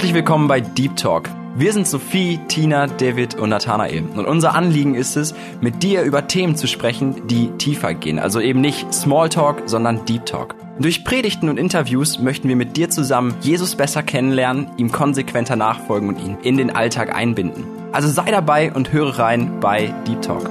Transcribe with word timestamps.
Herzlich 0.00 0.14
willkommen 0.14 0.48
bei 0.48 0.62
Deep 0.62 0.96
Talk. 0.96 1.28
Wir 1.56 1.74
sind 1.74 1.86
Sophie, 1.86 2.40
Tina, 2.48 2.86
David 2.86 3.34
und 3.34 3.50
Nathanael. 3.50 4.02
Und 4.16 4.24
unser 4.24 4.54
Anliegen 4.54 4.94
ist 4.94 5.14
es, 5.14 5.34
mit 5.60 5.82
dir 5.82 6.04
über 6.04 6.26
Themen 6.26 6.56
zu 6.56 6.66
sprechen, 6.68 7.26
die 7.26 7.50
tiefer 7.58 7.92
gehen. 7.92 8.18
Also 8.18 8.40
eben 8.40 8.62
nicht 8.62 8.94
Smalltalk, 8.94 9.64
sondern 9.66 10.06
Deep 10.06 10.24
Talk. 10.24 10.54
Durch 10.78 11.04
Predigten 11.04 11.50
und 11.50 11.58
Interviews 11.58 12.18
möchten 12.18 12.48
wir 12.48 12.56
mit 12.56 12.78
dir 12.78 12.88
zusammen 12.88 13.34
Jesus 13.42 13.74
besser 13.74 14.02
kennenlernen, 14.02 14.70
ihm 14.78 14.90
konsequenter 14.90 15.54
nachfolgen 15.54 16.08
und 16.08 16.18
ihn 16.18 16.38
in 16.42 16.56
den 16.56 16.74
Alltag 16.74 17.14
einbinden. 17.14 17.64
Also 17.92 18.08
sei 18.08 18.30
dabei 18.30 18.72
und 18.72 18.94
höre 18.94 19.18
rein 19.18 19.60
bei 19.60 19.92
Deep 20.06 20.22
Talk. 20.22 20.48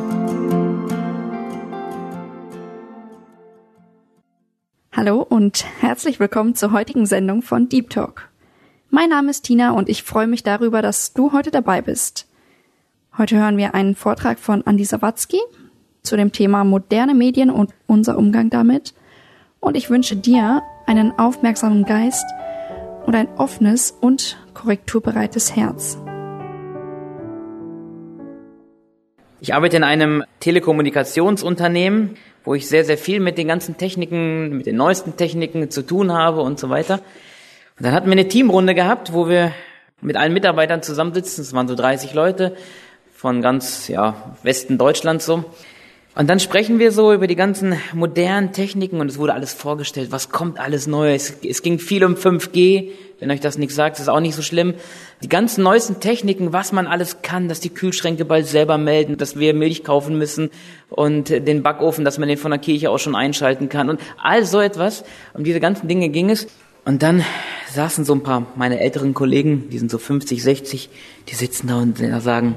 Hallo 4.91 5.25
und 5.27 5.66
herzlich 5.80 6.20
willkommen 6.20 6.53
zur 6.53 6.72
heutigen 6.72 7.08
Sendung 7.08 7.41
von 7.41 7.67
Deep 7.67 7.89
Talk. 7.89 8.28
Mein 8.91 9.09
Name 9.09 9.29
ist 9.29 9.43
Tina 9.43 9.73
und 9.73 9.88
ich 9.88 10.02
freue 10.02 10.25
mich 10.25 10.41
darüber, 10.41 10.81
dass 10.81 11.13
du 11.13 11.31
heute 11.31 11.52
dabei 11.52 11.80
bist. 11.80 12.27
Heute 13.20 13.38
hören 13.38 13.55
wir 13.55 13.75
einen 13.75 13.93
Vortrag 13.93 14.39
von 14.39 14.66
Andi 14.66 14.84
Sawatzki 14.84 15.39
zu 16.02 16.17
dem 16.17 16.31
Thema 16.31 16.63
moderne 16.63 17.13
Medien 17.13 17.52
und 17.52 17.71
unser 17.85 18.17
Umgang 18.17 18.49
damit. 18.49 18.95
Und 19.59 19.77
ich 19.77 19.91
wünsche 19.91 20.16
dir 20.16 20.63
einen 20.88 21.11
aufmerksamen 21.20 21.85
Geist 21.85 22.25
und 23.05 23.13
ein 23.16 23.27
offenes 23.38 23.91
und 23.91 24.39
korrekturbereites 24.55 25.55
Herz. 25.55 25.99
Ich 29.39 29.53
arbeite 29.53 29.77
in 29.77 29.83
einem 29.83 30.23
Telekommunikationsunternehmen, 30.39 32.16
wo 32.44 32.55
ich 32.55 32.67
sehr, 32.67 32.85
sehr 32.85 32.97
viel 32.97 33.19
mit 33.19 33.38
den 33.38 33.49
ganzen 33.49 33.77
Techniken, 33.77 34.58
mit 34.58 34.66
den 34.66 34.77
neuesten 34.77 35.16
Techniken 35.16 35.69
zu 35.69 35.83
tun 35.83 36.11
habe 36.11 36.41
und 36.41 36.58
so 36.58 36.71
weiter. 36.71 37.02
Und 37.80 37.85
dann 37.85 37.94
hatten 37.94 38.08
wir 38.08 38.11
eine 38.11 38.27
Teamrunde 38.27 38.75
gehabt, 38.75 39.13
wo 39.13 39.30
wir 39.30 39.53
mit 40.02 40.17
allen 40.17 40.33
Mitarbeitern 40.33 40.83
zusammensitzen. 40.83 41.41
Es 41.41 41.53
waren 41.53 41.69
so 41.69 41.75
30 41.75 42.13
Leute 42.13 42.53
von 43.16 43.41
ganz, 43.41 43.88
ja, 43.88 44.36
Westen 44.44 44.77
Deutschlands 44.77 45.25
so. 45.25 45.45
Und 46.13 46.30
dann 46.30 46.41
sprechen 46.41 46.80
wir 46.80 46.91
so 46.91 47.13
über 47.13 47.25
die 47.25 47.38
ganzen 47.38 47.75
modernen 47.94 48.52
Techniken 48.52 48.99
und 48.99 49.08
es 49.08 49.17
wurde 49.17 49.33
alles 49.33 49.53
vorgestellt, 49.53 50.11
was 50.11 50.30
kommt 50.30 50.59
alles 50.59 50.88
Neues. 50.88 51.38
Es, 51.41 51.61
ging 51.61 51.80
viel 51.80 52.03
um 52.03 52.16
5G. 52.16 52.89
Wenn 53.21 53.31
euch 53.31 53.39
das 53.39 53.58
nichts 53.58 53.75
sagt, 53.75 53.97
ist 53.97 54.09
auch 54.09 54.19
nicht 54.19 54.36
so 54.36 54.41
schlimm. 54.41 54.73
Die 55.23 55.30
ganzen 55.30 55.64
neuesten 55.64 56.02
Techniken, 56.02 56.52
was 56.52 56.73
man 56.73 56.86
alles 56.86 57.21
kann, 57.21 57.47
dass 57.47 57.61
die 57.61 57.69
Kühlschränke 57.69 58.25
bald 58.25 58.45
selber 58.45 58.77
melden, 58.77 59.16
dass 59.16 59.39
wir 59.39 59.53
Milch 59.53 59.86
kaufen 59.86 60.17
müssen 60.17 60.52
und 60.89 61.30
den 61.30 61.64
Backofen, 61.64 62.03
dass 62.03 62.17
man 62.17 62.27
den 62.27 62.38
von 62.38 62.52
der 62.52 62.59
Kirche 62.59 62.89
auch 62.89 62.99
schon 62.99 63.16
einschalten 63.16 63.69
kann 63.69 63.89
und 63.89 64.02
all 64.21 64.43
so 64.43 64.59
etwas. 64.59 65.05
Um 65.33 65.45
diese 65.45 65.61
ganzen 65.61 65.88
Dinge 65.88 66.09
ging 66.09 66.30
es. 66.30 66.47
Und 66.85 67.03
dann 67.03 67.23
saßen 67.73 68.05
so 68.05 68.13
ein 68.13 68.23
paar 68.23 68.47
meine 68.55 68.80
älteren 68.80 69.13
Kollegen, 69.13 69.69
die 69.69 69.77
sind 69.77 69.91
so 69.91 69.97
50, 69.97 70.41
60, 70.41 70.89
die 71.27 71.36
sitzen 71.36 71.67
da 71.67 71.77
und 71.77 71.97
sagen, 72.21 72.55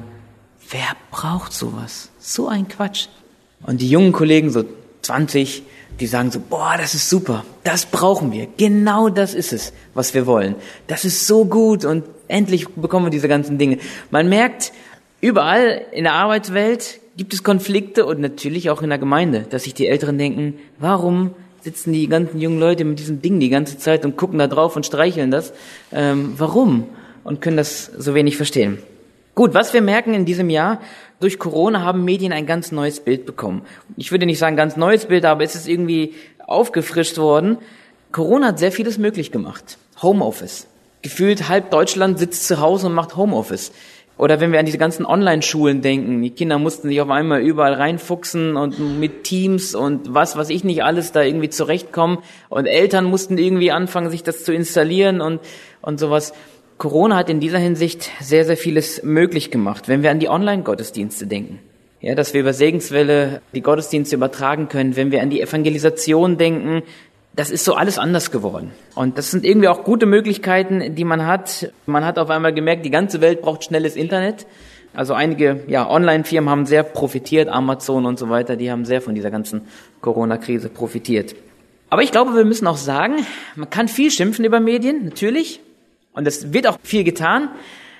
wer 0.71 0.97
braucht 1.11 1.53
sowas? 1.53 2.11
So 2.19 2.49
ein 2.49 2.69
Quatsch. 2.69 3.09
Und 3.65 3.81
die 3.81 3.91
jungen 3.91 4.13
Kollegen, 4.13 4.51
so 4.51 4.65
20, 5.03 5.63
die 6.01 6.07
sagen 6.07 6.31
so, 6.31 6.41
boah, 6.41 6.75
das 6.79 6.95
ist 6.95 7.09
super, 7.09 7.45
das 7.65 7.87
brauchen 7.87 8.33
wir, 8.33 8.49
genau 8.57 9.09
das 9.09 9.35
ist 9.35 9.53
es, 9.53 9.73
was 9.95 10.15
wir 10.15 10.27
wollen. 10.27 10.57
Das 10.87 11.05
ist 11.05 11.27
so 11.27 11.45
gut 11.45 11.85
und 11.85 12.05
endlich 12.29 12.69
bekommen 12.69 13.07
wir 13.07 13.11
diese 13.11 13.29
ganzen 13.29 13.59
Dinge. 13.59 13.79
Man 14.11 14.29
merkt, 14.29 14.73
überall 15.21 15.83
in 15.93 16.05
der 16.05 16.15
Arbeitswelt 16.15 17.01
gibt 17.17 17.35
es 17.35 17.45
Konflikte 17.45 18.07
und 18.07 18.21
natürlich 18.21 18.71
auch 18.71 18.83
in 18.83 18.89
der 18.89 18.99
Gemeinde, 18.99 19.47
dass 19.51 19.65
sich 19.65 19.75
die 19.75 19.87
Älteren 19.87 20.19
denken, 20.19 20.55
warum 20.79 21.35
sitzen 21.63 21.93
die 21.93 22.09
ganzen 22.09 22.41
jungen 22.41 22.59
Leute 22.59 22.85
mit 22.85 22.99
diesem 22.99 23.23
Ding 23.23 23.41
die 23.41 23.49
ganze 23.49 23.79
Zeit 23.79 24.05
und 24.05 24.17
gucken 24.17 24.39
da 24.39 24.49
drauf 24.49 24.77
und 24.77 24.85
streicheln 24.85 25.31
das. 25.31 25.53
Ähm, 25.93 26.35
warum? 26.37 26.89
Und 27.25 27.41
können 27.41 27.57
das 27.57 27.87
so 27.87 28.15
wenig 28.15 28.37
verstehen. 28.37 28.79
Gut, 29.35 29.55
was 29.55 29.73
wir 29.73 29.81
merken 29.81 30.13
in 30.13 30.25
diesem 30.25 30.51
Jahr, 30.51 30.81
durch 31.21 31.39
Corona 31.39 31.83
haben 31.83 32.05
Medien 32.05 32.33
ein 32.33 32.47
ganz 32.47 32.73
neues 32.73 33.01
Bild 33.01 33.25
bekommen. 33.25 33.63
Ich 33.97 34.11
würde 34.11 34.27
nicht 34.27 34.39
sagen 34.39 34.57
ganz 34.57 34.77
neues 34.77 35.07
Bild, 35.07 35.25
aber 35.25 35.45
es 35.45 35.55
ist 35.55 35.69
irgendwie 35.69 36.15
aufgefrischt 36.47 37.17
worden. 37.17 37.59
Corona 38.11 38.49
hat 38.49 38.59
sehr 38.59 38.73
vieles 38.73 38.99
möglich 38.99 39.31
gemacht. 39.31 39.79
Homeoffice. 40.03 40.67
Gefühlt 41.01 41.49
halb 41.49 41.71
Deutschland 41.71 42.19
sitzt 42.19 42.47
zu 42.47 42.61
Hause 42.61 42.89
und 42.89 42.95
macht 42.95 43.17
Homeoffice. 43.17 43.73
Oder 44.23 44.39
wenn 44.39 44.53
wir 44.53 44.61
an 44.61 44.67
diese 44.67 44.79
ganzen 44.79 45.05
Online-Schulen 45.05 45.83
denken, 45.83 46.23
die 46.23 46.31
Kinder 46.31 46.61
mussten 46.61 46.87
sich 46.87 47.01
auf 47.01 47.11
einmal 47.11 47.41
überall 47.41 47.75
reinfuchsen 47.75 48.57
und 48.57 49.01
mit 49.01 49.25
Teams 49.25 49.75
und 49.75 50.15
was, 50.15 50.37
was 50.37 50.49
ich 50.49 50.63
nicht 50.63 50.85
alles 50.85 51.11
da 51.11 51.23
irgendwie 51.23 51.49
zurechtkommen. 51.49 52.19
Und 52.49 52.67
Eltern 52.67 53.05
mussten 53.05 53.37
irgendwie 53.37 53.73
anfangen, 53.73 54.11
sich 54.11 54.23
das 54.23 54.45
zu 54.45 54.55
installieren 54.55 55.21
und, 55.21 55.41
und 55.81 55.99
sowas. 55.99 56.35
Corona 56.79 57.17
hat 57.17 57.31
in 57.31 57.41
dieser 57.41 57.59
Hinsicht 57.59 58.13
sehr, 58.21 58.45
sehr 58.45 58.57
vieles 58.57 59.03
möglich 59.03 59.51
gemacht. 59.51 59.89
Wenn 59.89 60.05
wir 60.05 60.13
an 60.13 60.21
die 60.21 60.29
Online-Gottesdienste 60.29 61.27
denken, 61.27 61.59
ja, 62.01 62.15
dass 62.15 62.33
wir 62.33 62.43
über 62.43 62.53
Segenswelle 62.53 63.43
die 63.57 63.61
Gottesdienste 63.61 64.15
übertragen 64.15 64.69
können, 64.69 64.95
wenn 64.95 65.11
wir 65.11 65.21
an 65.21 65.31
die 65.31 65.41
Evangelisation 65.41 66.39
denken, 66.39 66.85
das 67.35 67.51
ist 67.51 67.65
so 67.65 67.75
alles 67.75 67.99
anders 67.99 68.31
geworden. 68.31 68.73
Und 68.95 69.17
das 69.17 69.31
sind 69.31 69.45
irgendwie 69.45 69.69
auch 69.69 69.85
gute 69.85 70.07
Möglichkeiten, 70.07 70.95
die 70.95 71.05
man 71.05 71.27
hat. 71.27 71.73
Man 71.87 72.05
hat 72.05 72.19
auf 72.19 72.29
einmal 72.31 72.53
gemerkt, 72.53 72.85
die 72.85 72.91
ganze 72.91 73.21
Welt 73.21 73.41
braucht 73.41 73.65
schnelles 73.65 73.97
Internet. 73.97 74.47
Also 74.95 75.15
einige 75.15 75.63
ja, 75.69 75.89
Online-Firmen 75.89 76.51
haben 76.51 76.67
sehr 76.67 76.83
profitiert, 76.83 77.49
Amazon 77.49 78.05
und 78.05 78.19
so 78.19 78.29
weiter, 78.29 78.57
die 78.57 78.71
haben 78.71 78.85
sehr 78.85 79.01
von 79.01 79.15
dieser 79.15 79.31
ganzen 79.31 79.63
Corona-Krise 80.03 80.69
profitiert. 80.69 81.35
Aber 81.89 82.03
ich 82.03 82.13
glaube, 82.13 82.35
wir 82.35 82.45
müssen 82.45 82.67
auch 82.67 82.77
sagen, 82.77 83.17
man 83.57 83.71
kann 83.71 83.89
viel 83.89 84.11
schimpfen 84.11 84.45
über 84.45 84.61
Medien, 84.61 85.05
natürlich. 85.07 85.61
Und 86.13 86.27
es 86.27 86.53
wird 86.53 86.67
auch 86.67 86.77
viel 86.83 87.05
getan. 87.05 87.49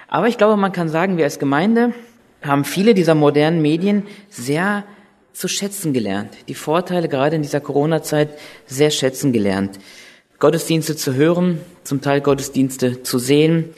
Aber 0.09 0.29
ich 0.29 0.37
glaube, 0.37 0.59
man 0.59 0.73
kann 0.73 0.91
sagen, 0.91 1.17
wir 1.17 1.25
als 1.25 1.39
Gemeinde 1.39 1.95
haben 2.43 2.65
viele 2.65 2.93
dieser 2.93 3.15
modernen 3.15 3.63
Medien 3.63 4.03
sehr 4.29 4.85
zu 5.33 5.49
schätzen 5.49 5.93
gelernt. 5.93 6.31
Die 6.49 6.55
Vorteile 6.55 7.09
gerade 7.09 7.37
in 7.37 7.43
dieser 7.43 7.61
Corona-Zeit 7.61 8.31
sehr 8.67 8.91
schätzen 8.91 9.33
gelernt. 9.33 9.79
Gottesdienste 10.39 10.97
zu 10.97 11.15
hören, 11.15 11.61
zum 11.85 12.01
Teil 12.01 12.21
Gottesdienste 12.21 13.03
zu 13.03 13.19
sehen. 13.19 13.71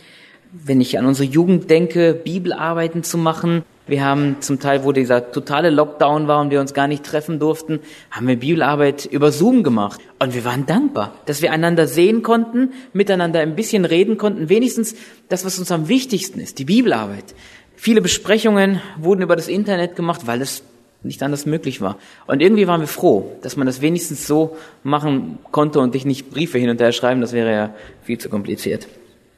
Wenn 0.53 0.81
ich 0.81 0.99
an 0.99 1.07
unsere 1.07 1.29
Jugend 1.29 1.69
denke, 1.71 2.15
Bibelarbeiten 2.15 3.03
zu 3.03 3.19
machen. 3.19 3.65
Wir 3.87 4.03
haben 4.03 4.37
zum 4.41 4.61
Teil, 4.61 4.83
wo 4.83 4.93
dieser 4.93 5.31
totale 5.31 5.69
Lockdown 5.69 6.27
war 6.27 6.41
und 6.41 6.51
wir 6.51 6.61
uns 6.61 6.73
gar 6.73 6.89
nicht 6.89 7.05
treffen 7.05 7.39
durften, 7.39 7.81
haben 8.11 8.27
wir 8.27 8.37
Bibelarbeit 8.37 9.05
über 9.05 9.31
Zoom 9.31 9.63
gemacht. 9.63 10.01
Und 10.19 10.35
wir 10.35 10.47
waren 10.47 10.65
dankbar, 10.65 11.15
dass 11.27 11.43
wir 11.43 11.53
einander 11.53 11.87
sehen 11.87 12.23
konnten, 12.23 12.73
miteinander 12.95 13.41
ein 13.41 13.57
bisschen 13.57 13.85
reden 13.85 14.17
konnten, 14.17 14.49
wenigstens 14.49 14.95
das, 15.29 15.45
was 15.45 15.59
uns 15.59 15.71
am 15.71 15.89
wichtigsten 15.89 16.41
ist, 16.41 16.59
die 16.59 16.65
Bibelarbeit. 16.65 17.35
Viele 17.77 18.01
Besprechungen 18.01 18.81
wurden 18.97 19.21
über 19.21 19.37
das 19.37 19.49
Internet 19.49 19.97
gemacht, 19.97 20.23
weil 20.25 20.41
es 20.41 20.63
nicht 21.05 21.23
anders 21.23 21.47
möglich 21.47 21.81
war. 21.81 21.97
Und 22.27 22.41
irgendwie 22.41 22.67
waren 22.67 22.81
wir 22.81 22.89
froh, 22.89 23.33
dass 23.43 23.57
man 23.57 23.67
das 23.67 23.81
wenigstens 23.81 24.27
so 24.27 24.57
machen 24.83 25.39
konnte 25.53 25.81
und 25.81 25.95
dich 25.95 26.05
nicht 26.05 26.31
Briefe 26.31 26.59
hin 26.59 26.71
und 26.71 26.81
her 26.81 26.93
schreiben, 26.93 27.21
das 27.21 27.33
wäre 27.33 27.53
ja 27.53 27.75
viel 28.03 28.19
zu 28.19 28.29
kompliziert. 28.29 28.89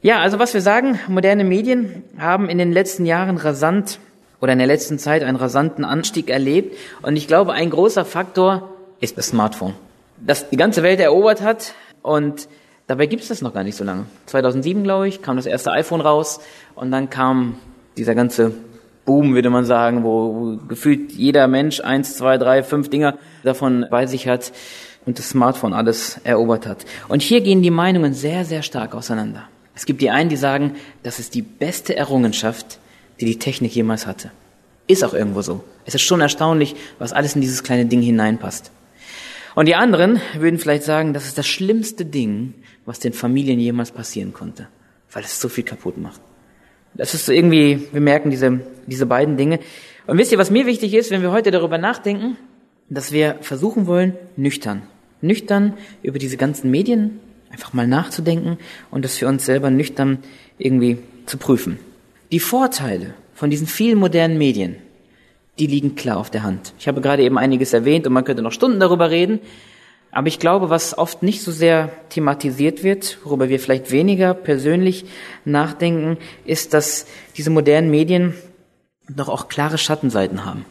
Ja, 0.01 0.19
also 0.19 0.39
was 0.39 0.53
wir 0.53 0.61
sagen, 0.61 0.99
moderne 1.07 1.43
Medien 1.43 2.03
haben 2.17 2.49
in 2.49 2.57
den 2.57 2.71
letzten 2.71 3.05
Jahren 3.05 3.37
rasant 3.37 3.99
oder 4.39 4.53
in 4.53 4.59
der 4.59 4.67
letzten 4.67 4.99
Zeit 4.99 5.23
einen 5.23 5.37
rasanten 5.37 5.83
Anstieg 5.83 6.29
erlebt. 6.29 6.77
Und 7.01 7.15
ich 7.15 7.27
glaube, 7.27 7.53
ein 7.53 7.69
großer 7.69 8.05
Faktor 8.05 8.69
ist 8.99 9.17
das 9.17 9.27
Smartphone, 9.27 9.73
das 10.17 10.49
die 10.49 10.57
ganze 10.57 10.83
Welt 10.83 10.99
erobert 10.99 11.41
hat. 11.41 11.73
Und 12.01 12.47
dabei 12.85 13.07
gibt 13.07 13.23
es 13.23 13.29
das 13.29 13.41
noch 13.41 13.53
gar 13.53 13.63
nicht 13.63 13.75
so 13.75 13.83
lange. 13.83 14.05
2007, 14.27 14.83
glaube 14.83 15.07
ich, 15.07 15.21
kam 15.21 15.35
das 15.35 15.45
erste 15.45 15.71
iPhone 15.71 16.01
raus 16.01 16.39
und 16.75 16.91
dann 16.91 17.09
kam 17.09 17.57
dieser 17.97 18.15
ganze 18.15 18.53
Boom, 19.07 19.35
würde 19.35 19.49
man 19.49 19.63
sagen, 19.63 20.03
wo 20.03 20.59
gefühlt 20.67 21.13
jeder 21.13 21.47
Mensch 21.47 21.79
eins, 21.79 22.17
zwei, 22.17 22.37
drei, 22.37 22.61
fünf 22.61 22.89
Dinger 22.89 23.17
davon 23.41 23.85
bei 23.89 24.05
sich 24.05 24.27
hat 24.27 24.51
und 25.05 25.17
das 25.17 25.29
Smartphone 25.29 25.73
alles 25.73 26.19
erobert 26.25 26.67
hat. 26.67 26.85
Und 27.07 27.21
hier 27.21 27.39
gehen 27.39 27.61
die 27.61 27.71
Meinungen 27.71 28.13
sehr, 28.13 28.43
sehr 28.43 28.63
stark 28.63 28.93
auseinander. 28.93 29.47
Es 29.73 29.85
gibt 29.85 30.01
die 30.01 30.09
einen, 30.09 30.29
die 30.29 30.35
sagen, 30.35 30.75
das 31.03 31.19
ist 31.19 31.35
die 31.35 31.41
beste 31.41 31.95
Errungenschaft, 31.95 32.79
die 33.21 33.25
die 33.25 33.39
Technik 33.39 33.73
jemals 33.73 34.05
hatte. 34.05 34.29
Ist 34.87 35.05
auch 35.05 35.13
irgendwo 35.13 35.41
so. 35.41 35.63
Es 35.85 35.95
ist 35.95 36.01
schon 36.01 36.19
erstaunlich, 36.19 36.75
was 36.99 37.13
alles 37.13 37.33
in 37.33 37.39
dieses 37.39 37.63
kleine 37.63 37.85
Ding 37.85 38.01
hineinpasst. 38.01 38.71
Und 39.55 39.67
die 39.67 39.75
anderen 39.75 40.19
würden 40.37 40.59
vielleicht 40.59 40.83
sagen, 40.83 41.13
das 41.13 41.27
ist 41.27 41.37
das 41.37 41.47
schlimmste 41.47 42.03
Ding, 42.03 42.55
was 42.85 42.99
den 42.99 43.13
Familien 43.13 43.61
jemals 43.61 43.91
passieren 43.91 44.33
konnte, 44.33 44.67
weil 45.13 45.23
es 45.23 45.39
so 45.39 45.47
viel 45.47 45.63
kaputt 45.63 45.97
macht. 45.97 46.19
Das 46.93 47.13
ist 47.13 47.29
irgendwie, 47.29 47.87
wir 47.91 48.01
merken 48.01 48.29
diese, 48.29 48.61
diese 48.87 49.05
beiden 49.05 49.37
Dinge. 49.37 49.59
Und 50.07 50.17
wisst 50.17 50.31
ihr, 50.31 50.37
was 50.37 50.51
mir 50.51 50.65
wichtig 50.65 50.93
ist, 50.93 51.11
wenn 51.11 51.21
wir 51.21 51.31
heute 51.31 51.51
darüber 51.51 51.77
nachdenken, 51.77 52.37
dass 52.89 53.11
wir 53.11 53.37
versuchen 53.41 53.87
wollen, 53.87 54.13
nüchtern, 54.35 54.83
nüchtern 55.21 55.73
über 56.01 56.19
diese 56.19 56.37
ganzen 56.37 56.71
Medien 56.71 57.19
einfach 57.49 57.73
mal 57.73 57.87
nachzudenken 57.87 58.57
und 58.91 59.05
das 59.05 59.17
für 59.17 59.27
uns 59.27 59.45
selber 59.45 59.69
nüchtern 59.69 60.19
irgendwie 60.57 60.99
zu 61.25 61.37
prüfen. 61.37 61.79
Die 62.31 62.39
Vorteile 62.39 63.13
von 63.33 63.49
diesen 63.49 63.67
vielen 63.67 63.99
modernen 63.99 64.37
Medien, 64.37 64.77
die 65.59 65.67
liegen 65.67 65.95
klar 65.95 66.17
auf 66.17 66.29
der 66.29 66.43
Hand. 66.43 66.73
Ich 66.79 66.87
habe 66.87 67.01
gerade 67.01 67.23
eben 67.23 67.37
einiges 67.37 67.73
erwähnt 67.73 68.07
und 68.07 68.13
man 68.13 68.25
könnte 68.25 68.41
noch 68.41 68.51
Stunden 68.51 68.79
darüber 68.79 69.09
reden. 69.09 69.39
Aber 70.11 70.27
ich 70.27 70.39
glaube, 70.39 70.69
was 70.69 70.97
oft 70.97 71.21
nicht 71.21 71.43
so 71.43 71.51
sehr 71.51 71.89
thematisiert 72.09 72.83
wird, 72.83 73.19
worüber 73.23 73.49
wir 73.49 73.59
vielleicht 73.59 73.91
weniger 73.91 74.33
persönlich 74.33 75.05
nachdenken, 75.45 76.17
ist, 76.45 76.73
dass 76.73 77.05
diese 77.35 77.49
modernen 77.49 77.91
Medien 77.91 78.33
doch 79.09 79.29
auch 79.29 79.47
klare 79.47 79.77
Schattenseiten 79.77 80.45
haben. 80.45 80.65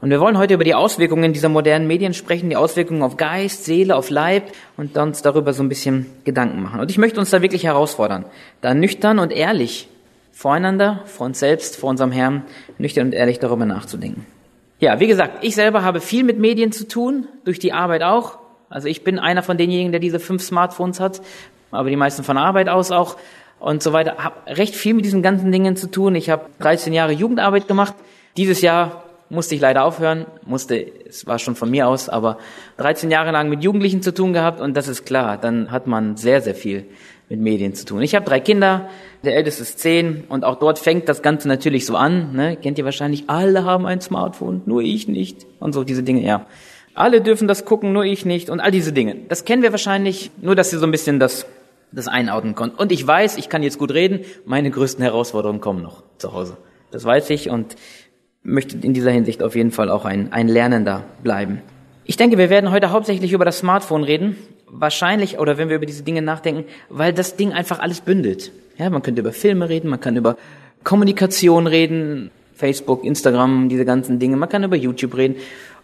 Und 0.00 0.10
wir 0.10 0.20
wollen 0.20 0.38
heute 0.38 0.54
über 0.54 0.62
die 0.62 0.76
Auswirkungen 0.76 1.32
dieser 1.32 1.48
modernen 1.48 1.88
Medien 1.88 2.14
sprechen, 2.14 2.50
die 2.50 2.56
Auswirkungen 2.56 3.02
auf 3.02 3.16
Geist, 3.16 3.64
Seele, 3.64 3.96
auf 3.96 4.10
Leib 4.10 4.52
und 4.76 4.96
uns 4.96 5.22
darüber 5.22 5.52
so 5.52 5.62
ein 5.62 5.68
bisschen 5.68 6.06
Gedanken 6.24 6.62
machen. 6.62 6.78
Und 6.78 6.90
ich 6.90 6.98
möchte 6.98 7.18
uns 7.18 7.30
da 7.30 7.42
wirklich 7.42 7.64
herausfordern, 7.64 8.24
da 8.60 8.74
nüchtern 8.74 9.18
und 9.18 9.32
ehrlich 9.32 9.88
voreinander, 10.30 11.02
vor 11.06 11.26
uns 11.26 11.40
selbst, 11.40 11.76
vor 11.76 11.90
unserem 11.90 12.12
Herrn, 12.12 12.44
nüchtern 12.78 13.08
und 13.08 13.12
ehrlich 13.12 13.40
darüber 13.40 13.66
nachzudenken. 13.66 14.24
Ja, 14.78 15.00
wie 15.00 15.08
gesagt, 15.08 15.42
ich 15.42 15.56
selber 15.56 15.82
habe 15.82 16.00
viel 16.00 16.22
mit 16.22 16.38
Medien 16.38 16.70
zu 16.70 16.86
tun, 16.86 17.26
durch 17.44 17.58
die 17.58 17.72
Arbeit 17.72 18.04
auch. 18.04 18.38
Also 18.70 18.88
ich 18.88 19.04
bin 19.04 19.18
einer 19.18 19.42
von 19.42 19.56
denjenigen, 19.56 19.92
der 19.92 20.00
diese 20.00 20.20
fünf 20.20 20.42
Smartphones 20.42 21.00
hat, 21.00 21.20
aber 21.70 21.90
die 21.90 21.96
meisten 21.96 22.22
von 22.22 22.36
Arbeit 22.36 22.68
aus 22.68 22.90
auch 22.90 23.16
und 23.58 23.82
so 23.82 23.92
weiter. 23.92 24.16
Habe 24.18 24.36
recht 24.46 24.74
viel 24.74 24.94
mit 24.94 25.04
diesen 25.04 25.22
ganzen 25.22 25.50
Dingen 25.52 25.76
zu 25.76 25.90
tun. 25.90 26.14
Ich 26.14 26.30
habe 26.30 26.46
13 26.60 26.92
Jahre 26.92 27.12
Jugendarbeit 27.12 27.68
gemacht. 27.68 27.94
Dieses 28.36 28.60
Jahr 28.60 29.04
musste 29.30 29.54
ich 29.54 29.60
leider 29.60 29.84
aufhören, 29.84 30.26
musste, 30.46 30.86
es 31.06 31.26
war 31.26 31.38
schon 31.38 31.54
von 31.54 31.70
mir 31.70 31.86
aus, 31.88 32.08
aber 32.08 32.38
13 32.78 33.10
Jahre 33.10 33.30
lang 33.30 33.48
mit 33.48 33.62
Jugendlichen 33.62 34.02
zu 34.02 34.14
tun 34.14 34.32
gehabt 34.32 34.60
und 34.60 34.74
das 34.76 34.88
ist 34.88 35.04
klar, 35.04 35.36
dann 35.36 35.70
hat 35.70 35.86
man 35.86 36.16
sehr, 36.16 36.40
sehr 36.40 36.54
viel 36.54 36.86
mit 37.28 37.40
Medien 37.40 37.74
zu 37.74 37.84
tun. 37.84 38.00
Ich 38.00 38.14
habe 38.14 38.24
drei 38.24 38.40
Kinder, 38.40 38.88
der 39.24 39.36
älteste 39.36 39.62
ist 39.62 39.78
zehn 39.80 40.24
und 40.28 40.44
auch 40.44 40.58
dort 40.58 40.78
fängt 40.78 41.08
das 41.10 41.20
Ganze 41.20 41.46
natürlich 41.46 41.84
so 41.84 41.96
an. 41.96 42.34
Ne? 42.34 42.56
Kennt 42.56 42.78
ihr 42.78 42.86
wahrscheinlich, 42.86 43.24
alle 43.28 43.64
haben 43.64 43.84
ein 43.84 44.00
Smartphone, 44.00 44.62
nur 44.64 44.80
ich 44.80 45.08
nicht 45.08 45.46
und 45.60 45.74
so 45.74 45.84
diese 45.84 46.02
Dinge, 46.02 46.22
ja. 46.22 46.46
Alle 46.98 47.20
dürfen 47.20 47.46
das 47.46 47.64
gucken, 47.64 47.92
nur 47.92 48.04
ich 48.04 48.26
nicht 48.26 48.50
und 48.50 48.58
all 48.58 48.72
diese 48.72 48.92
Dinge. 48.92 49.14
Das 49.28 49.44
kennen 49.44 49.62
wir 49.62 49.70
wahrscheinlich, 49.70 50.32
nur 50.42 50.56
dass 50.56 50.72
ihr 50.72 50.80
so 50.80 50.84
ein 50.84 50.90
bisschen 50.90 51.20
das, 51.20 51.46
das 51.92 52.08
einordnen 52.08 52.56
könnt. 52.56 52.76
Und 52.76 52.90
ich 52.90 53.06
weiß, 53.06 53.38
ich 53.38 53.48
kann 53.48 53.62
jetzt 53.62 53.78
gut 53.78 53.94
reden, 53.94 54.24
meine 54.44 54.68
größten 54.68 55.04
Herausforderungen 55.04 55.60
kommen 55.60 55.80
noch 55.80 56.02
zu 56.18 56.32
Hause. 56.32 56.56
Das 56.90 57.04
weiß 57.04 57.30
ich 57.30 57.50
und 57.50 57.76
möchte 58.42 58.76
in 58.78 58.94
dieser 58.94 59.12
Hinsicht 59.12 59.44
auf 59.44 59.54
jeden 59.54 59.70
Fall 59.70 59.90
auch 59.90 60.06
ein, 60.06 60.32
ein 60.32 60.48
Lernender 60.48 61.04
bleiben. 61.22 61.62
Ich 62.04 62.16
denke, 62.16 62.36
wir 62.36 62.50
werden 62.50 62.72
heute 62.72 62.90
hauptsächlich 62.90 63.32
über 63.32 63.44
das 63.44 63.58
Smartphone 63.58 64.02
reden. 64.02 64.36
Wahrscheinlich, 64.66 65.38
oder 65.38 65.56
wenn 65.56 65.68
wir 65.68 65.76
über 65.76 65.86
diese 65.86 66.02
Dinge 66.02 66.20
nachdenken, 66.20 66.64
weil 66.88 67.12
das 67.12 67.36
Ding 67.36 67.52
einfach 67.52 67.78
alles 67.78 68.00
bündelt. 68.00 68.50
Ja, 68.76 68.90
man 68.90 69.02
könnte 69.02 69.20
über 69.20 69.32
Filme 69.32 69.68
reden, 69.68 69.88
man 69.88 70.00
kann 70.00 70.16
über 70.16 70.36
Kommunikation 70.82 71.68
reden, 71.68 72.32
Facebook, 72.54 73.04
Instagram, 73.04 73.68
diese 73.68 73.84
ganzen 73.84 74.18
Dinge. 74.18 74.36
Man 74.36 74.48
kann 74.48 74.64
über 74.64 74.74
YouTube 74.74 75.16
reden. 75.16 75.36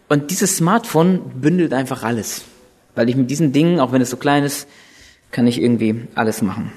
Und 0.07 0.31
dieses 0.31 0.57
Smartphone 0.57 1.21
bündelt 1.35 1.73
einfach 1.73 2.03
alles. 2.03 2.43
Weil 2.95 3.09
ich 3.09 3.15
mit 3.15 3.29
diesen 3.29 3.51
Dingen, 3.51 3.79
auch 3.79 3.91
wenn 3.91 4.01
es 4.01 4.09
so 4.09 4.17
klein 4.17 4.43
ist, 4.43 4.67
kann 5.31 5.47
ich 5.47 5.61
irgendwie 5.61 6.07
alles 6.15 6.41
machen. 6.41 6.71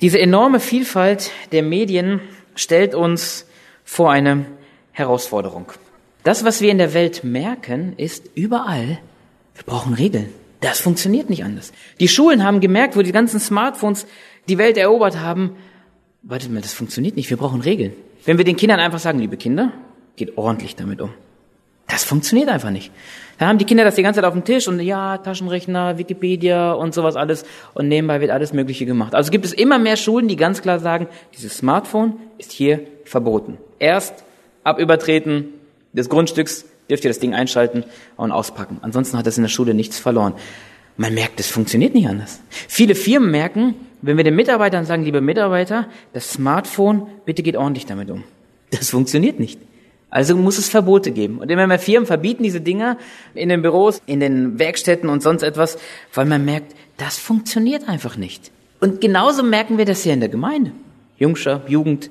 Diese 0.00 0.18
enorme 0.18 0.60
Vielfalt 0.60 1.30
der 1.52 1.62
Medien 1.62 2.20
stellt 2.54 2.94
uns 2.94 3.46
vor 3.84 4.10
eine 4.10 4.46
Herausforderung. 4.92 5.66
Das, 6.22 6.44
was 6.44 6.60
wir 6.60 6.70
in 6.70 6.78
der 6.78 6.94
Welt 6.94 7.24
merken, 7.24 7.94
ist 7.96 8.30
überall, 8.34 8.98
wir 9.54 9.64
brauchen 9.66 9.94
Regeln. 9.94 10.30
Das 10.60 10.80
funktioniert 10.80 11.28
nicht 11.28 11.44
anders. 11.44 11.72
Die 12.00 12.08
Schulen 12.08 12.42
haben 12.42 12.60
gemerkt, 12.60 12.96
wo 12.96 13.02
die 13.02 13.12
ganzen 13.12 13.38
Smartphones 13.38 14.06
die 14.48 14.56
Welt 14.56 14.78
erobert 14.78 15.18
haben, 15.18 15.56
wartet 16.22 16.50
mal, 16.50 16.62
das 16.62 16.72
funktioniert 16.72 17.16
nicht, 17.16 17.28
wir 17.28 17.36
brauchen 17.36 17.60
Regeln. 17.60 17.92
Wenn 18.24 18.38
wir 18.38 18.44
den 18.44 18.56
Kindern 18.56 18.80
einfach 18.80 18.98
sagen, 18.98 19.18
liebe 19.18 19.36
Kinder, 19.36 19.72
geht 20.16 20.38
ordentlich 20.38 20.76
damit 20.76 21.02
um. 21.02 21.10
Das 21.86 22.04
funktioniert 22.04 22.48
einfach 22.48 22.70
nicht. 22.70 22.90
Da 23.38 23.46
haben 23.46 23.58
die 23.58 23.64
Kinder 23.64 23.84
das 23.84 23.96
die 23.96 24.02
ganze 24.02 24.20
Zeit 24.20 24.26
auf 24.26 24.32
dem 24.32 24.44
Tisch 24.44 24.68
und 24.68 24.80
ja, 24.80 25.18
Taschenrechner, 25.18 25.98
Wikipedia 25.98 26.72
und 26.72 26.94
sowas 26.94 27.16
alles 27.16 27.44
und 27.74 27.88
nebenbei 27.88 28.20
wird 28.20 28.30
alles 28.30 28.52
Mögliche 28.52 28.86
gemacht. 28.86 29.14
Also 29.14 29.30
gibt 29.30 29.44
es 29.44 29.52
immer 29.52 29.78
mehr 29.78 29.96
Schulen, 29.96 30.28
die 30.28 30.36
ganz 30.36 30.62
klar 30.62 30.78
sagen, 30.78 31.08
dieses 31.34 31.56
Smartphone 31.58 32.14
ist 32.38 32.52
hier 32.52 32.80
verboten. 33.04 33.58
Erst 33.78 34.24
ab 34.62 34.78
Übertreten 34.78 35.46
des 35.92 36.08
Grundstücks 36.08 36.64
dürft 36.88 37.04
ihr 37.04 37.10
das 37.10 37.18
Ding 37.18 37.34
einschalten 37.34 37.84
und 38.16 38.30
auspacken. 38.30 38.78
Ansonsten 38.82 39.18
hat 39.18 39.26
das 39.26 39.36
in 39.36 39.42
der 39.42 39.50
Schule 39.50 39.74
nichts 39.74 39.98
verloren. 39.98 40.34
Man 40.96 41.14
merkt, 41.14 41.40
es 41.40 41.50
funktioniert 41.50 41.94
nicht 41.94 42.06
anders. 42.06 42.40
Viele 42.50 42.94
Firmen 42.94 43.30
merken, 43.30 43.74
wenn 44.00 44.16
wir 44.16 44.24
den 44.24 44.36
Mitarbeitern 44.36 44.84
sagen, 44.84 45.02
liebe 45.02 45.20
Mitarbeiter, 45.20 45.88
das 46.12 46.30
Smartphone, 46.30 47.08
bitte 47.24 47.42
geht 47.42 47.56
ordentlich 47.56 47.86
damit 47.86 48.10
um. 48.10 48.22
Das 48.70 48.90
funktioniert 48.90 49.40
nicht. 49.40 49.58
Also 50.14 50.36
muss 50.36 50.58
es 50.58 50.68
Verbote 50.68 51.10
geben. 51.10 51.38
Und 51.38 51.50
immer 51.50 51.66
mehr 51.66 51.80
Firmen 51.80 52.06
verbieten 52.06 52.44
diese 52.44 52.60
Dinger 52.60 52.98
in 53.34 53.48
den 53.48 53.62
Büros, 53.62 54.00
in 54.06 54.20
den 54.20 54.60
Werkstätten 54.60 55.08
und 55.08 55.24
sonst 55.24 55.42
etwas, 55.42 55.76
weil 56.14 56.24
man 56.24 56.44
merkt, 56.44 56.72
das 56.98 57.18
funktioniert 57.18 57.88
einfach 57.88 58.16
nicht. 58.16 58.52
Und 58.78 59.00
genauso 59.00 59.42
merken 59.42 59.76
wir 59.76 59.86
das 59.86 60.04
hier 60.04 60.12
in 60.12 60.20
der 60.20 60.28
Gemeinde. 60.28 60.70
Jungscher, 61.18 61.62
Jugend, 61.66 62.10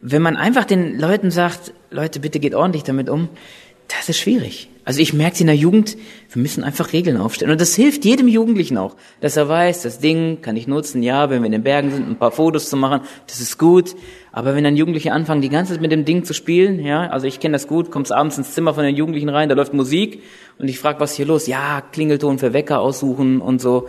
wenn 0.00 0.20
man 0.20 0.36
einfach 0.36 0.64
den 0.64 0.98
Leuten 0.98 1.30
sagt, 1.30 1.72
Leute, 1.92 2.18
bitte 2.18 2.40
geht 2.40 2.56
ordentlich 2.56 2.82
damit 2.82 3.08
um, 3.08 3.28
das 3.88 4.08
ist 4.08 4.18
schwierig. 4.18 4.68
Also 4.86 5.00
ich 5.00 5.14
merke 5.14 5.40
in 5.40 5.46
der 5.46 5.56
Jugend, 5.56 5.96
wir 6.30 6.42
müssen 6.42 6.62
einfach 6.62 6.92
Regeln 6.92 7.16
aufstellen. 7.16 7.52
Und 7.52 7.60
das 7.60 7.74
hilft 7.74 8.04
jedem 8.04 8.28
Jugendlichen 8.28 8.76
auch, 8.76 8.96
dass 9.22 9.36
er 9.36 9.48
weiß, 9.48 9.82
das 9.82 9.98
Ding 9.98 10.42
kann 10.42 10.56
ich 10.56 10.66
nutzen, 10.66 11.02
ja, 11.02 11.30
wenn 11.30 11.40
wir 11.40 11.46
in 11.46 11.52
den 11.52 11.62
Bergen 11.62 11.90
sind, 11.90 12.06
ein 12.06 12.16
paar 12.16 12.32
Fotos 12.32 12.68
zu 12.68 12.76
machen, 12.76 13.00
das 13.26 13.40
ist 13.40 13.58
gut. 13.58 13.96
Aber 14.30 14.54
wenn 14.54 14.62
dann 14.62 14.76
Jugendliche 14.76 15.12
anfangen, 15.12 15.40
die 15.40 15.48
ganze 15.48 15.72
Zeit 15.72 15.80
mit 15.80 15.90
dem 15.90 16.04
Ding 16.04 16.24
zu 16.24 16.34
spielen, 16.34 16.84
ja, 16.84 17.08
also 17.08 17.26
ich 17.26 17.40
kenne 17.40 17.52
das 17.52 17.66
gut, 17.66 17.90
kommst 17.90 18.12
abends 18.12 18.36
ins 18.36 18.52
Zimmer 18.52 18.74
von 18.74 18.84
den 18.84 18.94
Jugendlichen 18.94 19.30
rein, 19.30 19.48
da 19.48 19.54
läuft 19.54 19.72
Musik 19.72 20.22
und 20.58 20.68
ich 20.68 20.78
frage, 20.78 21.00
was 21.00 21.12
ist 21.12 21.16
hier 21.16 21.26
los? 21.26 21.46
Ja, 21.46 21.80
Klingelton 21.80 22.38
für 22.38 22.52
Wecker 22.52 22.80
aussuchen 22.80 23.40
und 23.40 23.62
so. 23.62 23.88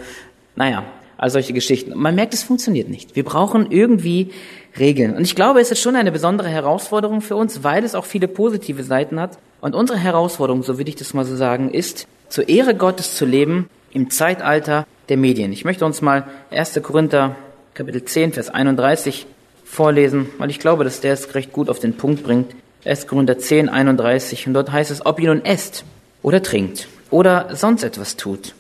Naja, 0.56 0.86
all 1.18 1.30
solche 1.30 1.54
Geschichten. 1.54 1.94
Man 1.96 2.16
merkt, 2.16 2.34
es 2.34 2.44
funktioniert 2.44 2.90
nicht. 2.90 3.16
Wir 3.16 3.24
brauchen 3.24 3.72
irgendwie 3.72 4.32
Regeln. 4.78 5.16
Und 5.16 5.24
ich 5.24 5.36
glaube, 5.36 5.62
es 5.62 5.72
ist 5.72 5.80
schon 5.80 5.96
eine 5.96 6.12
besondere 6.12 6.50
Herausforderung 6.50 7.22
für 7.22 7.36
uns, 7.36 7.64
weil 7.64 7.84
es 7.84 7.96
auch 7.96 8.06
viele 8.06 8.28
positive 8.28 8.84
Seiten 8.84 9.20
hat. 9.20 9.38
Und 9.62 9.76
unsere 9.76 9.98
Herausforderung, 9.98 10.64
so 10.64 10.78
würde 10.78 10.90
ich 10.90 10.96
das 10.96 11.14
mal 11.14 11.26
so 11.26 11.36
sagen, 11.36 11.72
ist, 11.72 12.08
zur 12.30 12.50
Ehre 12.50 12.76
Gottes 12.76 13.16
zu 13.16 13.26
leben 13.26 13.70
im 13.92 14.10
Zeitalter 14.10 14.86
der 15.10 15.18
Medien. 15.18 15.52
Ich 15.54 15.66
möchte 15.66 15.86
uns 15.86 16.02
mal 16.02 16.28
1. 16.52 16.80
Korinther 16.84 17.36
Kapitel 17.74 18.04
10, 18.04 18.34
Vers 18.34 18.50
31 18.50 19.26
vorlesen, 19.64 20.30
weil 20.38 20.50
ich 20.50 20.60
glaube, 20.60 20.84
dass 20.84 21.02
der 21.02 21.14
es 21.14 21.36
recht 21.36 21.52
gut 21.52 21.70
auf 21.70 21.80
den 21.80 21.96
Punkt 21.96 22.24
bringt. 22.24 22.56
1. 22.86 23.08
Korinther 23.08 23.38
10, 23.38 23.70
31. 23.70 24.48
Und 24.48 24.54
dort 24.54 24.72
heißt 24.72 24.92
es, 24.92 25.06
ob 25.06 25.20
ihr 25.20 25.34
nun 25.34 25.44
esst 25.44 25.86
oder 26.22 26.42
trinkt 26.42 26.88
oder 27.10 27.56
sonst 27.56 27.84
etwas 27.84 28.16
tut, 28.16 28.56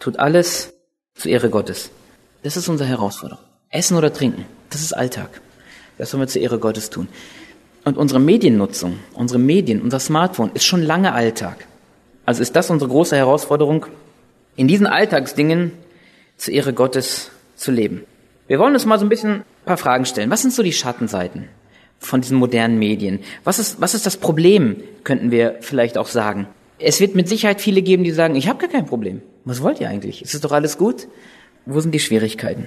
tut 0.00 0.18
alles 0.18 0.74
zur 1.14 1.30
Ehre 1.30 1.50
Gottes. 1.50 1.90
Das 2.42 2.56
ist 2.56 2.68
unsere 2.68 2.88
Herausforderung. 2.88 3.42
Essen 3.70 3.96
oder 3.96 4.12
trinken, 4.12 4.44
das 4.70 4.80
ist 4.80 4.92
Alltag. 4.92 5.40
Das 5.98 6.10
sollen 6.10 6.22
wir 6.22 6.28
zur 6.28 6.40
Ehre 6.40 6.58
Gottes 6.58 6.88
tun. 6.88 7.08
Und 7.84 7.96
unsere 7.96 8.20
Mediennutzung, 8.20 8.98
unsere 9.12 9.40
Medien, 9.40 9.82
unser 9.82 9.98
Smartphone 9.98 10.52
ist 10.54 10.64
schon 10.64 10.82
lange 10.82 11.12
Alltag. 11.12 11.66
Also 12.24 12.42
ist 12.42 12.54
das 12.54 12.70
unsere 12.70 12.90
große 12.90 13.16
Herausforderung, 13.16 13.86
in 14.54 14.68
diesen 14.68 14.86
Alltagsdingen 14.86 15.72
zur 16.36 16.54
Ehre 16.54 16.72
Gottes 16.72 17.30
zu 17.56 17.72
leben. 17.72 18.04
Wir 18.46 18.58
wollen 18.58 18.74
uns 18.74 18.86
mal 18.86 18.98
so 18.98 19.04
ein 19.04 19.08
bisschen 19.08 19.32
ein 19.32 19.44
paar 19.64 19.76
Fragen 19.76 20.04
stellen. 20.04 20.30
Was 20.30 20.42
sind 20.42 20.54
so 20.54 20.62
die 20.62 20.72
Schattenseiten 20.72 21.48
von 21.98 22.20
diesen 22.20 22.38
modernen 22.38 22.78
Medien? 22.78 23.20
Was 23.44 23.58
ist, 23.58 23.80
was 23.80 23.94
ist 23.94 24.06
das 24.06 24.16
Problem, 24.16 24.76
könnten 25.02 25.30
wir 25.30 25.56
vielleicht 25.60 25.98
auch 25.98 26.06
sagen? 26.06 26.46
Es 26.78 27.00
wird 27.00 27.16
mit 27.16 27.28
Sicherheit 27.28 27.60
viele 27.60 27.82
geben, 27.82 28.04
die 28.04 28.12
sagen, 28.12 28.36
ich 28.36 28.48
habe 28.48 28.60
gar 28.60 28.70
kein 28.70 28.86
Problem. 28.86 29.22
Was 29.44 29.62
wollt 29.62 29.80
ihr 29.80 29.88
eigentlich? 29.88 30.22
Ist 30.22 30.34
es 30.34 30.40
doch 30.40 30.52
alles 30.52 30.78
gut? 30.78 31.08
Wo 31.70 31.80
sind 31.80 31.94
die 31.94 32.00
Schwierigkeiten? 32.00 32.66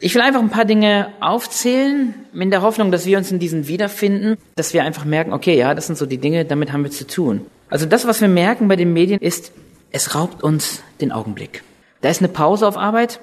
Ich 0.00 0.12
will 0.16 0.22
einfach 0.22 0.40
ein 0.40 0.50
paar 0.50 0.64
Dinge 0.64 1.12
aufzählen, 1.20 2.14
in 2.34 2.50
der 2.50 2.62
Hoffnung, 2.62 2.90
dass 2.90 3.06
wir 3.06 3.16
uns 3.16 3.30
in 3.30 3.38
diesen 3.38 3.68
wiederfinden, 3.68 4.38
dass 4.56 4.74
wir 4.74 4.82
einfach 4.82 5.04
merken, 5.04 5.32
okay, 5.32 5.56
ja, 5.56 5.72
das 5.72 5.86
sind 5.86 5.96
so 5.96 6.04
die 6.04 6.18
Dinge, 6.18 6.44
damit 6.44 6.72
haben 6.72 6.82
wir 6.82 6.90
zu 6.90 7.06
tun. 7.06 7.46
Also 7.68 7.86
das, 7.86 8.08
was 8.08 8.20
wir 8.20 8.26
merken 8.26 8.66
bei 8.66 8.74
den 8.74 8.92
Medien, 8.92 9.20
ist, 9.20 9.52
es 9.92 10.16
raubt 10.16 10.42
uns 10.42 10.82
den 11.00 11.12
Augenblick. 11.12 11.62
Da 12.00 12.08
ist 12.08 12.22
eine 12.22 12.28
Pause 12.28 12.66
auf 12.66 12.76
Arbeit, 12.76 13.20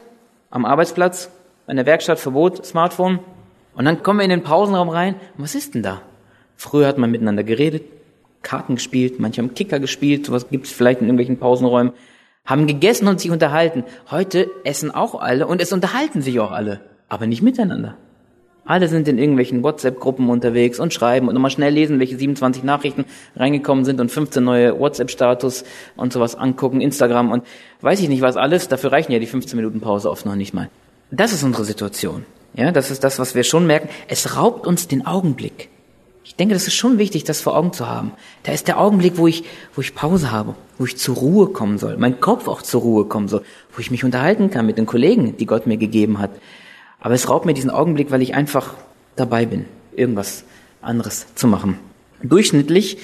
am 0.49 0.63
Arbeitsplatz, 0.63 1.29
in 1.67 1.75
der 1.75 1.85
Werkstatt, 1.85 2.19
Verbot, 2.19 2.65
Smartphone. 2.65 3.19
Und 3.75 3.83
dann 3.83 4.03
kommen 4.03 4.19
wir 4.19 4.23
in 4.23 4.29
den 4.29 4.43
Pausenraum 4.43 4.87
rein. 4.87 5.15
Und 5.37 5.43
was 5.43 5.55
ist 5.55 5.75
denn 5.75 5.83
da? 5.83 6.03
Früher 6.55 6.87
hat 6.87 6.97
man 6.97 7.11
miteinander 7.11 7.43
geredet, 7.43 7.83
Karten 8.43 8.75
gespielt, 8.75 9.19
manche 9.19 9.41
haben 9.41 9.53
Kicker 9.55 9.81
gespielt, 9.81 10.25
sowas 10.25 10.47
gibt 10.47 10.67
es 10.67 10.71
vielleicht 10.71 11.01
in 11.01 11.07
irgendwelchen 11.07 11.37
Pausenräumen 11.37 11.91
haben 12.47 12.65
gegessen 12.65 13.07
und 13.07 13.19
sich 13.21 13.29
unterhalten. 13.29 13.83
Heute 14.09 14.49
essen 14.63 14.89
auch 14.89 15.13
alle 15.21 15.45
und 15.45 15.61
es 15.61 15.71
unterhalten 15.71 16.23
sich 16.23 16.39
auch 16.39 16.51
alle, 16.51 16.79
aber 17.09 17.27
nicht 17.27 17.43
miteinander. 17.43 17.95
Alle 18.65 18.89
sind 18.89 19.07
in 19.07 19.17
irgendwelchen 19.17 19.63
WhatsApp-Gruppen 19.63 20.29
unterwegs 20.29 20.79
und 20.79 20.93
schreiben 20.93 21.29
und 21.29 21.33
nochmal 21.35 21.51
schnell 21.51 21.73
lesen, 21.73 21.99
welche 21.99 22.17
27 22.17 22.63
Nachrichten 22.63 23.05
reingekommen 23.35 23.85
sind 23.85 24.01
und 24.01 24.11
15 24.11 24.43
neue 24.43 24.77
WhatsApp-Status 24.77 25.63
und 25.95 26.11
sowas 26.11 26.35
angucken, 26.35 26.81
Instagram 26.81 27.31
und 27.31 27.45
weiß 27.79 28.01
ich 28.01 28.09
nicht 28.09 28.21
was 28.21 28.35
alles. 28.35 28.67
Dafür 28.67 28.91
reichen 28.91 29.13
ja 29.13 29.19
die 29.19 29.25
15 29.25 29.55
Minuten 29.55 29.79
Pause 29.79 30.09
oft 30.09 30.25
noch 30.25 30.35
nicht 30.35 30.53
mal. 30.53 30.69
Das 31.11 31.31
ist 31.31 31.43
unsere 31.43 31.63
Situation. 31.63 32.25
Ja, 32.55 32.71
das 32.71 32.91
ist 32.91 33.03
das, 33.05 33.19
was 33.19 33.35
wir 33.35 33.43
schon 33.43 33.67
merken. 33.67 33.87
Es 34.09 34.35
raubt 34.35 34.67
uns 34.67 34.89
den 34.89 35.05
Augenblick. 35.05 35.69
Ich 36.27 36.35
denke, 36.35 36.53
das 36.53 36.67
ist 36.67 36.75
schon 36.75 36.97
wichtig, 36.97 37.23
das 37.23 37.39
vor 37.39 37.55
Augen 37.55 37.71
zu 37.71 37.87
haben. 37.87 38.11
Da 38.43 38.51
ist 38.51 38.67
der 38.67 38.81
Augenblick, 38.81 39.17
wo 39.17 39.27
ich, 39.27 39.45
wo 39.73 39.79
ich 39.79 39.95
Pause 39.95 40.29
habe, 40.29 40.55
wo 40.77 40.83
ich 40.83 40.97
zur 40.97 41.15
Ruhe 41.15 41.47
kommen 41.47 41.77
soll, 41.77 41.95
mein 41.95 42.19
Kopf 42.19 42.49
auch 42.49 42.61
zur 42.61 42.81
Ruhe 42.81 43.05
kommen 43.05 43.29
soll, 43.29 43.43
wo 43.73 43.79
ich 43.79 43.91
mich 43.91 44.03
unterhalten 44.03 44.51
kann 44.51 44.65
mit 44.65 44.77
den 44.77 44.85
Kollegen, 44.85 45.37
die 45.37 45.45
Gott 45.45 45.67
mir 45.67 45.77
gegeben 45.77 46.19
hat. 46.19 46.31
Aber 46.99 47.13
es 47.13 47.29
raubt 47.29 47.45
mir 47.45 47.53
diesen 47.53 47.69
Augenblick, 47.69 48.11
weil 48.11 48.21
ich 48.21 48.35
einfach 48.35 48.73
dabei 49.15 49.45
bin, 49.45 49.67
irgendwas 49.95 50.43
anderes 50.81 51.33
zu 51.33 51.47
machen. 51.47 51.79
Durchschnittlich, 52.21 52.97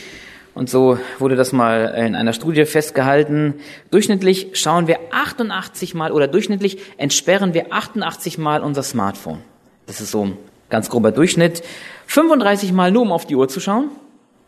und 0.53 0.69
so 0.69 0.99
wurde 1.17 1.37
das 1.37 1.53
mal 1.53 1.93
in 1.95 2.15
einer 2.15 2.33
Studie 2.33 2.65
festgehalten, 2.65 3.53
durchschnittlich 3.89 4.49
schauen 4.51 4.87
wir 4.87 4.99
88 5.11 5.95
Mal 5.95 6.11
oder 6.11 6.27
durchschnittlich 6.27 6.77
entsperren 6.97 7.53
wir 7.53 7.71
88 7.71 8.37
Mal 8.37 8.61
unser 8.61 8.83
Smartphone. 8.83 9.39
Das 9.87 10.01
ist 10.01 10.11
so 10.11 10.25
ein 10.25 10.37
ganz 10.69 10.89
grober 10.89 11.13
Durchschnitt. 11.13 11.63
35 12.07 12.73
Mal 12.73 12.91
nur, 12.91 13.03
um 13.03 13.11
auf 13.11 13.25
die 13.25 13.35
Uhr 13.35 13.47
zu 13.47 13.59
schauen 13.59 13.89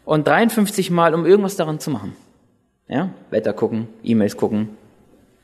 und 0.06 0.28
53 0.28 0.92
Mal, 0.92 1.14
um 1.14 1.26
irgendwas 1.26 1.56
daran 1.56 1.80
zu 1.80 1.90
machen. 1.90 2.16
Ja, 2.88 3.10
Wetter 3.32 3.54
gucken, 3.54 3.88
E-Mails 4.04 4.38
gucken, 4.38 4.70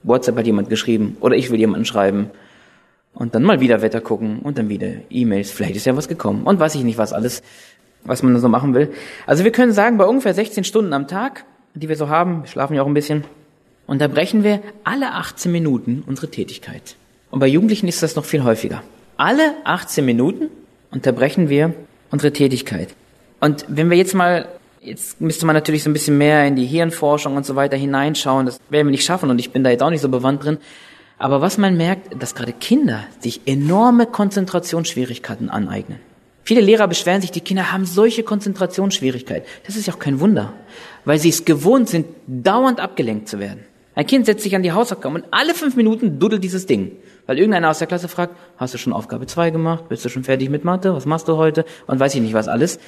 WhatsApp 0.04 0.38
hat 0.38 0.46
jemand 0.46 0.70
geschrieben 0.70 1.18
oder 1.20 1.36
ich 1.36 1.50
will 1.50 1.60
jemanden 1.60 1.86
schreiben 1.86 2.30
und 3.14 3.36
dann 3.36 3.44
mal 3.44 3.60
wieder 3.60 3.82
Wetter 3.82 4.02
gucken 4.02 4.40
und 4.40 4.58
dann 4.58 4.70
wieder 4.70 4.88
E-Mails. 5.10 5.52
Vielleicht 5.52 5.76
ist 5.76 5.86
ja 5.86 5.96
was 5.98 6.08
gekommen 6.08 6.44
und 6.44 6.60
weiß 6.60 6.76
ich 6.76 6.84
nicht, 6.84 6.98
was 6.98 7.14
alles, 7.14 7.42
was 8.04 8.24
man 8.24 8.40
so 8.40 8.48
machen 8.48 8.74
will. 8.74 8.92
Also 9.26 9.44
wir 9.44 9.52
können 9.52 9.72
sagen, 9.74 9.98
bei 9.98 10.06
ungefähr 10.06 10.34
16 10.34 10.64
Stunden 10.64 10.94
am 10.94 11.08
Tag, 11.08 11.46
die 11.74 11.90
wir 11.90 11.96
so 11.96 12.10
haben, 12.10 12.44
wir 12.44 12.48
schlafen 12.48 12.76
ja 12.76 12.84
auch 12.84 12.88
ein 12.88 12.94
bisschen, 12.94 13.24
unterbrechen 13.88 14.44
wir 14.44 14.62
alle 14.84 15.14
18 15.14 15.52
Minuten 15.52 16.04
unsere 16.06 16.30
Tätigkeit. 16.30 16.96
Und 17.32 17.40
bei 17.40 17.48
Jugendlichen 17.48 17.88
ist 17.88 18.04
das 18.04 18.16
noch 18.16 18.26
viel 18.26 18.44
häufiger. 18.44 18.84
Alle 19.18 19.54
18 19.64 20.06
Minuten 20.06 20.50
unterbrechen 20.92 21.50
wir 21.50 21.74
unsere 22.12 22.32
Tätigkeit. 22.32 22.90
Und 23.40 23.66
wenn 23.68 23.90
wir 23.90 23.98
jetzt 23.98 24.14
mal, 24.14 24.48
jetzt 24.82 25.20
müsste 25.20 25.46
man 25.46 25.56
natürlich 25.56 25.84
so 25.84 25.90
ein 25.90 25.94
bisschen 25.94 26.18
mehr 26.18 26.46
in 26.46 26.56
die 26.56 26.66
Hirnforschung 26.66 27.36
und 27.36 27.46
so 27.46 27.56
weiter 27.56 27.78
hineinschauen, 27.78 28.46
das 28.46 28.60
werden 28.70 28.88
wir 28.88 28.92
nicht 28.92 29.06
schaffen 29.06 29.30
und 29.30 29.40
ich 29.40 29.52
bin 29.52 29.64
da 29.64 29.70
jetzt 29.70 29.82
auch 29.82 29.90
nicht 29.90 30.02
so 30.02 30.10
bewandt 30.10 30.44
drin. 30.44 30.58
Aber 31.18 31.42
was 31.42 31.58
man 31.58 31.78
merkt, 31.78 32.22
dass 32.22 32.36
gerade 32.36 32.54
Kinder 32.54 33.04
sich 33.20 33.42
enorme 33.46 34.08
Konzentrationsschwierigkeiten 34.08 35.50
aneignen. 35.50 36.00
Viele 36.44 36.62
Lehrer 36.62 36.88
beschweren 36.88 37.22
sich, 37.22 37.32
die 37.32 37.42
Kinder 37.42 37.72
haben 37.72 37.86
solche 37.86 38.24
Konzentrationsschwierigkeiten. 38.24 39.48
Das 39.66 39.76
ist 39.76 39.86
ja 39.86 39.94
auch 39.94 40.00
kein 40.00 40.20
Wunder, 40.20 40.54
weil 41.06 41.20
sie 41.20 41.30
es 41.30 41.46
gewohnt 41.46 41.90
sind, 41.90 42.08
dauernd 42.26 42.80
abgelenkt 42.80 43.30
zu 43.30 43.40
werden. 43.40 43.60
Ein 43.94 44.08
Kind 44.08 44.26
setzt 44.26 44.44
sich 44.44 44.56
an 44.56 44.64
die 44.64 44.72
Hausaufgaben 44.72 45.16
und 45.16 45.26
alle 45.32 45.54
fünf 45.54 45.76
Minuten 45.76 46.18
duddelt 46.18 46.44
dieses 46.44 46.66
Ding. 46.66 46.94
Weil 47.26 47.38
irgendeiner 47.38 47.70
aus 47.70 47.80
der 47.80 47.88
Klasse 47.88 48.08
fragt, 48.08 48.36
hast 48.58 48.74
du 48.74 48.78
schon 48.78 48.94
Aufgabe 48.94 49.28
zwei 49.28 49.50
gemacht? 49.50 49.90
Bist 49.90 50.04
du 50.04 50.10
schon 50.10 50.24
fertig 50.24 50.50
mit 50.50 50.64
Mathe? 50.64 50.94
Was 50.94 51.06
machst 51.06 51.28
du 51.28 51.38
heute? 51.38 51.66
Und 51.88 52.00
weiß 52.00 52.16
ich 52.16 52.22
nicht 52.22 52.34
was 52.34 52.48
alles. 52.48 52.80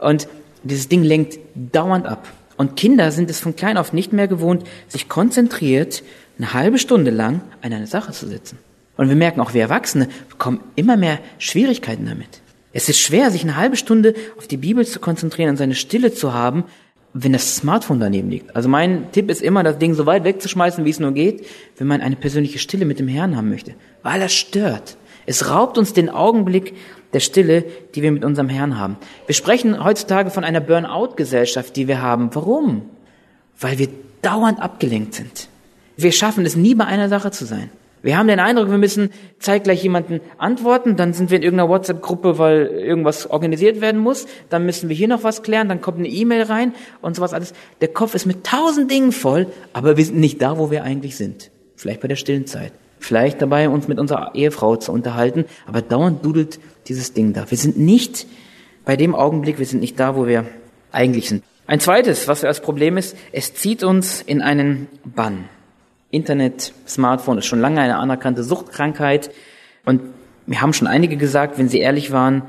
Und 0.00 0.28
dieses 0.62 0.88
Ding 0.88 1.02
lenkt 1.02 1.38
dauernd 1.54 2.06
ab. 2.06 2.26
Und 2.56 2.76
Kinder 2.76 3.10
sind 3.10 3.30
es 3.30 3.40
von 3.40 3.56
klein 3.56 3.78
auf 3.78 3.92
nicht 3.92 4.12
mehr 4.12 4.28
gewohnt, 4.28 4.64
sich 4.88 5.08
konzentriert 5.08 6.02
eine 6.38 6.52
halbe 6.52 6.78
Stunde 6.78 7.10
lang 7.10 7.40
an 7.62 7.72
eine 7.72 7.86
Sache 7.86 8.12
zu 8.12 8.26
sitzen. 8.26 8.58
Und 8.96 9.08
wir 9.08 9.16
merken 9.16 9.40
auch, 9.40 9.54
wir 9.54 9.62
Erwachsene 9.62 10.08
bekommen 10.28 10.60
immer 10.76 10.96
mehr 10.96 11.18
Schwierigkeiten 11.38 12.04
damit. 12.06 12.42
Es 12.72 12.88
ist 12.88 13.00
schwer, 13.00 13.30
sich 13.30 13.42
eine 13.42 13.56
halbe 13.56 13.76
Stunde 13.76 14.14
auf 14.36 14.46
die 14.46 14.58
Bibel 14.58 14.86
zu 14.86 15.00
konzentrieren 15.00 15.50
und 15.50 15.56
seine 15.56 15.74
Stille 15.74 16.12
zu 16.12 16.34
haben, 16.34 16.64
wenn 17.12 17.32
das 17.32 17.56
Smartphone 17.56 18.00
daneben 18.00 18.30
liegt. 18.30 18.54
Also 18.54 18.68
mein 18.68 19.10
Tipp 19.12 19.30
ist 19.30 19.42
immer, 19.42 19.62
das 19.62 19.78
Ding 19.78 19.94
so 19.94 20.06
weit 20.06 20.24
wegzuschmeißen, 20.24 20.84
wie 20.84 20.90
es 20.90 21.00
nur 21.00 21.12
geht, 21.12 21.46
wenn 21.76 21.86
man 21.86 22.00
eine 22.00 22.16
persönliche 22.16 22.58
Stille 22.58 22.84
mit 22.84 22.98
dem 22.98 23.08
Herrn 23.08 23.36
haben 23.36 23.48
möchte. 23.48 23.74
Weil 24.02 24.20
das 24.20 24.32
stört. 24.32 24.96
Es 25.26 25.50
raubt 25.50 25.76
uns 25.76 25.92
den 25.92 26.08
Augenblick 26.08 26.74
der 27.12 27.20
Stille, 27.20 27.64
die 27.94 28.02
wir 28.02 28.12
mit 28.12 28.24
unserem 28.24 28.48
Herrn 28.48 28.78
haben. 28.78 28.96
Wir 29.26 29.34
sprechen 29.34 29.82
heutzutage 29.82 30.30
von 30.30 30.44
einer 30.44 30.60
Burnout-Gesellschaft, 30.60 31.74
die 31.76 31.88
wir 31.88 32.00
haben. 32.00 32.30
Warum? 32.34 32.82
Weil 33.58 33.78
wir 33.78 33.88
dauernd 34.22 34.60
abgelenkt 34.60 35.14
sind. 35.14 35.48
Wir 35.96 36.12
schaffen 36.12 36.46
es 36.46 36.56
nie 36.56 36.74
bei 36.74 36.86
einer 36.86 37.08
Sache 37.08 37.30
zu 37.30 37.44
sein. 37.44 37.70
Wir 38.02 38.16
haben 38.16 38.28
den 38.28 38.40
Eindruck, 38.40 38.70
wir 38.70 38.78
müssen 38.78 39.10
zeitgleich 39.38 39.82
jemanden 39.82 40.20
antworten, 40.38 40.96
dann 40.96 41.12
sind 41.12 41.30
wir 41.30 41.36
in 41.36 41.42
irgendeiner 41.42 41.68
WhatsApp-Gruppe, 41.68 42.38
weil 42.38 42.66
irgendwas 42.66 43.28
organisiert 43.28 43.80
werden 43.80 44.00
muss, 44.00 44.26
dann 44.48 44.64
müssen 44.64 44.88
wir 44.88 44.96
hier 44.96 45.08
noch 45.08 45.22
was 45.22 45.42
klären, 45.42 45.68
dann 45.68 45.82
kommt 45.82 45.98
eine 45.98 46.08
E-Mail 46.08 46.42
rein 46.42 46.74
und 47.02 47.16
sowas 47.16 47.34
alles. 47.34 47.52
Der 47.80 47.88
Kopf 47.88 48.14
ist 48.14 48.24
mit 48.24 48.44
tausend 48.44 48.90
Dingen 48.90 49.12
voll, 49.12 49.48
aber 49.74 49.96
wir 49.96 50.04
sind 50.04 50.18
nicht 50.18 50.40
da, 50.40 50.56
wo 50.58 50.70
wir 50.70 50.82
eigentlich 50.82 51.16
sind. 51.16 51.50
Vielleicht 51.76 52.00
bei 52.00 52.08
der 52.08 52.16
stillen 52.16 52.46
Zeit. 52.46 52.72
Vielleicht 52.98 53.40
dabei, 53.40 53.68
uns 53.68 53.88
mit 53.88 53.98
unserer 53.98 54.34
Ehefrau 54.34 54.76
zu 54.76 54.92
unterhalten, 54.92 55.44
aber 55.66 55.82
dauernd 55.82 56.24
dudelt 56.24 56.58
dieses 56.86 57.12
Ding 57.12 57.32
da. 57.32 57.50
Wir 57.50 57.58
sind 57.58 57.78
nicht 57.78 58.26
bei 58.84 58.96
dem 58.96 59.14
Augenblick, 59.14 59.58
wir 59.58 59.66
sind 59.66 59.80
nicht 59.80 59.98
da, 60.00 60.16
wo 60.16 60.26
wir 60.26 60.46
eigentlich 60.92 61.28
sind. 61.28 61.42
Ein 61.66 61.80
zweites, 61.80 62.28
was 62.28 62.44
als 62.44 62.60
Problem 62.60 62.96
ist, 62.96 63.16
es 63.32 63.54
zieht 63.54 63.84
uns 63.84 64.22
in 64.22 64.42
einen 64.42 64.88
Bann. 65.04 65.44
Internet, 66.10 66.72
Smartphone 66.86 67.38
ist 67.38 67.46
schon 67.46 67.60
lange 67.60 67.80
eine 67.80 67.98
anerkannte 67.98 68.42
Suchtkrankheit. 68.42 69.30
Und 69.84 70.02
mir 70.46 70.60
haben 70.60 70.72
schon 70.72 70.88
einige 70.88 71.16
gesagt, 71.16 71.58
wenn 71.58 71.68
sie 71.68 71.78
ehrlich 71.78 72.10
waren, 72.10 72.42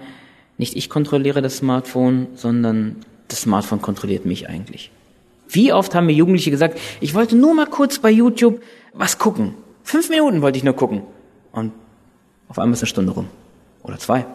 nicht 0.57 0.75
ich 0.75 0.89
kontrolliere 0.89 1.41
das 1.41 1.57
Smartphone, 1.57 2.27
sondern 2.35 2.97
das 3.27 3.41
Smartphone 3.41 3.81
kontrolliert 3.81 4.25
mich 4.25 4.49
eigentlich. 4.49 4.91
Wie 5.47 5.73
oft 5.73 5.93
haben 5.95 6.05
mir 6.05 6.13
Jugendliche 6.13 6.51
gesagt, 6.51 6.79
ich 7.01 7.13
wollte 7.13 7.35
nur 7.35 7.53
mal 7.53 7.67
kurz 7.67 7.99
bei 7.99 8.09
YouTube 8.09 8.61
was 8.93 9.17
gucken. 9.17 9.53
Fünf 9.83 10.09
Minuten 10.09 10.41
wollte 10.41 10.57
ich 10.57 10.63
nur 10.63 10.75
gucken. 10.75 11.03
Und 11.51 11.71
auf 12.47 12.59
einmal 12.59 12.73
ist 12.73 12.81
eine 12.81 12.87
Stunde 12.87 13.11
rum. 13.11 13.27
Oder 13.83 13.97
zwei. 13.97 14.25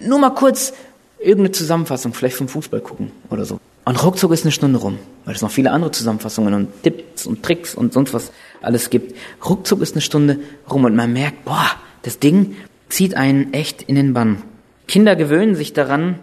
Nur 0.00 0.18
mal 0.18 0.30
kurz 0.30 0.72
irgendeine 1.18 1.52
Zusammenfassung, 1.52 2.14
vielleicht 2.14 2.36
vom 2.36 2.48
Fußball 2.48 2.80
gucken 2.80 3.10
oder 3.30 3.44
so. 3.44 3.58
Und 3.86 4.02
ruckzuck 4.02 4.32
ist 4.32 4.44
eine 4.44 4.50
Stunde 4.50 4.80
rum, 4.80 4.98
weil 5.24 5.36
es 5.36 5.42
noch 5.42 5.50
viele 5.52 5.70
andere 5.70 5.92
Zusammenfassungen 5.92 6.54
und 6.54 6.82
Tipps 6.82 7.24
und 7.24 7.44
Tricks 7.44 7.72
und 7.72 7.92
sonst 7.92 8.12
was 8.12 8.32
alles 8.60 8.90
gibt. 8.90 9.14
Ruckzuck 9.48 9.80
ist 9.80 9.94
eine 9.94 10.00
Stunde 10.00 10.40
rum 10.68 10.84
und 10.84 10.96
man 10.96 11.12
merkt, 11.12 11.44
boah, 11.44 11.70
das 12.02 12.18
Ding 12.18 12.56
zieht 12.88 13.16
einen 13.16 13.52
echt 13.52 13.82
in 13.82 13.94
den 13.94 14.12
Bann. 14.12 14.42
Kinder 14.88 15.14
gewöhnen 15.14 15.54
sich 15.54 15.72
daran, 15.72 16.18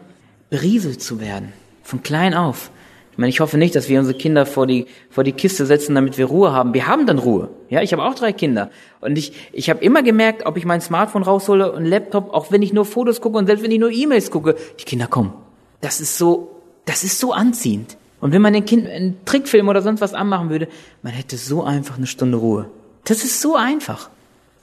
berieselt 0.50 1.02
zu 1.02 1.22
werden. 1.22 1.54
Von 1.84 2.04
klein 2.04 2.34
auf. 2.34 2.70
Ich 3.14 3.18
meine, 3.18 3.30
ich 3.30 3.40
hoffe 3.40 3.58
nicht, 3.58 3.76
dass 3.76 3.88
wir 3.88 3.98
unsere 3.98 4.18
Kinder 4.18 4.46
vor 4.46 4.68
die, 4.68 4.88
vor 5.10 5.24
die 5.24 5.32
Kiste 5.32 5.66
setzen, 5.66 5.96
damit 5.96 6.18
wir 6.18 6.26
Ruhe 6.26 6.52
haben. 6.52 6.74
Wir 6.74 6.88
haben 6.88 7.06
dann 7.08 7.18
Ruhe. 7.18 7.50
Ja, 7.70 7.82
ich 7.82 7.94
habe 7.94 8.04
auch 8.04 8.16
drei 8.16 8.34
Kinder. 8.34 8.72
Und 9.00 9.18
ich, 9.18 9.32
ich 9.54 9.70
habe 9.70 9.82
immer 9.82 10.04
gemerkt, 10.04 10.46
ob 10.46 10.58
ich 10.58 10.66
mein 10.66 10.82
Smartphone 10.82 11.24
raushole 11.24 11.72
und 11.72 11.86
Laptop, 11.86 12.34
auch 12.34 12.52
wenn 12.52 12.62
ich 12.62 12.74
nur 12.74 12.84
Fotos 12.84 13.22
gucke 13.22 13.38
und 13.38 13.46
selbst 13.46 13.64
wenn 13.64 13.72
ich 13.72 13.80
nur 13.80 13.92
E-Mails 13.92 14.32
gucke, 14.32 14.58
die 14.82 14.84
Kinder 14.84 15.08
kommen. 15.08 15.32
Das 15.80 16.02
ist 16.02 16.18
so 16.18 16.53
das 16.86 17.04
ist 17.04 17.20
so 17.20 17.34
anziehend. 17.34 17.98
Und 18.22 18.32
wenn 18.32 18.42
man 18.42 18.54
den 18.54 18.66
Kind 18.66 18.88
einen 18.88 19.18
Trickfilm 19.26 19.68
oder 19.68 19.82
sonst 19.82 20.02
was 20.02 20.14
anmachen 20.14 20.50
würde, 20.50 20.68
man 21.02 21.14
hätte 21.14 21.38
so 21.38 21.64
einfach 21.64 21.98
eine 21.98 22.08
Stunde 22.08 22.38
Ruhe. 22.38 22.70
Das 23.04 23.24
ist 23.24 23.42
so 23.42 23.56
einfach. 23.56 24.10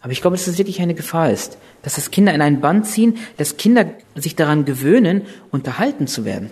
Aber 0.03 0.13
ich 0.13 0.23
glaube, 0.23 0.37
dass 0.37 0.47
es 0.47 0.57
wirklich 0.57 0.81
eine 0.81 0.95
Gefahr 0.95 1.31
ist, 1.31 1.59
dass 1.83 1.97
das 1.97 2.11
Kinder 2.11 2.33
in 2.33 2.41
einen 2.41 2.61
Band 2.61 2.87
ziehen, 2.87 3.19
dass 3.37 3.59
Kinder 3.59 3.91
sich 4.15 4.35
daran 4.35 4.65
gewöhnen, 4.65 5.23
unterhalten 5.51 6.07
zu 6.07 6.25
werden. 6.25 6.51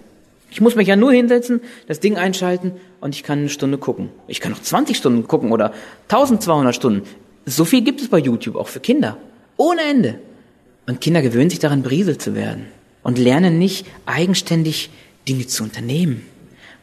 Ich 0.50 0.60
muss 0.60 0.76
mich 0.76 0.88
ja 0.88 0.96
nur 0.96 1.12
hinsetzen, 1.12 1.60
das 1.86 2.00
Ding 2.00 2.16
einschalten 2.16 2.72
und 3.00 3.14
ich 3.14 3.22
kann 3.22 3.38
eine 3.38 3.48
Stunde 3.48 3.78
gucken. 3.78 4.10
Ich 4.26 4.40
kann 4.40 4.52
noch 4.52 4.62
20 4.62 4.96
Stunden 4.96 5.26
gucken 5.26 5.52
oder 5.52 5.72
1200 6.08 6.74
Stunden. 6.74 7.02
So 7.46 7.64
viel 7.64 7.82
gibt 7.82 8.00
es 8.00 8.08
bei 8.08 8.18
YouTube, 8.18 8.56
auch 8.56 8.68
für 8.68 8.80
Kinder. 8.80 9.16
Ohne 9.56 9.82
Ende. 9.82 10.18
Und 10.86 11.00
Kinder 11.00 11.22
gewöhnen 11.22 11.50
sich 11.50 11.58
daran, 11.58 11.82
berieselt 11.82 12.20
zu 12.20 12.34
werden 12.34 12.66
und 13.02 13.18
lernen 13.18 13.58
nicht 13.58 13.86
eigenständig 14.06 14.90
Dinge 15.28 15.46
zu 15.46 15.62
unternehmen, 15.62 16.26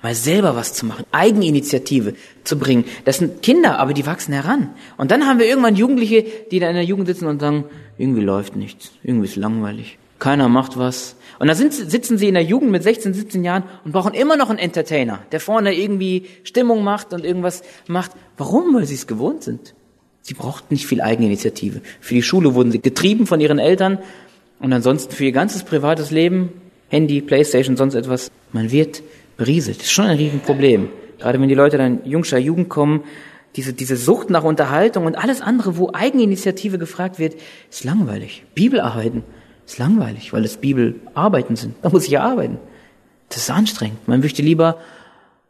mal 0.02 0.14
selber 0.14 0.56
was 0.56 0.74
zu 0.74 0.86
machen, 0.86 1.06
Eigeninitiative 1.12 2.14
zu 2.44 2.60
bringen. 2.60 2.86
Das 3.06 3.18
sind 3.18 3.42
Kinder, 3.42 3.80
aber 3.80 3.94
die 3.94 4.06
wachsen 4.06 4.34
heran. 4.34 4.70
Und 4.98 5.12
dann 5.12 5.26
haben 5.26 5.40
wir 5.40 5.48
irgendwann 5.48 5.76
Jugendliche, 5.76 6.26
die 6.52 6.60
da 6.60 6.70
in 6.70 6.76
der 6.76 6.84
Jugend 6.84 7.08
sitzen 7.08 7.26
und 7.26 7.40
sagen, 7.40 7.66
irgendwie 7.98 8.22
läuft 8.22 8.56
nichts, 8.56 8.92
irgendwie 9.04 9.28
ist 9.28 9.36
langweilig, 9.36 9.98
keiner 10.20 10.48
macht 10.48 10.78
was. 10.78 11.16
Und 11.40 11.48
dann 11.48 11.58
sind, 11.58 11.74
sitzen 11.74 12.18
sie 12.18 12.28
in 12.28 12.36
der 12.36 12.44
Jugend 12.44 12.72
mit 12.72 12.84
16, 12.84 13.14
17 13.14 13.44
Jahren 13.44 13.64
und 13.84 13.92
brauchen 13.92 14.14
immer 14.14 14.38
noch 14.38 14.50
einen 14.50 14.60
Entertainer, 14.60 15.20
der 15.32 15.40
vorne 15.40 15.74
irgendwie 15.74 16.28
Stimmung 16.44 16.84
macht 16.84 17.12
und 17.12 17.26
irgendwas 17.26 17.64
macht. 17.88 18.12
Warum? 18.38 18.74
Weil 18.74 18.86
sie 18.86 18.96
es 18.96 19.08
gewohnt 19.08 19.44
sind. 19.44 19.74
Sie 20.22 20.34
brauchten 20.34 20.74
nicht 20.74 20.88
viel 20.88 21.02
Eigeninitiative. 21.02 21.82
Für 22.00 22.14
die 22.14 22.24
Schule 22.24 22.54
wurden 22.54 22.72
sie 22.72 22.80
getrieben 22.80 23.28
von 23.28 23.42
ihren 23.42 23.60
Eltern 23.60 24.00
und 24.60 24.72
ansonsten 24.72 25.14
für 25.14 25.26
ihr 25.26 25.32
ganzes 25.32 25.64
privates 25.64 26.10
Leben 26.12 26.50
Handy, 26.90 27.22
Playstation, 27.22 27.78
sonst 27.78 27.96
etwas. 27.96 28.32
Man 28.52 28.72
wird 28.72 29.04
berieselt. 29.38 29.78
Das 29.78 29.86
ist 29.86 29.92
schon 29.92 30.06
ein 30.06 30.18
Riesenproblem. 30.18 30.90
Gerade 31.20 31.40
wenn 31.40 31.50
die 31.50 31.56
Leute 31.56 31.78
dann 31.78 32.00
jungscher 32.06 32.38
Jugend 32.38 32.70
kommen, 32.70 33.04
diese, 33.56 33.74
diese 33.74 33.96
Sucht 33.96 34.30
nach 34.30 34.44
Unterhaltung 34.44 35.06
und 35.06 35.16
alles 35.16 35.42
andere, 35.42 35.78
wo 35.78 35.92
Eigeninitiative 35.94 36.78
gefragt 36.78 37.20
wird, 37.20 37.36
ist 37.70 37.84
langweilig. 37.84 38.44
Bibelarbeiten 38.54 39.24
ist 39.66 39.80
langweilig, 39.80 40.34
weil 40.34 40.44
es 40.44 40.58
Bibelarbeiten 40.58 41.56
sind. 41.56 41.76
Da 41.82 41.90
muss 41.90 42.06
ich 42.06 42.12
ja 42.12 42.22
arbeiten. 42.22 42.58
Das 43.30 43.38
ist 43.38 43.50
anstrengend. 43.50 44.08
Man 44.08 44.20
möchte 44.20 44.42
lieber 44.42 44.78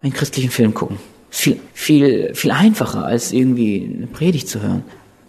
einen 0.02 0.14
christlichen 0.14 0.52
Film 0.52 0.74
gucken. 0.74 0.98
Viel, 1.30 1.60
viel, 1.74 2.34
viel 2.34 2.52
einfacher, 2.52 3.06
als 3.06 3.34
irgendwie 3.34 3.92
eine 3.98 4.08
Predigt 4.08 4.48
zu 4.48 4.62
hören. 4.62 4.84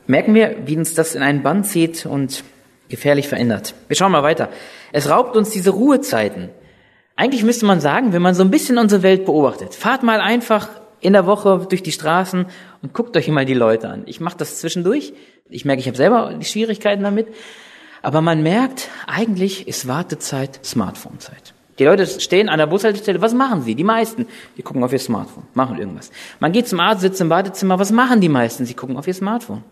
Merken 0.06 0.34
wir, 0.34 0.56
wie 0.66 0.76
uns 0.76 0.94
das 0.94 1.14
in 1.14 1.22
einen 1.22 1.42
Band 1.42 1.66
zieht 1.66 2.06
und 2.06 2.44
gefährlich 2.88 3.28
verändert. 3.28 3.74
Wir 3.88 3.96
schauen 3.96 4.12
mal 4.12 4.22
weiter. 4.22 4.48
Es 4.92 5.08
raubt 5.10 5.36
uns 5.36 5.50
diese 5.50 5.70
Ruhezeiten. 5.70 6.50
Eigentlich 7.16 7.44
müsste 7.44 7.66
man 7.66 7.80
sagen, 7.80 8.12
wenn 8.12 8.22
man 8.22 8.34
so 8.34 8.42
ein 8.42 8.50
bisschen 8.50 8.78
unsere 8.78 9.02
Welt 9.02 9.24
beobachtet, 9.24 9.74
fahrt 9.74 10.02
mal 10.02 10.20
einfach 10.20 10.68
in 11.00 11.12
der 11.12 11.26
Woche 11.26 11.66
durch 11.68 11.82
die 11.82 11.92
Straßen 11.92 12.46
und 12.82 12.92
guckt 12.92 13.16
euch 13.16 13.28
mal 13.28 13.44
die 13.44 13.54
Leute 13.54 13.88
an. 13.88 14.02
Ich 14.06 14.20
mache 14.20 14.36
das 14.36 14.58
zwischendurch. 14.60 15.12
Ich 15.48 15.64
merke, 15.64 15.80
ich 15.80 15.86
habe 15.86 15.96
selber 15.96 16.34
die 16.38 16.44
Schwierigkeiten 16.44 17.02
damit. 17.02 17.28
Aber 18.02 18.20
man 18.20 18.42
merkt, 18.42 18.88
eigentlich 19.06 19.66
ist 19.66 19.88
Wartezeit 19.88 20.60
Smartphone-Zeit. 20.64 21.54
Die 21.78 21.84
Leute 21.84 22.06
stehen 22.06 22.48
an 22.48 22.58
der 22.58 22.66
Bushaltestelle, 22.66 23.20
was 23.20 23.34
machen 23.34 23.62
sie? 23.62 23.74
Die 23.74 23.84
meisten, 23.84 24.26
die 24.56 24.62
gucken 24.62 24.82
auf 24.82 24.92
ihr 24.92 24.98
Smartphone, 24.98 25.44
machen 25.54 25.78
irgendwas. 25.78 26.10
Man 26.40 26.52
geht 26.52 26.68
zum 26.68 26.80
Arzt, 26.80 27.02
sitzt 27.02 27.20
im 27.20 27.28
Badezimmer, 27.28 27.78
was 27.78 27.92
machen 27.92 28.20
die 28.20 28.30
meisten? 28.30 28.64
Sie 28.64 28.74
gucken 28.74 28.96
auf 28.96 29.06
ihr 29.06 29.14
Smartphone. 29.14 29.62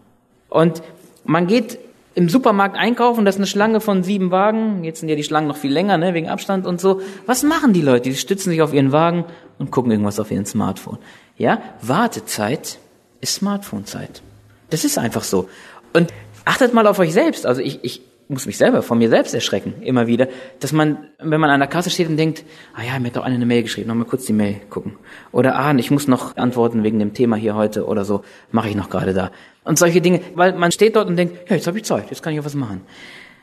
Und 0.49 0.83
man 1.25 1.47
geht 1.47 1.79
im 2.15 2.29
Supermarkt 2.29 2.77
einkaufen, 2.77 3.25
das 3.25 3.35
ist 3.35 3.41
eine 3.41 3.47
Schlange 3.47 3.81
von 3.81 4.03
sieben 4.03 4.31
Wagen, 4.31 4.85
jetzt 4.85 5.01
sind 5.01 5.09
ja 5.09 5.17
die 5.17 5.25
Schlangen 5.25 5.49
noch 5.49 5.57
viel 5.57 5.73
länger, 5.73 5.99
ne, 5.99 6.15
wegen 6.15 6.29
Abstand 6.29 6.67
und 6.67 6.81
so. 6.81 7.01
Was 7.27 7.43
machen 7.43 7.73
die 7.73 7.83
Leute? 7.83 8.09
Die 8.09 8.15
stützen 8.15 8.51
sich 8.51 8.63
auf 8.63 8.73
ihren 8.73 8.93
Wagen 8.93 9.25
und 9.59 9.71
gucken 9.71 9.91
irgendwas 9.91 10.21
auf 10.21 10.31
ihren 10.31 10.47
Smartphone. 10.47 10.99
Ja, 11.37 11.61
Wartezeit 11.83 12.79
ist 13.21 13.35
Smartphone-Zeit. 13.35 14.23
Das 14.71 14.85
ist 14.85 14.99
einfach 14.99 15.25
so. 15.25 15.49
Und 15.93 16.13
achtet 16.45 16.75
mal 16.75 16.87
auf 16.87 16.99
euch 16.99 17.13
selbst. 17.13 17.47
Also 17.47 17.61
ich, 17.61 17.83
ich 17.83 18.03
muss 18.29 18.47
mich 18.47 18.57
selber 18.57 18.83
von 18.83 18.99
mir 18.99 19.09
selbst 19.11 19.35
erschrecken, 19.35 19.75
immer 19.83 20.07
wieder, 20.07 20.29
dass 20.61 20.73
man, 20.73 21.09
wenn 21.19 21.41
man 21.41 21.51
an 21.51 21.61
der 21.61 21.69
Kasse 21.69 21.91
steht 21.91 22.09
und 22.09 22.17
denkt, 22.17 22.45
ah 22.75 22.83
ja, 22.83 22.99
mir 22.99 23.09
hat 23.09 23.17
doch 23.17 23.25
einer 23.25 23.35
eine 23.35 23.47
Mail 23.47 23.63
geschrieben, 23.63 23.89
noch 23.89 23.95
mal 23.95 24.05
kurz 24.05 24.25
die 24.25 24.33
Mail 24.33 24.61
gucken. 24.71 24.97
Oder 25.33 25.57
ah, 25.57 25.75
ich 25.75 25.91
muss 25.91 26.09
noch 26.09 26.37
antworten 26.37 26.83
wegen 26.85 26.99
dem 26.99 27.13
Thema 27.13 27.37
hier 27.37 27.55
heute 27.55 27.87
oder 27.87 28.05
so, 28.05 28.23
mache 28.51 28.69
ich 28.69 28.77
noch 28.77 28.89
gerade 28.89 29.13
da. 29.13 29.31
Und 29.65 29.79
solche 29.79 30.01
Dinge, 30.01 30.21
weil 30.35 30.55
man 30.55 30.73
steht 30.73 30.97
dort 30.97 31.09
und 31.09 31.17
denkt, 31.17 31.51
ja, 31.51 31.57
jetzt 31.57 31.67
habe 31.67 31.79
ich 31.79 31.85
Zeit, 31.85 32.11
jetzt 32.11 32.23
kann 32.23 32.33
ich 32.33 32.41
auch 32.41 32.45
was 32.45 32.55
machen. 32.55 32.83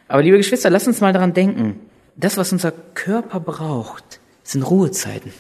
Aber 0.07 0.23
liebe 0.23 0.37
Geschwister, 0.37 0.69
lasst 0.69 0.87
uns 0.87 0.99
mal 0.99 1.13
daran 1.13 1.33
denken, 1.33 1.79
das, 2.15 2.37
was 2.37 2.51
unser 2.51 2.71
Körper 2.71 3.39
braucht, 3.39 4.19
sind 4.43 4.63
Ruhezeiten. 4.63 5.31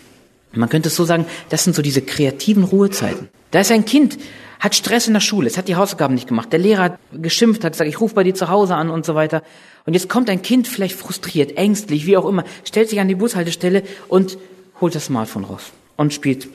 Man 0.53 0.69
könnte 0.69 0.89
es 0.89 0.95
so 0.95 1.05
sagen, 1.05 1.25
das 1.49 1.63
sind 1.63 1.75
so 1.75 1.81
diese 1.81 2.01
kreativen 2.01 2.63
Ruhezeiten. 2.63 3.29
Da 3.51 3.61
ist 3.61 3.71
ein 3.71 3.85
Kind, 3.85 4.17
hat 4.59 4.75
Stress 4.75 5.07
in 5.07 5.13
der 5.13 5.21
Schule, 5.21 5.47
es 5.47 5.57
hat 5.57 5.67
die 5.67 5.75
Hausaufgaben 5.75 6.13
nicht 6.13 6.27
gemacht, 6.27 6.51
der 6.51 6.59
Lehrer 6.59 6.83
hat 6.83 6.99
geschimpft, 7.11 7.63
hat 7.63 7.73
gesagt, 7.73 7.89
ich 7.89 7.99
rufe 7.99 8.15
bei 8.15 8.23
dir 8.23 8.35
zu 8.35 8.49
Hause 8.49 8.75
an 8.75 8.89
und 8.89 9.05
so 9.05 9.15
weiter. 9.15 9.43
Und 9.85 9.93
jetzt 9.93 10.07
kommt 10.07 10.29
ein 10.29 10.41
Kind 10.41 10.67
vielleicht 10.67 10.95
frustriert, 10.95 11.57
ängstlich, 11.57 12.05
wie 12.05 12.17
auch 12.17 12.27
immer, 12.27 12.43
stellt 12.63 12.89
sich 12.89 12.99
an 12.99 13.07
die 13.07 13.15
Bushaltestelle 13.15 13.83
und 14.07 14.37
holt 14.79 14.93
das 14.93 15.05
Smartphone 15.05 15.45
raus 15.45 15.71
und 15.97 16.13
spielt 16.13 16.47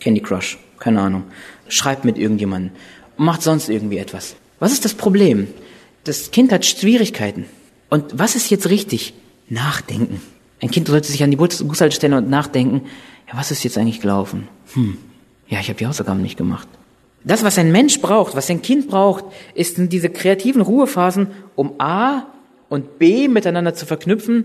Candy 0.00 0.20
Crush, 0.20 0.58
keine 0.78 1.00
Ahnung, 1.00 1.24
schreibt 1.68 2.04
mit 2.04 2.18
irgendjemandem, 2.18 2.72
macht 3.16 3.42
sonst 3.42 3.68
irgendwie 3.68 3.98
etwas. 3.98 4.36
Was 4.58 4.72
ist 4.72 4.84
das 4.84 4.94
Problem? 4.94 5.48
Das 6.04 6.30
Kind 6.30 6.52
hat 6.52 6.64
Schwierigkeiten. 6.64 7.46
Und 7.90 8.18
was 8.18 8.34
ist 8.34 8.50
jetzt 8.50 8.68
richtig? 8.68 9.14
Nachdenken. 9.48 10.20
Ein 10.60 10.70
Kind 10.70 10.88
sollte 10.88 11.10
sich 11.10 11.22
an 11.22 11.30
die 11.30 11.36
Bushaltestelle 11.36 12.16
und 12.16 12.30
nachdenken, 12.30 12.82
ja, 13.28 13.38
was 13.38 13.50
ist 13.50 13.64
jetzt 13.64 13.76
eigentlich 13.76 14.00
gelaufen? 14.00 14.48
Hm, 14.74 14.96
ja, 15.48 15.60
ich 15.60 15.68
habe 15.68 15.78
die 15.78 15.86
Hausaufgaben 15.86 16.22
nicht 16.22 16.38
gemacht. 16.38 16.68
Das, 17.24 17.42
was 17.42 17.58
ein 17.58 17.72
Mensch 17.72 18.00
braucht, 18.00 18.36
was 18.36 18.48
ein 18.50 18.62
Kind 18.62 18.88
braucht, 18.88 19.24
ist 19.54 19.76
diese 19.78 20.08
kreativen 20.10 20.62
Ruhephasen, 20.62 21.28
um 21.56 21.80
A 21.80 22.26
und 22.68 22.98
B 22.98 23.28
miteinander 23.28 23.74
zu 23.74 23.84
verknüpfen, 23.84 24.44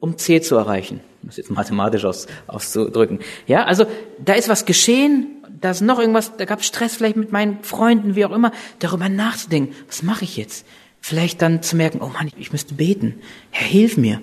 um 0.00 0.18
C 0.18 0.40
zu 0.40 0.56
erreichen. 0.56 1.00
Um 1.22 1.28
das 1.28 1.36
jetzt 1.36 1.50
mathematisch 1.50 2.04
aus, 2.04 2.26
auszudrücken. 2.48 3.20
Ja, 3.46 3.64
also 3.64 3.86
da 4.22 4.34
ist 4.34 4.48
was 4.48 4.66
geschehen, 4.66 5.28
da 5.60 5.70
ist 5.70 5.80
noch 5.80 5.98
irgendwas, 5.98 6.36
da 6.36 6.44
gab 6.44 6.60
es 6.60 6.66
Stress 6.66 6.96
vielleicht 6.96 7.16
mit 7.16 7.32
meinen 7.32 7.62
Freunden, 7.62 8.16
wie 8.16 8.24
auch 8.24 8.32
immer, 8.32 8.52
darüber 8.80 9.08
nachzudenken, 9.08 9.74
was 9.86 10.02
mache 10.02 10.24
ich 10.24 10.36
jetzt? 10.36 10.66
Vielleicht 11.00 11.40
dann 11.42 11.62
zu 11.62 11.76
merken, 11.76 12.00
oh 12.02 12.08
Mann, 12.08 12.26
ich, 12.26 12.34
ich 12.38 12.52
müsste 12.52 12.74
beten. 12.74 13.20
Herr, 13.50 13.68
hilf 13.68 13.96
mir. 13.96 14.20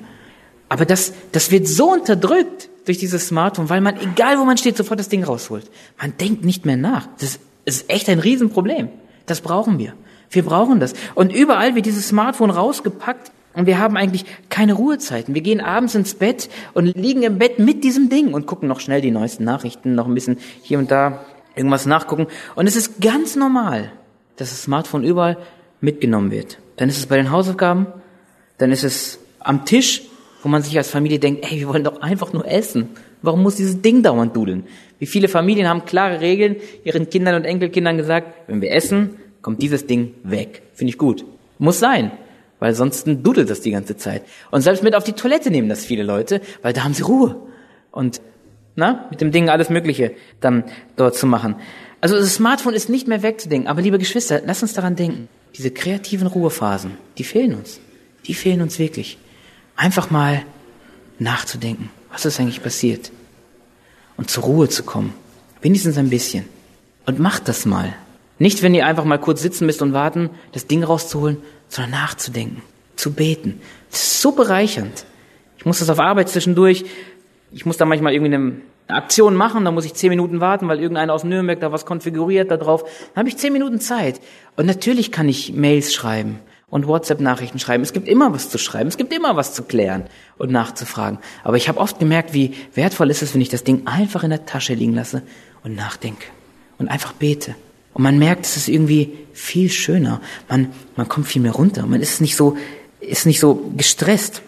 Aber 0.69 0.85
das, 0.85 1.13
das 1.31 1.51
wird 1.51 1.67
so 1.67 1.91
unterdrückt 1.91 2.69
durch 2.85 2.97
dieses 2.97 3.27
Smartphone, 3.27 3.69
weil 3.69 3.81
man, 3.81 3.95
egal 3.99 4.39
wo 4.39 4.43
man 4.43 4.57
steht, 4.57 4.77
sofort 4.77 4.99
das 4.99 5.09
Ding 5.09 5.23
rausholt. 5.23 5.69
Man 5.99 6.17
denkt 6.17 6.43
nicht 6.43 6.65
mehr 6.65 6.77
nach. 6.77 7.07
Das 7.19 7.39
ist 7.65 7.89
echt 7.89 8.09
ein 8.09 8.19
Riesenproblem. 8.19 8.89
Das 9.25 9.41
brauchen 9.41 9.79
wir. 9.79 9.93
Wir 10.29 10.43
brauchen 10.43 10.79
das. 10.79 10.93
Und 11.15 11.33
überall 11.33 11.75
wird 11.75 11.85
dieses 11.85 12.07
Smartphone 12.07 12.49
rausgepackt 12.49 13.31
und 13.53 13.67
wir 13.67 13.77
haben 13.77 13.97
eigentlich 13.97 14.25
keine 14.49 14.73
Ruhezeiten. 14.73 15.35
Wir 15.35 15.41
gehen 15.41 15.61
abends 15.61 15.95
ins 15.95 16.15
Bett 16.15 16.49
und 16.73 16.85
liegen 16.97 17.23
im 17.23 17.37
Bett 17.37 17.59
mit 17.59 17.83
diesem 17.83 18.09
Ding 18.09 18.33
und 18.33 18.47
gucken 18.47 18.67
noch 18.67 18.79
schnell 18.79 19.01
die 19.01 19.11
neuesten 19.11 19.43
Nachrichten, 19.43 19.95
noch 19.95 20.07
ein 20.07 20.15
bisschen 20.15 20.39
hier 20.63 20.79
und 20.79 20.89
da 20.91 21.23
irgendwas 21.55 21.85
nachgucken. 21.85 22.27
Und 22.55 22.67
es 22.67 22.75
ist 22.75 22.99
ganz 22.99 23.35
normal, 23.35 23.91
dass 24.37 24.49
das 24.49 24.63
Smartphone 24.63 25.03
überall 25.03 25.37
mitgenommen 25.81 26.31
wird. 26.31 26.57
Dann 26.77 26.89
ist 26.89 26.97
es 26.97 27.05
bei 27.05 27.17
den 27.17 27.29
Hausaufgaben, 27.29 27.85
dann 28.57 28.71
ist 28.71 28.83
es 28.83 29.19
am 29.39 29.65
Tisch, 29.65 30.01
wo 30.43 30.49
man 30.49 30.61
sich 30.61 30.77
als 30.77 30.89
Familie 30.89 31.19
denkt, 31.19 31.49
ey, 31.49 31.59
wir 31.59 31.69
wollen 31.69 31.85
doch 31.85 32.01
einfach 32.01 32.33
nur 32.33 32.45
essen. 32.45 32.89
Warum 33.21 33.41
muss 33.41 33.55
dieses 33.55 33.81
Ding 33.81 34.03
dauernd 34.03 34.35
dudeln? 34.35 34.65
Wie 34.99 35.05
viele 35.05 35.29
Familien 35.29 35.69
haben 35.69 35.85
klare 35.85 36.19
Regeln 36.19 36.57
ihren 36.83 37.09
Kindern 37.09 37.35
und 37.35 37.45
Enkelkindern 37.45 37.97
gesagt, 37.97 38.33
wenn 38.47 38.61
wir 38.61 38.71
essen, 38.71 39.15
kommt 39.41 39.61
dieses 39.61 39.87
Ding 39.87 40.13
weg. 40.23 40.61
Finde 40.73 40.91
ich 40.91 40.97
gut. 40.97 41.25
Muss 41.59 41.79
sein, 41.79 42.11
weil 42.59 42.75
sonst 42.75 43.07
dudelt 43.07 43.49
das 43.49 43.61
die 43.61 43.71
ganze 43.71 43.95
Zeit. 43.95 44.23
Und 44.51 44.61
selbst 44.61 44.83
mit 44.83 44.95
auf 44.95 45.05
die 45.05 45.13
Toilette 45.13 45.49
nehmen 45.49 45.69
das 45.69 45.85
viele 45.85 46.03
Leute, 46.03 46.41
weil 46.61 46.73
da 46.73 46.83
haben 46.83 46.93
sie 46.93 47.03
Ruhe. 47.03 47.37
Und 47.91 48.19
na, 48.75 49.07
mit 49.11 49.21
dem 49.21 49.31
Ding 49.31 49.47
alles 49.47 49.69
Mögliche 49.69 50.11
dann 50.41 50.65
dort 50.97 51.15
zu 51.15 51.25
machen. 51.25 51.55
Also 52.01 52.17
das 52.17 52.35
Smartphone 52.35 52.73
ist 52.73 52.89
nicht 52.89 53.07
mehr 53.07 53.23
wegzudenken. 53.23 53.69
Aber 53.69 53.81
liebe 53.81 53.97
Geschwister, 53.97 54.41
lass 54.45 54.61
uns 54.61 54.73
daran 54.73 54.97
denken. 54.97 55.29
Diese 55.55 55.71
kreativen 55.71 56.27
Ruhephasen, 56.27 56.97
die 57.17 57.23
fehlen 57.23 57.55
uns. 57.55 57.79
Die 58.25 58.33
fehlen 58.33 58.61
uns 58.61 58.77
wirklich. 58.77 59.17
Einfach 59.83 60.09
mal 60.09 60.43
nachzudenken. 61.19 61.89
Was 62.11 62.25
ist 62.25 62.39
eigentlich 62.39 62.63
passiert? 62.63 63.11
und 64.17 64.29
zur 64.29 64.43
Ruhe 64.43 64.69
zu 64.69 64.83
kommen. 64.83 65.13
Wenigstens 65.61 65.97
ein 65.97 66.09
bisschen. 66.09 66.45
Und 67.05 67.19
macht 67.19 67.47
das 67.47 67.65
mal. 67.65 67.93
Nicht, 68.39 68.63
wenn 68.63 68.73
ihr 68.73 68.85
einfach 68.85 69.05
mal 69.05 69.17
kurz 69.17 69.41
sitzen 69.41 69.65
müsst 69.65 69.81
und 69.81 69.93
warten, 69.93 70.29
das 70.51 70.67
Ding 70.67 70.83
rauszuholen, 70.83 71.37
sondern 71.67 71.91
nachzudenken, 71.91 72.61
zu 72.95 73.13
beten. 73.13 73.61
Das 73.91 74.01
ist 74.01 74.21
so 74.21 74.31
bereichernd. 74.31 75.05
Ich 75.57 75.65
muss 75.65 75.79
das 75.79 75.89
auf 75.89 75.99
Arbeit 75.99 76.29
zwischendurch. 76.29 76.85
Ich 77.51 77.65
muss 77.65 77.77
da 77.77 77.85
manchmal 77.85 78.13
irgendwie 78.13 78.33
eine 78.33 78.53
Aktion 78.87 79.35
machen, 79.35 79.63
da 79.63 79.71
muss 79.71 79.85
ich 79.85 79.93
zehn 79.93 80.09
Minuten 80.09 80.39
warten, 80.39 80.67
weil 80.67 80.79
irgendeiner 80.79 81.13
aus 81.13 81.23
Nürnberg 81.23 81.59
da 81.59 81.71
was 81.71 81.85
konfiguriert 81.85 82.51
da 82.51 82.57
drauf. 82.57 82.83
Dann 83.13 83.21
habe 83.21 83.29
ich 83.29 83.37
zehn 83.37 83.53
Minuten 83.53 83.79
Zeit. 83.79 84.19
Und 84.55 84.65
natürlich 84.65 85.11
kann 85.11 85.29
ich 85.29 85.53
Mails 85.53 85.93
schreiben 85.93 86.39
und 86.73 86.87
WhatsApp-Nachrichten 86.87 87.59
schreiben. 87.59 87.83
Es 87.83 87.93
gibt 87.93 88.07
immer 88.07 88.33
was 88.33 88.49
zu 88.49 88.57
schreiben, 88.57 88.87
es 88.87 88.97
gibt 88.97 89.13
immer 89.13 89.35
was 89.35 89.53
zu 89.53 89.61
klären 89.61 90.05
und 90.39 90.51
nachzufragen. 90.51 91.19
Aber 91.43 91.55
ich 91.55 91.69
habe 91.69 91.79
oft 91.79 91.99
gemerkt, 91.99 92.33
wie 92.33 92.55
wertvoll 92.73 93.11
ist 93.11 93.21
es, 93.21 93.35
wenn 93.35 93.41
ich 93.41 93.49
das 93.49 93.63
Ding 93.63 93.85
einfach 93.85 94.23
in 94.23 94.31
der 94.31 94.47
Tasche 94.47 94.73
liegen 94.73 94.95
lasse 94.95 95.21
und 95.63 95.75
nachdenke 95.75 96.25
und 96.79 96.87
einfach 96.87 97.13
bete. 97.13 97.53
Und 97.93 98.01
man 98.01 98.17
merkt, 98.17 98.47
es 98.47 98.57
ist 98.57 98.69
irgendwie 98.69 99.13
viel 99.33 99.69
schöner. 99.69 100.19
Man, 100.49 100.73
man 100.95 101.07
kommt 101.07 101.27
viel 101.27 101.43
mehr 101.43 101.51
runter. 101.51 101.85
Man 101.85 102.01
ist 102.01 102.21
nicht 102.21 102.35
so, 102.35 102.57
ist 102.99 103.27
nicht 103.27 103.39
so 103.39 103.71
gestresst. 103.77 104.41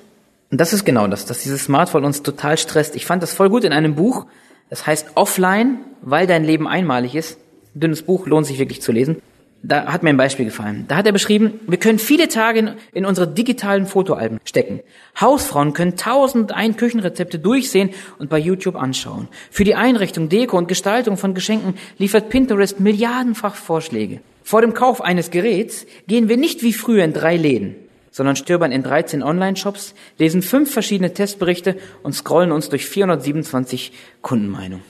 Und 0.49 0.59
das 0.59 0.73
ist 0.73 0.83
genau 0.83 1.05
das, 1.05 1.27
dass 1.27 1.43
dieses 1.43 1.65
Smartphone 1.65 2.05
uns 2.05 2.23
total 2.23 2.57
stresst. 2.57 2.95
Ich 2.95 3.05
fand 3.05 3.21
das 3.21 3.35
voll 3.35 3.51
gut 3.51 3.63
in 3.63 3.71
einem 3.71 3.93
Buch. 3.93 4.25
Das 4.71 4.87
heißt 4.87 5.09
Offline, 5.13 5.77
weil 6.01 6.25
dein 6.25 6.43
Leben 6.43 6.67
einmalig 6.67 7.13
ist. 7.13 7.37
Dünnes 7.75 8.01
Buch, 8.01 8.25
lohnt 8.25 8.47
sich 8.47 8.57
wirklich 8.57 8.81
zu 8.81 8.91
lesen 8.91 9.21
da 9.67 9.85
hat 9.85 10.03
mir 10.03 10.09
ein 10.09 10.17
Beispiel 10.17 10.45
gefallen. 10.45 10.85
Da 10.87 10.97
hat 10.97 11.07
er 11.07 11.11
beschrieben, 11.11 11.59
wir 11.67 11.79
können 11.79 11.97
viele 11.97 12.27
Tage 12.27 12.59
in, 12.59 12.71
in 12.93 13.05
unsere 13.05 13.27
digitalen 13.27 13.87
Fotoalben 13.87 14.39
stecken. 14.45 14.81
Hausfrauen 15.19 15.73
können 15.73 15.97
tausend 15.97 16.51
ein 16.51 16.77
Küchenrezepte 16.77 17.39
durchsehen 17.39 17.89
und 18.19 18.29
bei 18.29 18.37
YouTube 18.37 18.75
anschauen. 18.75 19.27
Für 19.49 19.63
die 19.63 19.75
Einrichtung, 19.75 20.29
Deko 20.29 20.57
und 20.57 20.67
Gestaltung 20.67 21.17
von 21.17 21.33
Geschenken 21.33 21.75
liefert 21.97 22.29
Pinterest 22.29 22.79
milliardenfach 22.79 23.55
Vorschläge. 23.55 24.19
Vor 24.43 24.61
dem 24.61 24.75
Kauf 24.75 25.01
eines 25.01 25.31
Geräts 25.31 25.87
gehen 26.07 26.29
wir 26.29 26.37
nicht 26.37 26.61
wie 26.61 26.73
früher 26.73 27.03
in 27.03 27.13
drei 27.13 27.35
Läden, 27.35 27.75
sondern 28.11 28.35
stöbern 28.35 28.71
in 28.71 28.83
13 28.83 29.23
Online-Shops, 29.23 29.95
lesen 30.19 30.43
fünf 30.43 30.71
verschiedene 30.71 31.13
Testberichte 31.13 31.75
und 32.03 32.13
scrollen 32.13 32.51
uns 32.51 32.69
durch 32.69 32.85
427 32.85 33.91
Kundenmeinungen. 34.21 34.85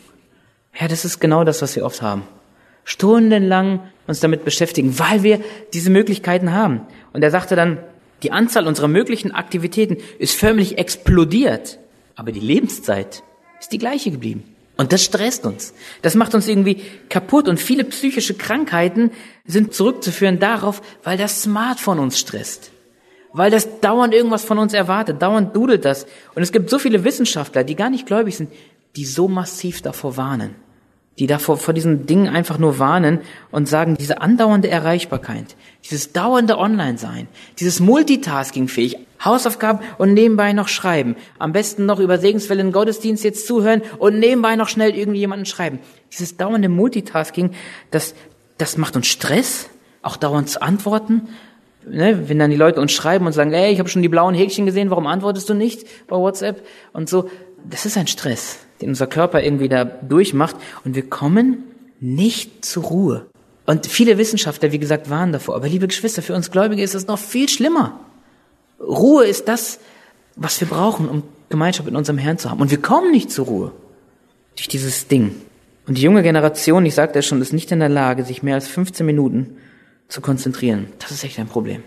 Ja, 0.78 0.90
das 0.90 1.06
ist 1.06 1.20
genau 1.20 1.46
das, 1.46 1.62
was 1.62 1.78
wir 1.78 1.86
oft 1.86 2.02
haben 2.02 2.24
stundenlang 2.86 3.82
uns 4.08 4.22
damit 4.22 4.46
beschäftigen, 4.46 4.98
weil 4.98 5.24
wir 5.24 5.42
diese 5.74 5.90
Möglichkeiten 5.90 6.54
haben. 6.54 6.82
Und 7.12 7.24
er 7.24 7.32
sagte 7.32 7.58
dann, 7.58 7.80
die 8.24 8.32
Anzahl 8.32 8.68
unserer 8.68 8.88
möglichen 8.88 9.34
Aktivitäten 9.34 9.98
ist 10.20 10.38
förmlich 10.38 10.78
explodiert, 10.78 11.80
aber 12.16 12.32
die 12.32 12.40
Lebenszeit 12.40 13.24
ist 13.60 13.74
die 13.74 13.78
gleiche 13.78 14.12
geblieben. 14.12 14.44
Und 14.78 14.94
das 14.94 15.04
stresst 15.04 15.46
uns. 15.46 15.74
Das 16.02 16.16
macht 16.16 16.36
uns 16.36 16.48
irgendwie 16.48 16.82
kaputt 17.10 17.48
und 17.48 17.60
viele 17.60 17.86
psychische 17.86 18.34
Krankheiten 18.36 19.12
sind 19.46 19.74
zurückzuführen 19.74 20.40
darauf, 20.40 20.82
weil 21.04 21.18
das 21.18 21.42
Smartphone 21.42 22.00
uns 22.00 22.20
stresst. 22.20 22.72
Weil 23.32 23.52
das 23.52 23.80
dauernd 23.80 24.14
irgendwas 24.14 24.44
von 24.44 24.60
uns 24.60 24.74
erwartet, 24.74 25.22
dauernd 25.22 25.56
dudelt 25.56 25.86
das. 25.86 26.06
Und 26.36 26.44
es 26.44 26.52
gibt 26.52 26.70
so 26.70 26.78
viele 26.78 27.04
Wissenschaftler, 27.04 27.64
die 27.64 27.76
gar 27.76 27.90
nicht 27.90 28.06
gläubig 28.06 28.36
sind, 28.36 28.52
die 28.96 29.06
so 29.06 29.28
massiv 29.28 29.82
davor 29.82 30.18
warnen 30.18 30.56
die 31.18 31.28
da 31.28 31.40
vor, 31.40 31.58
vor 31.58 31.74
diesen 31.74 32.06
Dingen 32.06 32.28
einfach 32.28 32.58
nur 32.58 32.78
warnen 32.80 33.22
und 33.52 33.70
sagen, 33.70 33.96
diese 33.98 34.22
andauernde 34.22 34.70
Erreichbarkeit, 34.70 35.56
dieses 35.84 36.12
dauernde 36.12 36.58
Online-Sein, 36.58 37.28
dieses 37.60 37.80
Multitasking-fähig, 37.80 38.98
Hausaufgaben 39.24 39.80
und 39.98 40.14
nebenbei 40.14 40.52
noch 40.52 40.68
schreiben, 40.68 41.16
am 41.40 41.54
besten 41.54 41.86
noch 41.86 42.00
über 42.00 42.18
Segenswelle 42.18 42.62
in 42.62 42.74
Gottesdienst 42.74 43.24
jetzt 43.24 43.48
zuhören 43.48 43.82
und 43.98 44.20
nebenbei 44.20 44.56
noch 44.58 44.68
schnell 44.68 44.94
irgendjemanden 44.94 45.46
schreiben. 45.46 45.80
Dieses 46.12 46.36
dauernde 46.36 46.68
Multitasking, 46.68 47.52
das, 47.92 48.14
das 48.58 48.78
macht 48.78 48.96
uns 48.98 49.08
Stress, 49.08 49.70
auch 50.02 50.18
dauernd 50.18 50.50
zu 50.50 50.62
antworten. 50.62 51.30
Ne, 51.88 52.28
wenn 52.28 52.40
dann 52.40 52.50
die 52.50 52.58
Leute 52.58 52.82
uns 52.82 52.92
schreiben 52.92 53.28
und 53.28 53.34
sagen, 53.34 53.54
ey, 53.54 53.72
ich 53.72 53.78
habe 53.78 53.88
schon 53.90 54.02
die 54.02 54.10
blauen 54.10 54.34
Häkchen 54.34 54.66
gesehen, 54.66 54.90
warum 54.90 55.06
antwortest 55.06 55.48
du 55.48 55.54
nicht 55.54 55.86
bei 56.08 56.16
WhatsApp? 56.16 56.66
Und 56.94 57.10
so, 57.10 57.30
das 57.70 57.86
ist 57.86 57.96
ein 57.96 58.08
Stress 58.08 58.58
den 58.82 58.90
unser 58.90 59.08
Körper 59.08 59.42
irgendwie 59.42 59.70
da 59.70 59.86
durchmacht 59.86 60.56
und 60.84 60.96
wir 60.96 61.10
kommen 61.10 61.64
nicht 62.00 62.66
zur 62.66 62.84
Ruhe. 62.84 63.26
Und 63.66 63.88
viele 63.88 64.18
Wissenschaftler, 64.18 64.72
wie 64.72 64.80
gesagt, 64.80 65.10
warnen 65.10 65.34
davor. 65.34 65.56
Aber 65.56 65.68
liebe 65.68 65.88
Geschwister, 65.88 66.22
für 66.22 66.36
uns 66.36 66.52
Gläubige 66.52 66.84
ist 66.84 66.94
es 66.94 67.08
noch 67.08 67.18
viel 67.18 67.50
schlimmer. 67.50 68.00
Ruhe 68.80 69.26
ist 69.26 69.48
das, 69.48 69.80
was 70.36 70.60
wir 70.60 70.68
brauchen, 70.68 71.10
um 71.10 71.24
Gemeinschaft 71.50 71.88
mit 71.88 71.96
unserem 71.96 72.18
Herrn 72.18 72.38
zu 72.38 72.50
haben. 72.52 72.62
Und 72.62 72.70
wir 72.70 72.82
kommen 72.82 73.12
nicht 73.12 73.32
zur 73.32 73.46
Ruhe 73.46 73.72
durch 74.56 74.68
dieses 74.68 75.08
Ding. 75.08 75.36
Und 75.88 75.98
die 75.98 76.02
junge 76.02 76.24
Generation, 76.24 76.86
ich 76.86 76.96
sagte 76.96 77.20
es 77.20 77.26
schon, 77.26 77.42
ist 77.42 77.54
nicht 77.54 77.72
in 77.72 77.80
der 77.80 77.90
Lage, 77.90 78.24
sich 78.24 78.44
mehr 78.44 78.56
als 78.56 78.68
15 78.68 79.06
Minuten 79.06 79.58
zu 80.08 80.22
konzentrieren. 80.22 80.88
Das 81.00 81.12
ist 81.12 81.24
echt 81.24 81.40
ein 81.40 81.48
Problem. 81.48 81.84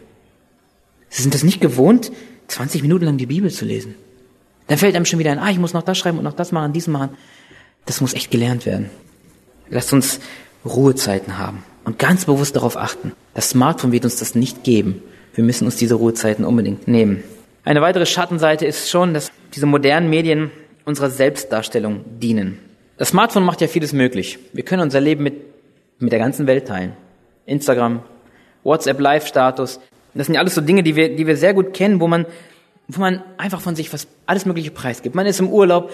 Sie 1.08 1.22
sind 1.22 1.34
es 1.34 1.42
nicht 1.42 1.60
gewohnt, 1.60 2.12
20 2.48 2.82
Minuten 2.82 3.04
lang 3.04 3.16
die 3.16 3.26
Bibel 3.26 3.50
zu 3.50 3.64
lesen. 3.64 3.94
Dann 4.68 4.78
fällt 4.78 4.94
einem 4.94 5.04
schon 5.04 5.18
wieder 5.18 5.32
ein, 5.32 5.38
ah, 5.38 5.50
ich 5.50 5.58
muss 5.58 5.72
noch 5.72 5.82
das 5.82 5.98
schreiben 5.98 6.18
und 6.18 6.24
noch 6.24 6.34
das 6.34 6.52
machen, 6.52 6.72
dies 6.72 6.86
machen. 6.86 7.10
Das 7.86 8.00
muss 8.00 8.14
echt 8.14 8.30
gelernt 8.30 8.66
werden. 8.66 8.90
Lasst 9.70 9.92
uns 9.92 10.20
Ruhezeiten 10.64 11.38
haben 11.38 11.64
und 11.84 11.98
ganz 11.98 12.26
bewusst 12.26 12.54
darauf 12.54 12.76
achten. 12.76 13.12
Das 13.34 13.50
Smartphone 13.50 13.92
wird 13.92 14.04
uns 14.04 14.16
das 14.16 14.34
nicht 14.34 14.62
geben. 14.64 15.02
Wir 15.34 15.42
müssen 15.42 15.64
uns 15.64 15.76
diese 15.76 15.94
Ruhezeiten 15.94 16.44
unbedingt 16.44 16.86
nehmen. 16.86 17.22
Eine 17.64 17.80
weitere 17.80 18.06
Schattenseite 18.06 18.66
ist 18.66 18.90
schon, 18.90 19.14
dass 19.14 19.30
diese 19.54 19.66
modernen 19.66 20.10
Medien 20.10 20.50
unserer 20.84 21.10
Selbstdarstellung 21.10 22.04
dienen. 22.18 22.58
Das 22.96 23.08
Smartphone 23.08 23.44
macht 23.44 23.60
ja 23.60 23.68
vieles 23.68 23.92
möglich. 23.92 24.38
Wir 24.52 24.64
können 24.64 24.82
unser 24.82 25.00
Leben 25.00 25.22
mit, 25.22 25.34
mit 25.98 26.12
der 26.12 26.18
ganzen 26.18 26.46
Welt 26.46 26.68
teilen. 26.68 26.92
Instagram, 27.46 28.02
WhatsApp 28.64 29.00
Live-Status. 29.00 29.80
Das 30.14 30.26
sind 30.26 30.34
ja 30.34 30.40
alles 30.40 30.54
so 30.54 30.60
Dinge, 30.60 30.82
die 30.82 30.96
wir, 30.96 31.14
die 31.14 31.26
wir 31.26 31.36
sehr 31.36 31.54
gut 31.54 31.72
kennen, 31.72 32.00
wo 32.00 32.08
man 32.08 32.26
wo 32.88 33.00
man 33.00 33.22
einfach 33.36 33.60
von 33.60 33.76
sich 33.76 33.92
was, 33.92 34.08
alles 34.26 34.46
mögliche 34.46 34.70
preisgibt. 34.70 35.14
Man 35.14 35.26
ist 35.26 35.40
im 35.40 35.48
Urlaub, 35.48 35.92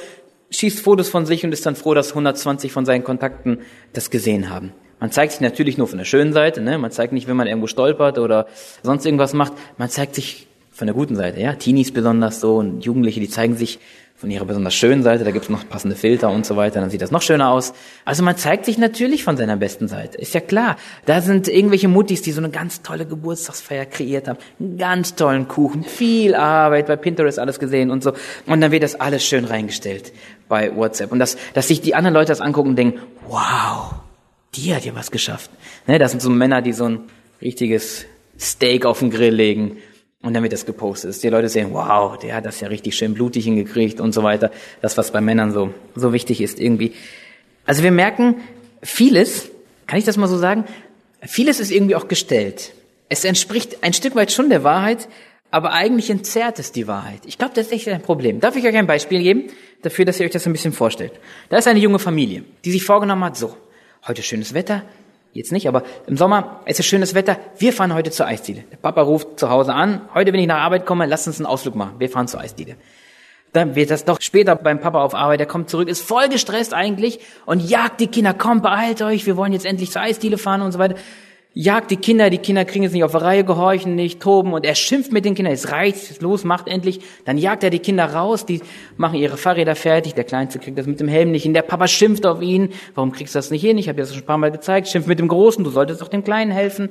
schießt 0.50 0.80
Fotos 0.80 1.08
von 1.08 1.26
sich 1.26 1.44
und 1.44 1.52
ist 1.52 1.66
dann 1.66 1.76
froh, 1.76 1.94
dass 1.94 2.10
120 2.10 2.72
von 2.72 2.86
seinen 2.86 3.04
Kontakten 3.04 3.58
das 3.92 4.10
gesehen 4.10 4.50
haben. 4.50 4.72
Man 5.00 5.10
zeigt 5.10 5.32
sich 5.32 5.40
natürlich 5.40 5.76
nur 5.76 5.88
von 5.88 5.98
der 5.98 6.04
schönen 6.04 6.32
Seite, 6.32 6.60
ne? 6.60 6.78
man 6.78 6.92
zeigt 6.92 7.12
nicht, 7.12 7.26
wenn 7.26 7.36
man 7.36 7.48
irgendwo 7.48 7.66
stolpert 7.66 8.18
oder 8.18 8.46
sonst 8.82 9.04
irgendwas 9.04 9.34
macht, 9.34 9.52
man 9.76 9.90
zeigt 9.90 10.14
sich 10.14 10.46
von 10.70 10.86
der 10.86 10.94
guten 10.94 11.16
Seite, 11.16 11.40
ja, 11.40 11.54
Teenies 11.54 11.92
besonders 11.92 12.40
so 12.40 12.56
und 12.56 12.84
Jugendliche, 12.84 13.20
die 13.20 13.28
zeigen 13.28 13.56
sich 13.56 13.78
von 14.16 14.30
ihrer 14.30 14.44
besonders 14.44 14.74
schönen 14.74 15.02
Seite, 15.02 15.24
da 15.24 15.32
gibt 15.32 15.44
es 15.44 15.50
noch 15.50 15.68
passende 15.68 15.96
Filter 15.96 16.30
und 16.30 16.46
so 16.46 16.56
weiter, 16.56 16.80
dann 16.80 16.88
sieht 16.88 17.02
das 17.02 17.10
noch 17.10 17.20
schöner 17.20 17.50
aus. 17.50 17.74
Also 18.04 18.22
man 18.22 18.36
zeigt 18.36 18.64
sich 18.64 18.78
natürlich 18.78 19.24
von 19.24 19.36
seiner 19.36 19.56
besten 19.56 19.88
Seite, 19.88 20.18
ist 20.18 20.34
ja 20.34 20.40
klar. 20.40 20.76
Da 21.04 21.20
sind 21.20 21.48
irgendwelche 21.48 21.88
Muttis, 21.88 22.22
die 22.22 22.30
so 22.30 22.40
eine 22.40 22.50
ganz 22.50 22.82
tolle 22.82 23.06
Geburtstagsfeier 23.06 23.86
kreiert 23.86 24.28
haben, 24.28 24.38
einen 24.60 24.78
ganz 24.78 25.16
tollen 25.16 25.48
Kuchen, 25.48 25.82
viel 25.82 26.36
Arbeit, 26.36 26.86
bei 26.86 26.94
Pinterest 26.96 27.40
alles 27.40 27.58
gesehen 27.58 27.90
und 27.90 28.04
so. 28.04 28.12
Und 28.46 28.60
dann 28.60 28.70
wird 28.70 28.84
das 28.84 28.94
alles 28.94 29.24
schön 29.24 29.44
reingestellt 29.44 30.12
bei 30.48 30.74
WhatsApp. 30.74 31.10
Und 31.10 31.18
dass, 31.18 31.36
dass 31.52 31.66
sich 31.66 31.80
die 31.80 31.96
anderen 31.96 32.14
Leute 32.14 32.28
das 32.28 32.40
angucken 32.40 32.70
und 32.70 32.76
denken, 32.76 33.00
wow, 33.28 33.94
die 34.54 34.72
hat 34.74 34.84
ja 34.84 34.94
was 34.94 35.10
geschafft. 35.10 35.50
Ne, 35.88 35.98
das 35.98 36.12
sind 36.12 36.20
so 36.20 36.30
Männer, 36.30 36.62
die 36.62 36.72
so 36.72 36.84
ein 36.84 37.00
richtiges 37.42 38.06
Steak 38.38 38.86
auf 38.86 39.00
den 39.00 39.10
Grill 39.10 39.34
legen 39.34 39.78
und 40.24 40.32
dann 40.32 40.42
wird 40.42 40.54
das 40.54 40.64
gepostet. 40.64 41.22
Die 41.22 41.28
Leute 41.28 41.48
sehen, 41.48 41.68
wow, 41.72 42.18
der 42.18 42.36
hat 42.36 42.46
das 42.46 42.60
ja 42.60 42.68
richtig 42.68 42.96
schön 42.96 43.14
blutig 43.14 43.44
hingekriegt 43.44 44.00
und 44.00 44.12
so 44.12 44.22
weiter. 44.22 44.50
Das, 44.80 44.96
was 44.96 45.12
bei 45.12 45.20
Männern 45.20 45.52
so, 45.52 45.72
so 45.94 46.12
wichtig 46.12 46.40
ist 46.40 46.58
irgendwie. 46.58 46.92
Also 47.66 47.82
wir 47.82 47.92
merken, 47.92 48.36
vieles, 48.82 49.50
kann 49.86 49.98
ich 49.98 50.04
das 50.04 50.16
mal 50.16 50.26
so 50.26 50.38
sagen, 50.38 50.64
vieles 51.22 51.60
ist 51.60 51.70
irgendwie 51.70 51.94
auch 51.94 52.08
gestellt. 52.08 52.72
Es 53.10 53.24
entspricht 53.24 53.82
ein 53.82 53.92
Stück 53.92 54.16
weit 54.16 54.32
schon 54.32 54.48
der 54.48 54.64
Wahrheit, 54.64 55.08
aber 55.50 55.72
eigentlich 55.72 56.08
entzerrt 56.08 56.58
es 56.58 56.72
die 56.72 56.88
Wahrheit. 56.88 57.20
Ich 57.26 57.36
glaube, 57.36 57.52
das 57.54 57.66
ist 57.66 57.72
echt 57.72 57.88
ein 57.88 58.02
Problem. 58.02 58.40
Darf 58.40 58.56
ich 58.56 58.64
euch 58.66 58.76
ein 58.76 58.86
Beispiel 58.86 59.22
geben, 59.22 59.44
dafür, 59.82 60.06
dass 60.06 60.18
ihr 60.18 60.26
euch 60.26 60.32
das 60.32 60.46
ein 60.46 60.52
bisschen 60.52 60.72
vorstellt? 60.72 61.12
Da 61.50 61.58
ist 61.58 61.68
eine 61.68 61.80
junge 61.80 61.98
Familie, 61.98 62.44
die 62.64 62.72
sich 62.72 62.82
vorgenommen 62.82 63.24
hat, 63.24 63.36
so, 63.36 63.56
heute 64.06 64.22
schönes 64.22 64.54
Wetter, 64.54 64.82
Jetzt 65.34 65.50
nicht, 65.50 65.66
aber 65.66 65.82
im 66.06 66.16
Sommer 66.16 66.60
ist 66.64 66.78
es 66.78 66.86
schönes 66.86 67.14
Wetter. 67.14 67.36
Wir 67.58 67.72
fahren 67.72 67.92
heute 67.92 68.12
zur 68.12 68.26
Eisdiele. 68.26 68.62
Der 68.70 68.76
Papa 68.76 69.02
ruft 69.02 69.40
zu 69.40 69.50
Hause 69.50 69.74
an. 69.74 70.02
Heute, 70.14 70.32
wenn 70.32 70.38
ich 70.38 70.46
nach 70.46 70.60
Arbeit 70.60 70.86
komme, 70.86 71.06
lass 71.06 71.26
uns 71.26 71.38
einen 71.38 71.46
Ausflug 71.46 71.74
machen. 71.74 71.96
Wir 71.98 72.08
fahren 72.08 72.28
zur 72.28 72.40
Eisdiele. 72.40 72.76
Dann 73.52 73.74
wird 73.74 73.90
das 73.90 74.04
doch 74.04 74.20
später 74.20 74.54
beim 74.54 74.80
Papa 74.80 75.02
auf 75.02 75.12
Arbeit. 75.12 75.40
Der 75.40 75.48
kommt 75.48 75.68
zurück, 75.70 75.88
ist 75.88 76.02
voll 76.02 76.28
gestresst 76.28 76.72
eigentlich 76.72 77.18
und 77.46 77.68
jagt 77.68 78.00
die 78.00 78.06
Kinder. 78.06 78.32
Komm, 78.32 78.62
beeilt 78.62 79.02
euch. 79.02 79.26
Wir 79.26 79.36
wollen 79.36 79.52
jetzt 79.52 79.66
endlich 79.66 79.90
zur 79.90 80.02
Eisdiele 80.02 80.38
fahren 80.38 80.62
und 80.62 80.70
so 80.70 80.78
weiter 80.78 80.94
jagt 81.54 81.92
die 81.92 81.96
Kinder, 81.96 82.30
die 82.30 82.38
Kinder 82.38 82.64
kriegen 82.64 82.84
es 82.84 82.92
nicht 82.92 83.04
auf 83.04 83.12
die 83.12 83.18
Reihe, 83.18 83.44
gehorchen 83.44 83.94
nicht, 83.94 84.20
toben 84.20 84.52
und 84.52 84.66
er 84.66 84.74
schimpft 84.74 85.12
mit 85.12 85.24
den 85.24 85.34
Kindern, 85.36 85.54
es 85.54 85.70
reicht, 85.70 86.20
los, 86.20 86.44
macht 86.44 86.66
endlich. 86.66 87.00
Dann 87.24 87.38
jagt 87.38 87.62
er 87.62 87.70
die 87.70 87.78
Kinder 87.78 88.04
raus, 88.06 88.44
die 88.44 88.60
machen 88.96 89.18
ihre 89.18 89.36
Fahrräder 89.36 89.76
fertig, 89.76 90.14
der 90.14 90.24
Kleinste 90.24 90.58
kriegt 90.58 90.76
das 90.76 90.86
mit 90.86 90.98
dem 91.00 91.08
Helm 91.08 91.30
nicht 91.30 91.44
hin, 91.44 91.54
der 91.54 91.62
Papa 91.62 91.86
schimpft 91.86 92.26
auf 92.26 92.42
ihn, 92.42 92.70
warum 92.94 93.12
kriegst 93.12 93.34
du 93.34 93.38
das 93.38 93.50
nicht 93.50 93.62
hin, 93.62 93.78
ich 93.78 93.88
habe 93.88 93.96
dir 93.96 94.02
das 94.02 94.12
schon 94.12 94.24
ein 94.24 94.26
paar 94.26 94.38
Mal 94.38 94.50
gezeigt, 94.50 94.88
schimpft 94.88 95.08
mit 95.08 95.20
dem 95.20 95.28
Großen, 95.28 95.62
du 95.62 95.70
solltest 95.70 96.02
doch 96.02 96.08
dem 96.08 96.24
Kleinen 96.24 96.50
helfen. 96.50 96.90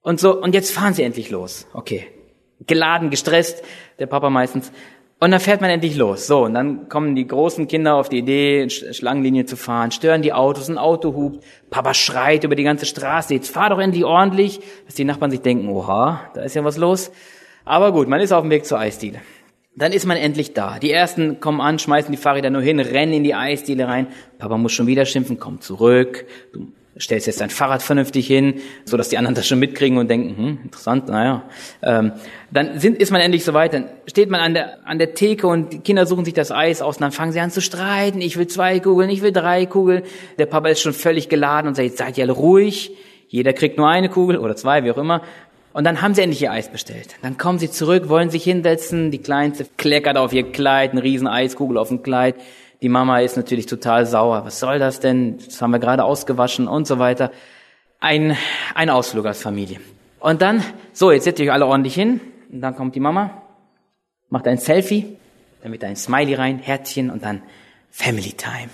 Und 0.00 0.18
so, 0.18 0.40
und 0.40 0.54
jetzt 0.54 0.70
fahren 0.70 0.94
sie 0.94 1.02
endlich 1.02 1.30
los. 1.30 1.66
Okay. 1.72 2.06
Geladen, 2.66 3.10
gestresst, 3.10 3.62
der 3.98 4.06
Papa 4.06 4.30
meistens. 4.30 4.70
Und 5.20 5.30
dann 5.30 5.40
fährt 5.40 5.60
man 5.60 5.70
endlich 5.70 5.96
los. 5.96 6.26
So, 6.26 6.44
und 6.44 6.54
dann 6.54 6.88
kommen 6.88 7.14
die 7.14 7.26
großen 7.26 7.66
Kinder 7.68 7.94
auf 7.94 8.08
die 8.08 8.18
Idee, 8.18 8.68
Schlangenlinie 8.68 9.46
zu 9.46 9.56
fahren, 9.56 9.90
stören 9.90 10.22
die 10.22 10.32
Autos, 10.32 10.68
ein 10.68 10.76
Auto 10.76 11.14
hupt, 11.14 11.44
Papa 11.70 11.94
schreit 11.94 12.44
über 12.44 12.56
die 12.56 12.64
ganze 12.64 12.84
Straße, 12.84 13.34
jetzt 13.34 13.50
fahr 13.50 13.70
doch 13.70 13.78
endlich 13.78 14.04
ordentlich, 14.04 14.60
dass 14.86 14.96
die 14.96 15.04
Nachbarn 15.04 15.30
sich 15.30 15.40
denken, 15.40 15.68
oha, 15.68 16.30
da 16.34 16.42
ist 16.42 16.54
ja 16.54 16.64
was 16.64 16.76
los. 16.76 17.10
Aber 17.64 17.92
gut, 17.92 18.08
man 18.08 18.20
ist 18.20 18.32
auf 18.32 18.42
dem 18.42 18.50
Weg 18.50 18.66
zur 18.66 18.78
Eisdiele. 18.78 19.20
Dann 19.76 19.92
ist 19.92 20.06
man 20.06 20.16
endlich 20.16 20.52
da. 20.52 20.78
Die 20.78 20.90
ersten 20.90 21.40
kommen 21.40 21.60
an, 21.60 21.78
schmeißen 21.78 22.12
die 22.12 22.18
Fahrräder 22.18 22.50
nur 22.50 22.62
hin, 22.62 22.78
rennen 22.78 23.12
in 23.12 23.24
die 23.24 23.34
Eisdiele 23.34 23.88
rein. 23.88 24.08
Papa 24.38 24.56
muss 24.56 24.72
schon 24.72 24.86
wieder 24.86 25.04
schimpfen, 25.04 25.40
kommt 25.40 25.62
zurück. 25.62 26.26
Du 26.52 26.68
stellst 26.98 27.26
jetzt 27.26 27.40
dein 27.40 27.50
Fahrrad 27.50 27.82
vernünftig 27.82 28.26
hin, 28.26 28.60
so 28.84 28.96
dass 28.96 29.08
die 29.08 29.18
anderen 29.18 29.34
das 29.34 29.46
schon 29.46 29.58
mitkriegen 29.58 29.98
und 29.98 30.08
denken, 30.08 30.36
hm, 30.36 30.58
interessant, 30.64 31.08
naja. 31.08 31.42
Ähm, 31.82 32.12
dann 32.52 32.78
sind, 32.78 32.98
ist 32.98 33.10
man 33.10 33.20
endlich 33.20 33.44
soweit, 33.44 33.74
dann 33.74 33.88
steht 34.06 34.30
man 34.30 34.40
an 34.40 34.54
der, 34.54 34.86
an 34.86 34.98
der 34.98 35.14
Theke 35.14 35.46
und 35.46 35.72
die 35.72 35.80
Kinder 35.80 36.06
suchen 36.06 36.24
sich 36.24 36.34
das 36.34 36.52
Eis 36.52 36.82
aus 36.82 36.96
und 36.96 37.02
dann 37.02 37.12
fangen 37.12 37.32
sie 37.32 37.40
an 37.40 37.50
zu 37.50 37.60
streiten, 37.60 38.20
ich 38.20 38.36
will 38.36 38.46
zwei 38.46 38.78
Kugeln, 38.78 39.10
ich 39.10 39.22
will 39.22 39.32
drei 39.32 39.66
Kugeln. 39.66 40.02
Der 40.38 40.46
Papa 40.46 40.68
ist 40.68 40.80
schon 40.80 40.92
völlig 40.92 41.28
geladen 41.28 41.68
und 41.68 41.74
sagt, 41.74 41.88
jetzt 41.88 41.98
seid 41.98 42.16
ihr 42.16 42.24
alle 42.24 42.32
ruhig, 42.32 42.92
jeder 43.28 43.52
kriegt 43.52 43.78
nur 43.78 43.88
eine 43.88 44.08
Kugel 44.08 44.38
oder 44.38 44.54
zwei, 44.54 44.84
wie 44.84 44.90
auch 44.90 44.98
immer. 44.98 45.22
Und 45.72 45.82
dann 45.82 46.02
haben 46.02 46.14
sie 46.14 46.22
endlich 46.22 46.40
ihr 46.40 46.52
Eis 46.52 46.70
bestellt. 46.70 47.16
Dann 47.22 47.36
kommen 47.36 47.58
sie 47.58 47.68
zurück, 47.68 48.08
wollen 48.08 48.30
sich 48.30 48.44
hinsetzen, 48.44 49.10
die 49.10 49.18
Kleinste 49.18 49.66
kleckert 49.76 50.16
auf 50.16 50.32
ihr 50.32 50.44
Kleid, 50.44 50.92
eine 50.92 51.02
riesen 51.02 51.26
Eiskugel 51.26 51.78
auf 51.78 51.88
dem 51.88 52.04
Kleid. 52.04 52.36
Die 52.84 52.90
Mama 52.90 53.20
ist 53.20 53.38
natürlich 53.38 53.64
total 53.64 54.04
sauer. 54.04 54.44
Was 54.44 54.60
soll 54.60 54.78
das 54.78 55.00
denn? 55.00 55.38
Das 55.38 55.62
haben 55.62 55.70
wir 55.70 55.78
gerade 55.78 56.04
ausgewaschen 56.04 56.68
und 56.68 56.86
so 56.86 56.98
weiter. 56.98 57.30
Ein, 57.98 58.36
ein 58.74 58.90
Ausflug 58.90 59.24
als 59.24 59.40
Familie. 59.40 59.80
Und 60.20 60.42
dann, 60.42 60.62
so, 60.92 61.10
jetzt 61.10 61.24
setzt 61.24 61.40
ihr 61.40 61.46
euch 61.46 61.52
alle 61.52 61.64
ordentlich 61.64 61.94
hin. 61.94 62.20
Und 62.52 62.60
dann 62.60 62.76
kommt 62.76 62.94
die 62.94 63.00
Mama, 63.00 63.40
macht 64.28 64.46
ein 64.46 64.58
Selfie, 64.58 65.16
dann 65.62 65.72
wird 65.72 65.82
ein 65.82 65.96
Smiley 65.96 66.34
rein, 66.34 66.58
Herzchen 66.58 67.08
und 67.08 67.24
dann 67.24 67.40
Family 67.90 68.34
Time. 68.34 68.68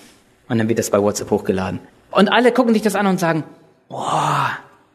Und 0.48 0.58
dann 0.58 0.68
wird 0.68 0.80
das 0.80 0.90
bei 0.90 1.00
WhatsApp 1.00 1.30
hochgeladen. 1.30 1.78
Und 2.10 2.30
alle 2.30 2.50
gucken 2.50 2.74
sich 2.74 2.82
das 2.82 2.96
an 2.96 3.06
und 3.06 3.20
sagen, 3.20 3.44
boah, 3.88 4.50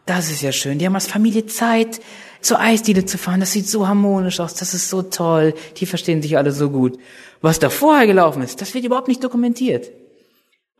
das 0.05 0.29
ist 0.29 0.41
ja 0.41 0.51
schön. 0.51 0.77
Die 0.77 0.85
haben 0.85 0.95
als 0.95 1.07
Familie 1.07 1.45
Zeit, 1.45 2.01
zur 2.41 2.59
Eisdiele 2.59 3.05
zu 3.05 3.17
fahren. 3.17 3.39
Das 3.39 3.51
sieht 3.51 3.67
so 3.67 3.87
harmonisch 3.87 4.39
aus. 4.39 4.55
Das 4.55 4.73
ist 4.73 4.89
so 4.89 5.01
toll. 5.01 5.53
Die 5.77 5.85
verstehen 5.85 6.21
sich 6.21 6.37
alle 6.37 6.51
so 6.51 6.69
gut. 6.69 6.99
Was 7.41 7.59
da 7.59 7.69
vorher 7.69 8.07
gelaufen 8.07 8.41
ist, 8.41 8.61
das 8.61 8.73
wird 8.73 8.85
überhaupt 8.85 9.07
nicht 9.07 9.23
dokumentiert. 9.23 9.91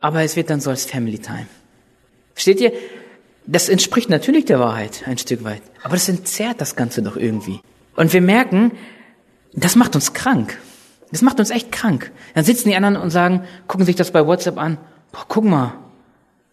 Aber 0.00 0.22
es 0.22 0.36
wird 0.36 0.50
dann 0.50 0.60
so 0.60 0.70
als 0.70 0.84
Family 0.84 1.18
Time. 1.18 1.46
Versteht 2.34 2.60
ihr? 2.60 2.72
Das 3.46 3.68
entspricht 3.68 4.10
natürlich 4.10 4.44
der 4.44 4.58
Wahrheit 4.58 5.04
ein 5.06 5.18
Stück 5.18 5.44
weit. 5.44 5.62
Aber 5.82 5.94
das 5.94 6.08
entzerrt 6.08 6.60
das 6.60 6.76
Ganze 6.76 7.02
doch 7.02 7.16
irgendwie. 7.16 7.60
Und 7.94 8.12
wir 8.12 8.20
merken, 8.20 8.72
das 9.52 9.76
macht 9.76 9.94
uns 9.94 10.12
krank. 10.12 10.58
Das 11.12 11.22
macht 11.22 11.38
uns 11.38 11.50
echt 11.50 11.70
krank. 11.72 12.10
Dann 12.34 12.44
sitzen 12.44 12.68
die 12.68 12.76
anderen 12.76 12.96
und 12.96 13.10
sagen, 13.10 13.44
gucken 13.68 13.86
sich 13.86 13.96
das 13.96 14.10
bei 14.10 14.26
WhatsApp 14.26 14.58
an. 14.58 14.78
Boah, 15.12 15.24
guck 15.28 15.44
mal, 15.44 15.74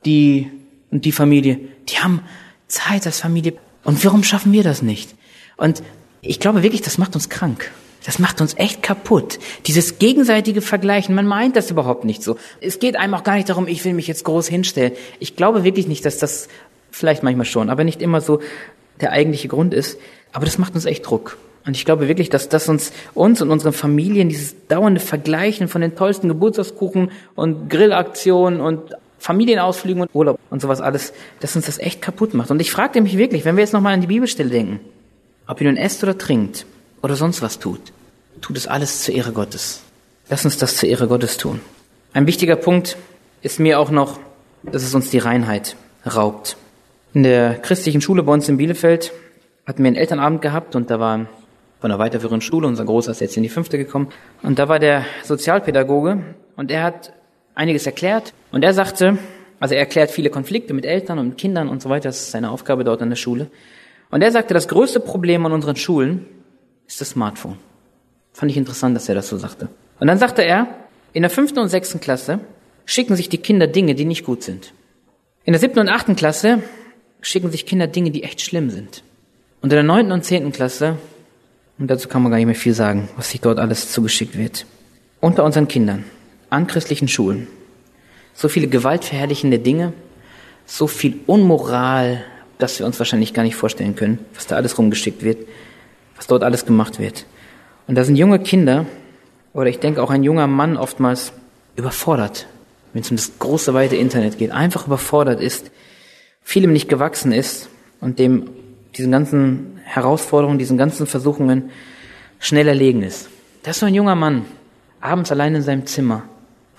die 0.06 0.52
und 0.92 1.06
die 1.06 1.12
Familie, 1.12 1.60
die 1.90 1.98
haben 1.98 2.22
Zeit 2.68 3.06
als 3.06 3.20
Familie. 3.20 3.54
Und 3.84 4.04
warum 4.06 4.24
schaffen 4.24 4.52
wir 4.52 4.64
das 4.64 4.82
nicht? 4.82 5.16
Und 5.58 5.84
ich 6.22 6.40
glaube 6.40 6.64
wirklich, 6.64 6.82
das 6.82 6.98
macht 6.98 7.16
uns 7.16 7.30
krank. 7.30 7.72
Das 8.06 8.20
macht 8.20 8.42
uns 8.42 8.54
echt 8.58 8.84
kaputt. 8.84 9.40
Dieses 9.66 9.98
gegenseitige 9.98 10.62
Vergleichen, 10.62 11.16
man 11.16 11.26
meint 11.26 11.56
das 11.56 11.72
überhaupt 11.72 12.04
nicht 12.04 12.22
so. 12.22 12.38
Es 12.60 12.80
geht 12.80 12.98
einem 12.98 13.14
auch 13.14 13.24
gar 13.24 13.36
nicht 13.36 13.50
darum, 13.50 13.68
ich 13.68 13.84
will 13.86 13.94
mich 13.94 14.08
jetzt 14.08 14.26
groß 14.26 14.48
hinstellen. 14.48 14.94
Ich 15.20 15.36
glaube 15.36 15.64
wirklich 15.64 15.88
nicht, 15.88 16.06
dass 16.06 16.18
das, 16.18 16.50
vielleicht 16.92 17.24
manchmal 17.24 17.46
schon, 17.46 17.70
aber 17.70 17.84
nicht 17.84 18.02
immer 18.02 18.22
so 18.22 18.42
der 19.02 19.12
eigentliche 19.12 19.48
Grund 19.48 19.74
ist. 19.74 19.98
Aber 20.34 20.46
das 20.46 20.58
macht 20.58 20.76
uns 20.76 20.86
echt 20.86 21.06
Druck. 21.06 21.38
Und 21.66 21.78
ich 21.78 21.86
glaube 21.86 22.10
wirklich, 22.10 22.30
dass 22.30 22.50
das 22.50 22.68
uns, 22.68 22.92
uns 23.14 23.42
und 23.42 23.50
unseren 23.50 23.72
Familien 23.72 24.28
dieses 24.28 24.68
dauernde 24.68 25.00
Vergleichen 25.00 25.70
von 25.70 25.80
den 25.80 25.96
tollsten 25.96 26.28
Geburtstagskuchen 26.28 27.12
und 27.36 27.70
Grillaktionen 27.70 28.60
und 28.60 28.96
Familienausflügen 29.24 30.02
und 30.02 30.10
Urlaub 30.14 30.38
und 30.50 30.62
sowas 30.62 30.82
alles, 30.82 31.14
dass 31.40 31.56
uns 31.56 31.66
das 31.66 31.80
echt 31.80 32.02
kaputt 32.02 32.34
macht. 32.34 32.52
Und 32.52 32.60
ich 32.60 32.72
fragte 32.72 33.00
mich 33.00 33.18
wirklich, 33.18 33.46
wenn 33.46 33.56
wir 33.56 33.64
jetzt 33.64 33.72
nochmal 33.72 33.94
an 33.94 34.02
die 34.02 34.08
Bibelstelle 34.08 34.50
denken, 34.50 34.82
ob 35.48 35.62
ihr 35.62 35.68
nun 35.68 35.78
esst 35.78 36.04
oder 36.04 36.18
trinkt 36.18 36.66
oder 37.02 37.16
sonst 37.16 37.42
was 37.42 37.58
tut, 37.58 37.80
tut 38.42 38.58
es 38.58 38.68
alles 38.68 39.04
zur 39.04 39.16
Ehre 39.16 39.32
Gottes. 39.32 39.82
Lass 40.28 40.44
uns 40.44 40.58
das 40.58 40.76
zur 40.76 40.90
Ehre 40.90 41.08
Gottes 41.08 41.38
tun. 41.38 41.62
Ein 42.12 42.28
wichtiger 42.28 42.58
Punkt 42.58 42.98
ist 43.42 43.62
mir 43.62 43.80
auch 43.80 43.92
noch, 43.92 44.20
dass 44.62 44.84
es 44.84 44.94
uns 44.94 45.10
die 45.10 45.20
Reinheit 45.20 45.78
raubt. 46.06 46.58
In 47.14 47.24
der 47.24 47.54
christlichen 47.56 48.02
Schule 48.02 48.24
bei 48.24 48.34
uns 48.34 48.50
in 48.50 48.58
Bielefeld 48.58 49.14
hatten 49.66 49.84
wir 49.84 49.88
einen 49.88 49.96
Elternabend 49.96 50.42
gehabt 50.42 50.76
und 50.76 50.90
da 50.90 51.00
war 51.00 51.28
von 51.80 51.90
der 51.90 52.00
weiterführenden 52.00 52.42
Schule, 52.42 52.68
unser 52.68 52.84
Großer 52.84 53.12
ist 53.12 53.22
jetzt 53.22 53.38
in 53.38 53.44
die 53.44 53.50
fünfte 53.50 53.78
gekommen, 53.78 54.10
und 54.42 54.60
da 54.60 54.68
war 54.68 54.80
der 54.80 55.06
Sozialpädagoge 55.24 56.24
und 56.58 56.72
er 56.72 56.84
hat 56.84 57.14
einiges 57.56 57.86
erklärt 57.86 58.34
und 58.52 58.64
er 58.64 58.74
sagte, 58.74 59.18
also 59.60 59.76
er 59.76 59.82
erklärt 59.82 60.12
viele 60.12 60.30
Konflikte 60.30 60.74
mit 60.74 60.86
Eltern 60.86 61.20
und 61.20 61.38
Kindern 61.38 61.70
und 61.70 61.82
so 61.82 61.90
weiter, 61.90 62.10
das 62.10 62.20
ist 62.20 62.32
seine 62.32 62.52
Aufgabe 62.52 62.84
dort 62.84 63.02
an 63.02 63.10
der 63.10 63.16
Schule. 63.16 63.50
Und 64.10 64.22
er 64.22 64.32
sagte, 64.32 64.54
das 64.54 64.68
größte 64.68 65.00
Problem 65.00 65.46
an 65.46 65.54
unseren 65.54 65.76
Schulen 65.76 66.26
ist 66.88 67.02
das 67.02 67.12
Smartphone. 67.12 67.58
Fand 68.34 68.52
ich 68.52 68.58
interessant, 68.58 68.96
dass 68.96 69.08
er 69.10 69.16
das 69.16 69.30
so 69.30 69.38
sagte. 69.38 69.70
Und 70.00 70.08
dann 70.08 70.18
sagte 70.18 70.44
er, 70.44 70.68
in 71.14 71.22
der 71.22 71.30
fünften 71.30 71.60
und 71.60 71.70
sechsten 71.70 72.00
Klasse 72.00 72.40
schicken 72.86 73.16
sich 73.16 73.30
die 73.30 73.38
Kinder 73.38 73.68
Dinge, 73.68 73.96
die 73.96 74.06
nicht 74.06 74.26
gut 74.26 74.44
sind. 74.44 74.74
In 75.46 75.54
der 75.54 75.60
siebten 75.60 75.80
und 75.80 75.90
achten 75.90 76.16
Klasse 76.16 76.62
schicken 77.22 77.52
sich 77.52 77.66
Kinder 77.66 77.88
Dinge, 77.88 78.12
die 78.12 78.24
echt 78.24 78.42
schlimm 78.42 78.70
sind. 78.70 79.04
Und 79.62 79.72
in 79.72 79.78
der 79.78 79.84
neunten 79.84 80.12
und 80.12 80.26
zehnten 80.26 80.52
Klasse, 80.52 80.98
und 81.80 81.90
dazu 81.90 82.10
kann 82.10 82.22
man 82.22 82.32
gar 82.32 82.38
nicht 82.38 82.48
mehr 82.48 82.56
viel 82.56 82.74
sagen, 82.74 83.08
was 83.16 83.32
sich 83.32 83.42
dort 83.42 83.60
alles 83.60 83.92
zugeschickt 83.92 84.38
wird, 84.38 84.66
unter 85.22 85.44
unseren 85.44 85.68
Kindern 85.68 86.04
an 86.54 86.68
christlichen 86.68 87.08
Schulen 87.08 87.48
so 88.34 88.50
viele 88.50 88.68
gewaltverherrlichende 88.68 89.60
Dinge, 89.60 89.94
so 90.66 90.88
viel 90.88 91.20
Unmoral, 91.28 92.24
dass 92.58 92.80
wir 92.80 92.86
uns 92.86 93.00
wahrscheinlich 93.00 93.34
gar 93.34 93.44
nicht 93.44 93.56
vorstellen 93.56 93.96
können, 93.96 94.20
was 94.34 94.48
da 94.48 94.56
alles 94.56 94.78
rumgeschickt 94.78 95.24
wird, 95.24 95.48
was 96.16 96.28
dort 96.28 96.44
alles 96.44 96.66
gemacht 96.66 97.00
wird. 97.00 97.26
Und 97.88 97.96
da 97.96 98.04
sind 98.04 98.16
junge 98.16 98.40
Kinder, 98.40 98.86
oder 99.54 99.70
ich 99.70 99.80
denke 99.80 100.02
auch 100.02 100.10
ein 100.10 100.24
junger 100.24 100.48
Mann 100.48 100.78
oftmals 100.78 101.34
überfordert, 101.76 102.48
wenn 102.94 103.02
es 103.02 103.12
um 103.12 103.18
das 103.18 103.32
große, 103.40 103.74
weite 103.74 103.96
Internet 103.96 104.38
geht, 104.38 104.52
einfach 104.52 104.88
überfordert 104.88 105.42
ist, 105.42 105.72
vielem 106.42 106.74
nicht 106.74 106.90
gewachsen 106.90 107.32
ist 107.32 107.70
und 108.02 108.20
dem 108.20 108.50
diesen 108.96 109.12
ganzen 109.12 109.80
Herausforderungen, 109.84 110.60
diesen 110.60 110.78
ganzen 110.78 111.08
Versuchungen 111.08 111.72
schnell 112.40 112.68
erlegen 112.68 113.02
ist. 113.02 113.30
Das 113.64 113.78
ist 113.78 113.80
so 113.80 113.86
ein 113.86 113.96
junger 113.96 114.16
Mann, 114.16 114.46
abends 115.02 115.32
allein 115.32 115.56
in 115.56 115.62
seinem 115.62 115.86
Zimmer, 115.86 116.24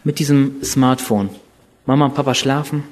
mit 0.05 0.19
diesem 0.19 0.63
Smartphone. 0.63 1.31
Mama 1.87 2.07
und 2.07 2.15
Papa 2.15 2.35
schlafen 2.35 2.85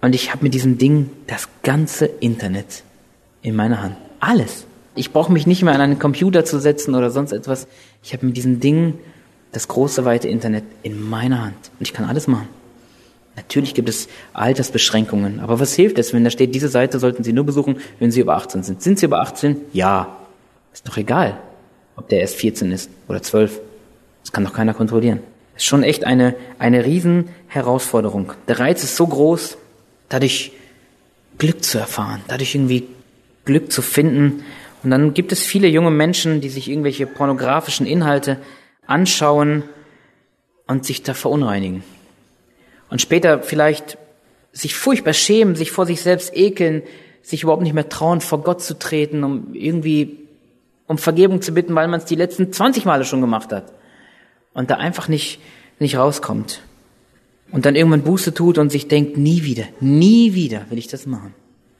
und 0.00 0.14
ich 0.14 0.32
habe 0.32 0.44
mit 0.44 0.54
diesem 0.54 0.78
Ding 0.78 1.10
das 1.26 1.48
ganze 1.62 2.06
Internet 2.06 2.82
in 3.42 3.54
meiner 3.54 3.82
Hand. 3.82 3.96
Alles. 4.20 4.64
Ich 4.94 5.12
brauche 5.12 5.32
mich 5.32 5.46
nicht 5.46 5.62
mehr 5.62 5.74
an 5.74 5.80
einen 5.80 5.98
Computer 5.98 6.44
zu 6.44 6.58
setzen 6.58 6.94
oder 6.94 7.10
sonst 7.10 7.32
etwas. 7.32 7.68
Ich 8.02 8.12
habe 8.12 8.26
mit 8.26 8.36
diesem 8.36 8.58
Ding 8.60 8.94
das 9.52 9.68
große, 9.68 10.04
weite 10.04 10.28
Internet 10.28 10.64
in 10.82 11.08
meiner 11.08 11.42
Hand. 11.44 11.70
Und 11.78 11.86
ich 11.86 11.92
kann 11.92 12.04
alles 12.04 12.26
machen. 12.26 12.48
Natürlich 13.36 13.74
gibt 13.74 13.88
es 13.88 14.08
Altersbeschränkungen. 14.32 15.38
Aber 15.38 15.60
was 15.60 15.74
hilft 15.74 15.98
es, 15.98 16.12
wenn 16.12 16.24
da 16.24 16.30
steht, 16.30 16.54
diese 16.54 16.68
Seite 16.68 16.98
sollten 16.98 17.22
Sie 17.22 17.32
nur 17.32 17.44
besuchen, 17.44 17.78
wenn 18.00 18.10
Sie 18.10 18.20
über 18.20 18.34
18 18.34 18.64
sind? 18.64 18.82
Sind 18.82 18.98
Sie 18.98 19.06
über 19.06 19.20
18? 19.20 19.56
Ja. 19.72 20.16
Ist 20.72 20.86
doch 20.86 20.96
egal, 20.96 21.38
ob 21.96 22.08
der 22.08 22.20
erst 22.20 22.34
14 22.36 22.72
ist 22.72 22.90
oder 23.08 23.22
12. 23.22 23.60
Das 24.22 24.32
kann 24.32 24.44
doch 24.44 24.52
keiner 24.52 24.74
kontrollieren 24.74 25.20
ist 25.58 25.64
schon 25.64 25.82
echt 25.82 26.04
eine, 26.04 26.36
eine 26.58 26.84
Riesenherausforderung. 26.84 28.32
Der 28.46 28.60
Reiz 28.60 28.84
ist 28.84 28.96
so 28.96 29.06
groß, 29.06 29.58
dadurch 30.08 30.52
Glück 31.36 31.64
zu 31.64 31.78
erfahren, 31.78 32.20
dadurch 32.28 32.54
irgendwie 32.54 32.86
Glück 33.44 33.72
zu 33.72 33.82
finden. 33.82 34.44
Und 34.84 34.90
dann 34.90 35.14
gibt 35.14 35.32
es 35.32 35.42
viele 35.42 35.66
junge 35.66 35.90
Menschen, 35.90 36.40
die 36.40 36.48
sich 36.48 36.70
irgendwelche 36.70 37.06
pornografischen 37.06 37.86
Inhalte 37.86 38.38
anschauen 38.86 39.64
und 40.68 40.86
sich 40.86 41.02
da 41.02 41.12
verunreinigen. 41.12 41.82
Und 42.88 43.02
später 43.02 43.42
vielleicht 43.42 43.98
sich 44.52 44.76
furchtbar 44.76 45.12
schämen, 45.12 45.56
sich 45.56 45.72
vor 45.72 45.86
sich 45.86 46.00
selbst 46.02 46.36
ekeln, 46.36 46.82
sich 47.20 47.42
überhaupt 47.42 47.64
nicht 47.64 47.74
mehr 47.74 47.88
trauen, 47.88 48.20
vor 48.20 48.42
Gott 48.42 48.62
zu 48.62 48.78
treten, 48.78 49.24
um 49.24 49.54
irgendwie 49.54 50.18
um 50.86 50.98
Vergebung 50.98 51.42
zu 51.42 51.52
bitten, 51.52 51.74
weil 51.74 51.88
man 51.88 51.98
es 51.98 52.06
die 52.06 52.14
letzten 52.14 52.52
20 52.52 52.84
Male 52.84 53.04
schon 53.04 53.20
gemacht 53.20 53.52
hat 53.52 53.72
und 54.58 54.70
da 54.70 54.74
einfach 54.74 55.06
nicht, 55.06 55.38
nicht 55.78 55.96
rauskommt. 55.96 56.62
Und 57.52 57.64
dann 57.64 57.76
irgendwann 57.76 58.02
Buße 58.02 58.34
tut 58.34 58.58
und 58.58 58.70
sich 58.70 58.88
denkt, 58.88 59.16
nie 59.16 59.44
wieder, 59.44 59.62
nie 59.78 60.34
wieder 60.34 60.66
will 60.68 60.78
ich 60.78 60.88
das 60.88 61.06
machen. 61.06 61.32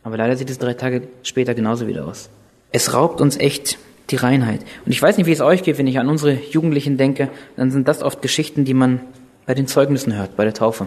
Aber 0.04 0.16
leider 0.16 0.36
sieht 0.36 0.48
es 0.48 0.58
drei 0.58 0.74
Tage 0.74 1.08
später 1.24 1.54
genauso 1.54 1.88
wieder 1.88 2.06
aus. 2.06 2.30
Es 2.70 2.94
raubt 2.94 3.20
uns 3.20 3.36
echt 3.36 3.78
die 4.10 4.16
Reinheit. 4.16 4.60
Und 4.86 4.92
ich 4.92 5.02
weiß 5.02 5.16
nicht, 5.16 5.26
wie 5.26 5.32
es 5.32 5.40
euch 5.40 5.64
geht, 5.64 5.76
wenn 5.76 5.88
ich 5.88 5.98
an 5.98 6.08
unsere 6.08 6.34
Jugendlichen 6.34 6.96
denke, 6.96 7.30
dann 7.56 7.72
sind 7.72 7.88
das 7.88 8.00
oft 8.00 8.22
Geschichten, 8.22 8.64
die 8.64 8.74
man 8.74 9.00
bei 9.44 9.54
den 9.54 9.66
Zeugnissen 9.66 10.14
hört, 10.14 10.36
bei 10.36 10.44
der 10.44 10.54
Taufe, 10.54 10.86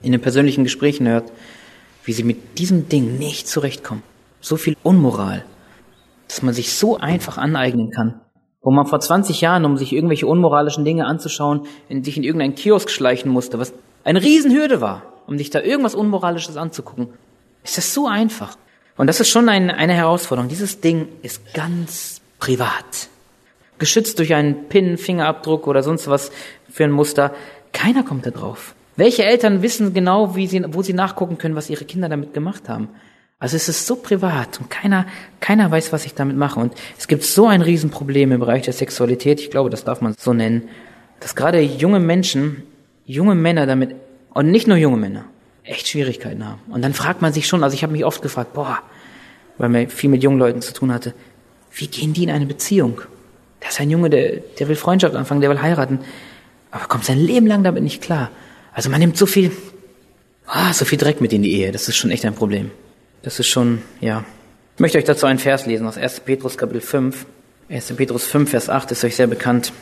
in 0.00 0.12
den 0.12 0.22
persönlichen 0.22 0.64
Gesprächen 0.64 1.06
hört, 1.06 1.30
wie 2.06 2.14
sie 2.14 2.24
mit 2.24 2.58
diesem 2.58 2.88
Ding 2.88 3.18
nicht 3.18 3.46
zurechtkommen. 3.46 4.02
So 4.40 4.56
viel 4.56 4.74
Unmoral, 4.82 5.44
dass 6.28 6.40
man 6.40 6.54
sich 6.54 6.72
so 6.72 6.96
einfach 6.96 7.36
aneignen 7.36 7.90
kann 7.90 8.22
wo 8.66 8.72
man 8.72 8.84
vor 8.84 8.98
20 8.98 9.42
Jahren, 9.42 9.64
um 9.64 9.76
sich 9.76 9.92
irgendwelche 9.92 10.26
unmoralischen 10.26 10.84
Dinge 10.84 11.06
anzuschauen, 11.06 11.68
in, 11.88 12.02
sich 12.02 12.16
in 12.16 12.24
irgendeinen 12.24 12.56
Kiosk 12.56 12.90
schleichen 12.90 13.30
musste, 13.30 13.60
was 13.60 13.72
eine 14.02 14.20
Riesenhürde 14.20 14.80
war, 14.80 15.02
um 15.28 15.38
sich 15.38 15.50
da 15.50 15.60
irgendwas 15.60 15.94
Unmoralisches 15.94 16.56
anzugucken, 16.56 17.10
ist 17.62 17.78
das 17.78 17.94
so 17.94 18.08
einfach. 18.08 18.56
Und 18.96 19.06
das 19.06 19.20
ist 19.20 19.28
schon 19.28 19.48
ein, 19.48 19.70
eine 19.70 19.92
Herausforderung. 19.94 20.48
Dieses 20.48 20.80
Ding 20.80 21.06
ist 21.22 21.54
ganz 21.54 22.20
privat. 22.40 23.08
Geschützt 23.78 24.18
durch 24.18 24.34
einen 24.34 24.68
Pin, 24.68 24.98
Fingerabdruck 24.98 25.68
oder 25.68 25.84
sonst 25.84 26.08
was 26.08 26.32
für 26.68 26.82
ein 26.82 26.90
Muster. 26.90 27.32
Keiner 27.72 28.02
kommt 28.02 28.26
da 28.26 28.32
drauf. 28.32 28.74
Welche 28.96 29.22
Eltern 29.22 29.62
wissen 29.62 29.94
genau, 29.94 30.34
wie 30.34 30.48
sie, 30.48 30.64
wo 30.70 30.82
sie 30.82 30.92
nachgucken 30.92 31.38
können, 31.38 31.54
was 31.54 31.70
ihre 31.70 31.84
Kinder 31.84 32.08
damit 32.08 32.34
gemacht 32.34 32.68
haben? 32.68 32.88
Also 33.38 33.56
es 33.56 33.68
ist 33.68 33.86
so 33.86 33.96
privat 33.96 34.58
und 34.60 34.70
keiner, 34.70 35.06
keiner 35.40 35.70
weiß, 35.70 35.92
was 35.92 36.06
ich 36.06 36.14
damit 36.14 36.36
mache. 36.36 36.58
Und 36.58 36.72
es 36.96 37.06
gibt 37.06 37.22
so 37.22 37.46
ein 37.46 37.60
Riesenproblem 37.60 38.32
im 38.32 38.40
Bereich 38.40 38.62
der 38.62 38.72
Sexualität, 38.72 39.40
ich 39.40 39.50
glaube, 39.50 39.68
das 39.68 39.84
darf 39.84 40.00
man 40.00 40.14
so 40.18 40.32
nennen, 40.32 40.68
dass 41.20 41.34
gerade 41.34 41.60
junge 41.60 42.00
Menschen, 42.00 42.62
junge 43.04 43.34
Männer 43.34 43.66
damit, 43.66 43.94
und 44.32 44.50
nicht 44.50 44.66
nur 44.66 44.78
junge 44.78 44.96
Männer, 44.96 45.24
echt 45.64 45.88
Schwierigkeiten 45.88 46.46
haben. 46.46 46.60
Und 46.68 46.82
dann 46.82 46.94
fragt 46.94 47.20
man 47.20 47.32
sich 47.32 47.46
schon, 47.46 47.62
also 47.62 47.74
ich 47.74 47.82
habe 47.82 47.92
mich 47.92 48.04
oft 48.04 48.22
gefragt, 48.22 48.54
boah, 48.54 48.78
weil 49.58 49.68
man 49.68 49.88
viel 49.88 50.10
mit 50.10 50.22
jungen 50.22 50.38
Leuten 50.38 50.62
zu 50.62 50.72
tun 50.72 50.92
hatte, 50.92 51.12
wie 51.74 51.88
gehen 51.88 52.14
die 52.14 52.24
in 52.24 52.30
eine 52.30 52.46
Beziehung? 52.46 53.02
Da 53.60 53.68
ist 53.68 53.80
ein 53.80 53.90
Junge, 53.90 54.08
der, 54.08 54.36
der 54.58 54.68
will 54.68 54.76
Freundschaft 54.76 55.14
anfangen, 55.14 55.42
der 55.42 55.50
will 55.50 55.60
heiraten, 55.60 56.00
aber 56.70 56.86
kommt 56.86 57.04
sein 57.04 57.18
Leben 57.18 57.46
lang 57.46 57.64
damit 57.64 57.82
nicht 57.82 58.02
klar. 58.02 58.30
Also 58.72 58.88
man 58.88 59.00
nimmt 59.00 59.16
so 59.16 59.26
viel, 59.26 59.50
ah, 60.46 60.72
so 60.72 60.86
viel 60.86 60.98
Dreck 60.98 61.20
mit 61.20 61.32
in 61.34 61.42
die 61.42 61.52
Ehe, 61.52 61.72
das 61.72 61.88
ist 61.88 61.96
schon 61.96 62.10
echt 62.10 62.24
ein 62.24 62.34
Problem. 62.34 62.70
Das 63.26 63.40
ist 63.40 63.48
schon, 63.48 63.82
ja. 64.00 64.24
Ich 64.76 64.80
möchte 64.80 64.98
euch 64.98 65.04
dazu 65.04 65.26
einen 65.26 65.40
Vers 65.40 65.66
lesen 65.66 65.88
aus 65.88 65.98
1. 65.98 66.20
Petrus 66.20 66.56
Kapitel 66.56 66.80
5. 66.80 67.26
1. 67.68 67.94
Petrus 67.96 68.24
5, 68.24 68.48
Vers 68.48 68.70
8 68.70 68.92
ist 68.92 69.02
euch 69.02 69.16
sehr 69.16 69.26
bekannt. 69.26 69.72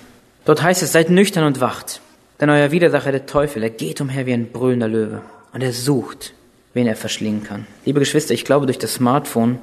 Dort 0.47 0.63
heißt 0.63 0.83
es, 0.83 0.93
seid 0.93 1.11
nüchtern 1.11 1.45
und 1.45 1.61
wacht. 1.61 2.01
Denn 2.41 2.49
euer 2.49 2.71
Widersacher, 2.71 3.13
der 3.13 3.27
Teufel, 3.27 3.63
er 3.63 3.69
geht 3.69 4.01
umher 4.01 4.25
wie 4.25 4.33
ein 4.33 4.51
brüllender 4.51 4.89
Löwe. 4.89 5.21
Und 5.53 5.63
er 5.63 5.75
sucht, 5.75 6.33
wen 6.73 6.87
er 6.87 6.97
verschlingen 6.97 7.45
kann. 7.45 7.67
Liebe 7.85 8.01
Geschwister, 8.01 8.33
ich 8.33 8.47
glaube, 8.47 8.65
durch 8.65 8.79
das 8.79 8.95
Smartphone 8.95 9.59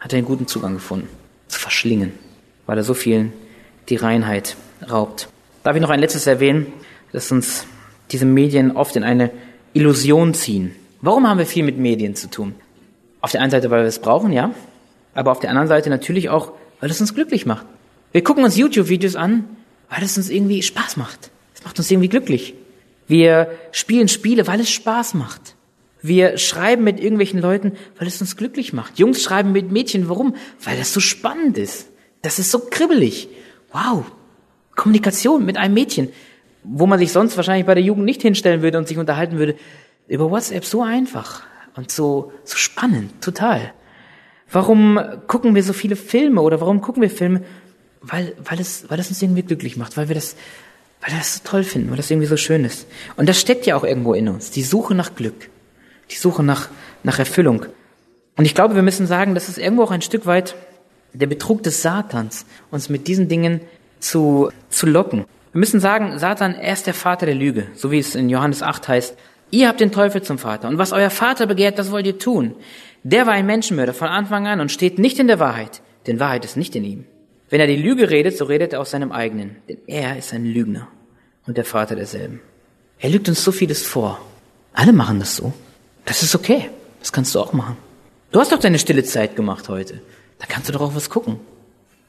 hat 0.00 0.12
er 0.12 0.16
einen 0.16 0.26
guten 0.26 0.48
Zugang 0.48 0.74
gefunden. 0.74 1.08
Zu 1.46 1.60
verschlingen. 1.60 2.12
Weil 2.66 2.78
er 2.78 2.84
so 2.84 2.94
vielen 2.94 3.32
die 3.90 3.94
Reinheit 3.94 4.56
raubt. 4.90 5.28
Darf 5.62 5.76
ich 5.76 5.82
noch 5.82 5.90
ein 5.90 6.00
letztes 6.00 6.26
erwähnen, 6.26 6.66
dass 7.12 7.30
uns 7.30 7.64
diese 8.10 8.26
Medien 8.26 8.72
oft 8.72 8.96
in 8.96 9.04
eine 9.04 9.30
Illusion 9.72 10.34
ziehen. 10.34 10.74
Warum 11.00 11.28
haben 11.28 11.38
wir 11.38 11.46
viel 11.46 11.62
mit 11.62 11.78
Medien 11.78 12.16
zu 12.16 12.28
tun? 12.28 12.56
Auf 13.20 13.32
der 13.32 13.42
einen 13.42 13.50
Seite, 13.50 13.70
weil 13.70 13.82
wir 13.82 13.88
es 13.88 13.98
brauchen, 13.98 14.32
ja. 14.32 14.52
Aber 15.14 15.32
auf 15.32 15.40
der 15.40 15.50
anderen 15.50 15.68
Seite 15.68 15.90
natürlich 15.90 16.28
auch, 16.28 16.52
weil 16.80 16.90
es 16.90 17.00
uns 17.00 17.14
glücklich 17.14 17.46
macht. 17.46 17.66
Wir 18.12 18.24
gucken 18.24 18.44
uns 18.44 18.56
YouTube-Videos 18.56 19.16
an, 19.16 19.44
weil 19.88 20.02
es 20.02 20.16
uns 20.16 20.30
irgendwie 20.30 20.62
Spaß 20.62 20.96
macht. 20.96 21.30
Es 21.54 21.64
macht 21.64 21.78
uns 21.78 21.90
irgendwie 21.90 22.08
glücklich. 22.08 22.54
Wir 23.06 23.50
spielen 23.72 24.08
Spiele, 24.08 24.46
weil 24.46 24.60
es 24.60 24.70
Spaß 24.70 25.14
macht. 25.14 25.56
Wir 26.02 26.38
schreiben 26.38 26.84
mit 26.84 26.98
irgendwelchen 26.98 27.40
Leuten, 27.40 27.72
weil 27.98 28.08
es 28.08 28.20
uns 28.20 28.36
glücklich 28.36 28.72
macht. 28.72 28.98
Jungs 28.98 29.22
schreiben 29.22 29.52
mit 29.52 29.70
Mädchen, 29.70 30.08
warum? 30.08 30.34
Weil 30.64 30.78
das 30.78 30.94
so 30.94 31.00
spannend 31.00 31.58
ist. 31.58 31.88
Das 32.22 32.38
ist 32.38 32.50
so 32.50 32.60
kribbelig. 32.70 33.28
Wow, 33.72 34.04
Kommunikation 34.76 35.44
mit 35.44 35.56
einem 35.56 35.74
Mädchen, 35.74 36.08
wo 36.62 36.86
man 36.86 36.98
sich 36.98 37.12
sonst 37.12 37.36
wahrscheinlich 37.36 37.66
bei 37.66 37.74
der 37.74 37.84
Jugend 37.84 38.04
nicht 38.04 38.22
hinstellen 38.22 38.62
würde 38.62 38.78
und 38.78 38.88
sich 38.88 38.98
unterhalten 38.98 39.38
würde, 39.38 39.56
über 40.08 40.30
WhatsApp 40.30 40.64
so 40.64 40.82
einfach 40.82 41.42
und 41.80 41.90
so, 41.90 42.30
so 42.44 42.56
spannend, 42.58 43.22
total. 43.22 43.72
Warum 44.52 45.00
gucken 45.28 45.54
wir 45.54 45.62
so 45.62 45.72
viele 45.72 45.96
Filme 45.96 46.42
oder 46.42 46.60
warum 46.60 46.82
gucken 46.82 47.00
wir 47.00 47.08
Filme? 47.08 47.42
Weil, 48.02 48.34
weil 48.44 48.60
es, 48.60 48.84
weil 48.90 49.00
es 49.00 49.08
uns 49.08 49.22
irgendwie 49.22 49.42
glücklich 49.42 49.78
macht, 49.78 49.96
weil 49.96 50.08
wir 50.08 50.14
das, 50.14 50.36
weil 51.00 51.16
das 51.16 51.36
so 51.36 51.40
toll 51.42 51.64
finden, 51.64 51.88
weil 51.88 51.96
das 51.96 52.10
irgendwie 52.10 52.26
so 52.26 52.36
schön 52.36 52.66
ist. 52.66 52.86
Und 53.16 53.30
das 53.30 53.40
steckt 53.40 53.64
ja 53.64 53.76
auch 53.76 53.84
irgendwo 53.84 54.12
in 54.12 54.28
uns, 54.28 54.50
die 54.50 54.62
Suche 54.62 54.94
nach 54.94 55.14
Glück, 55.14 55.48
die 56.10 56.16
Suche 56.16 56.42
nach, 56.42 56.68
nach 57.02 57.18
Erfüllung. 57.18 57.64
Und 58.36 58.44
ich 58.44 58.54
glaube, 58.54 58.74
wir 58.74 58.82
müssen 58.82 59.06
sagen, 59.06 59.34
das 59.34 59.48
ist 59.48 59.56
irgendwo 59.56 59.84
auch 59.84 59.90
ein 59.90 60.02
Stück 60.02 60.26
weit 60.26 60.54
der 61.14 61.28
Betrug 61.28 61.62
des 61.62 61.80
Satans, 61.80 62.44
uns 62.70 62.90
mit 62.90 63.08
diesen 63.08 63.28
Dingen 63.28 63.62
zu, 64.00 64.50
zu 64.68 64.86
locken. 64.86 65.24
Wir 65.52 65.60
müssen 65.60 65.80
sagen, 65.80 66.18
Satan, 66.18 66.54
er 66.54 66.74
ist 66.74 66.86
der 66.86 66.94
Vater 66.94 67.24
der 67.24 67.34
Lüge, 67.34 67.68
so 67.74 67.90
wie 67.90 67.98
es 67.98 68.14
in 68.14 68.28
Johannes 68.28 68.62
8 68.62 68.86
heißt. 68.86 69.16
Ihr 69.50 69.68
habt 69.68 69.80
den 69.80 69.90
Teufel 69.90 70.22
zum 70.22 70.38
Vater 70.38 70.68
und 70.68 70.78
was 70.78 70.92
euer 70.92 71.10
Vater 71.10 71.46
begehrt, 71.46 71.78
das 71.78 71.90
wollt 71.90 72.06
ihr 72.06 72.18
tun. 72.18 72.54
Der 73.02 73.26
war 73.26 73.32
ein 73.32 73.46
Menschenmörder 73.46 73.94
von 73.94 74.08
Anfang 74.08 74.46
an 74.46 74.60
und 74.60 74.70
steht 74.70 74.98
nicht 74.98 75.18
in 75.18 75.26
der 75.26 75.40
Wahrheit, 75.40 75.82
denn 76.06 76.20
Wahrheit 76.20 76.44
ist 76.44 76.56
nicht 76.56 76.76
in 76.76 76.84
ihm. 76.84 77.04
Wenn 77.48 77.60
er 77.60 77.66
die 77.66 77.76
Lüge 77.76 78.10
redet, 78.10 78.36
so 78.36 78.44
redet 78.44 78.72
er 78.72 78.80
aus 78.80 78.92
seinem 78.92 79.10
eigenen, 79.10 79.56
denn 79.68 79.78
er 79.88 80.16
ist 80.16 80.32
ein 80.32 80.44
Lügner 80.44 80.86
und 81.46 81.56
der 81.56 81.64
Vater 81.64 81.96
derselben. 81.96 82.40
Er 83.00 83.10
lügt 83.10 83.28
uns 83.28 83.42
so 83.42 83.50
vieles 83.50 83.82
vor. 83.82 84.20
Alle 84.72 84.92
machen 84.92 85.18
das 85.18 85.34
so. 85.34 85.52
Das 86.04 86.22
ist 86.22 86.34
okay. 86.34 86.70
Das 87.00 87.10
kannst 87.10 87.34
du 87.34 87.40
auch 87.40 87.52
machen. 87.52 87.76
Du 88.30 88.38
hast 88.38 88.52
doch 88.52 88.58
deine 88.58 88.78
stille 88.78 89.02
Zeit 89.02 89.34
gemacht 89.34 89.68
heute. 89.68 90.00
Da 90.38 90.46
kannst 90.46 90.68
du 90.68 90.72
doch 90.72 90.82
auch 90.82 90.94
was 90.94 91.10
gucken. 91.10 91.40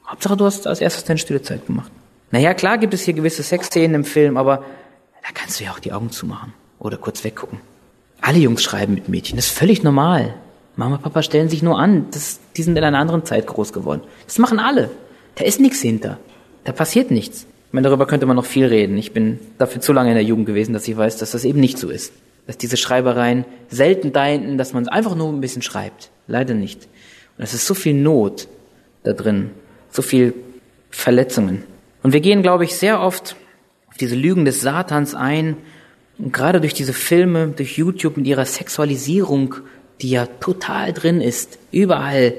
Hauptsache, 0.06 0.36
du 0.36 0.44
hast 0.44 0.66
als 0.66 0.80
erstes 0.80 1.04
deine 1.04 1.18
stille 1.18 1.42
Zeit 1.42 1.66
gemacht. 1.66 1.90
Naja, 2.30 2.54
klar 2.54 2.78
gibt 2.78 2.94
es 2.94 3.02
hier 3.02 3.14
gewisse 3.14 3.42
Sexszenen 3.42 3.96
im 3.96 4.04
Film, 4.04 4.36
aber 4.36 4.58
da 5.22 5.28
kannst 5.34 5.58
du 5.58 5.64
ja 5.64 5.72
auch 5.72 5.80
die 5.80 5.92
Augen 5.92 6.10
zumachen 6.10 6.52
oder 6.82 6.96
kurz 6.96 7.24
weggucken. 7.24 7.60
Alle 8.20 8.38
Jungs 8.38 8.62
schreiben 8.62 8.94
mit 8.94 9.08
Mädchen, 9.08 9.36
das 9.36 9.46
ist 9.46 9.58
völlig 9.58 9.82
normal. 9.82 10.34
Mama, 10.76 10.98
Papa 10.98 11.22
stellen 11.22 11.48
sich 11.48 11.62
nur 11.62 11.78
an, 11.78 12.06
das, 12.12 12.40
die 12.56 12.62
sind 12.62 12.78
in 12.78 12.84
einer 12.84 12.98
anderen 12.98 13.24
Zeit 13.24 13.46
groß 13.46 13.72
geworden. 13.72 14.02
Das 14.26 14.38
machen 14.38 14.58
alle. 14.58 14.90
Da 15.34 15.44
ist 15.44 15.60
nichts 15.60 15.80
hinter. 15.80 16.18
Da 16.64 16.72
passiert 16.72 17.10
nichts. 17.10 17.46
Ich 17.68 17.72
meine, 17.72 17.88
darüber 17.88 18.06
könnte 18.06 18.26
man 18.26 18.36
noch 18.36 18.44
viel 18.44 18.66
reden. 18.66 18.96
Ich 18.98 19.12
bin 19.12 19.38
dafür 19.58 19.80
zu 19.80 19.92
lange 19.92 20.10
in 20.10 20.14
der 20.14 20.24
Jugend 20.24 20.46
gewesen, 20.46 20.72
dass 20.72 20.86
ich 20.88 20.96
weiß, 20.96 21.16
dass 21.18 21.32
das 21.32 21.44
eben 21.44 21.60
nicht 21.60 21.78
so 21.78 21.88
ist. 21.88 22.12
Dass 22.46 22.58
diese 22.58 22.76
Schreibereien 22.76 23.44
selten 23.68 24.12
da 24.12 24.24
hinten, 24.24 24.58
dass 24.58 24.72
man 24.72 24.88
einfach 24.88 25.14
nur 25.14 25.28
ein 25.28 25.40
bisschen 25.40 25.62
schreibt. 25.62 26.10
Leider 26.26 26.54
nicht. 26.54 26.88
Und 27.38 27.44
es 27.44 27.54
ist 27.54 27.66
so 27.66 27.74
viel 27.74 27.94
Not 27.94 28.48
da 29.04 29.12
drin, 29.12 29.50
so 29.90 30.02
viel 30.02 30.34
Verletzungen. 30.90 31.64
Und 32.02 32.12
wir 32.12 32.20
gehen, 32.20 32.42
glaube 32.42 32.64
ich, 32.64 32.76
sehr 32.76 33.00
oft 33.00 33.36
auf 33.88 33.96
diese 33.96 34.16
Lügen 34.16 34.44
des 34.44 34.60
Satans 34.60 35.14
ein. 35.14 35.56
Und 36.18 36.32
gerade 36.32 36.60
durch 36.60 36.74
diese 36.74 36.92
Filme, 36.92 37.48
durch 37.48 37.78
YouTube 37.78 38.16
mit 38.16 38.26
ihrer 38.26 38.44
Sexualisierung, 38.44 39.56
die 40.00 40.10
ja 40.10 40.26
total 40.26 40.92
drin 40.92 41.20
ist, 41.20 41.58
überall, 41.70 42.34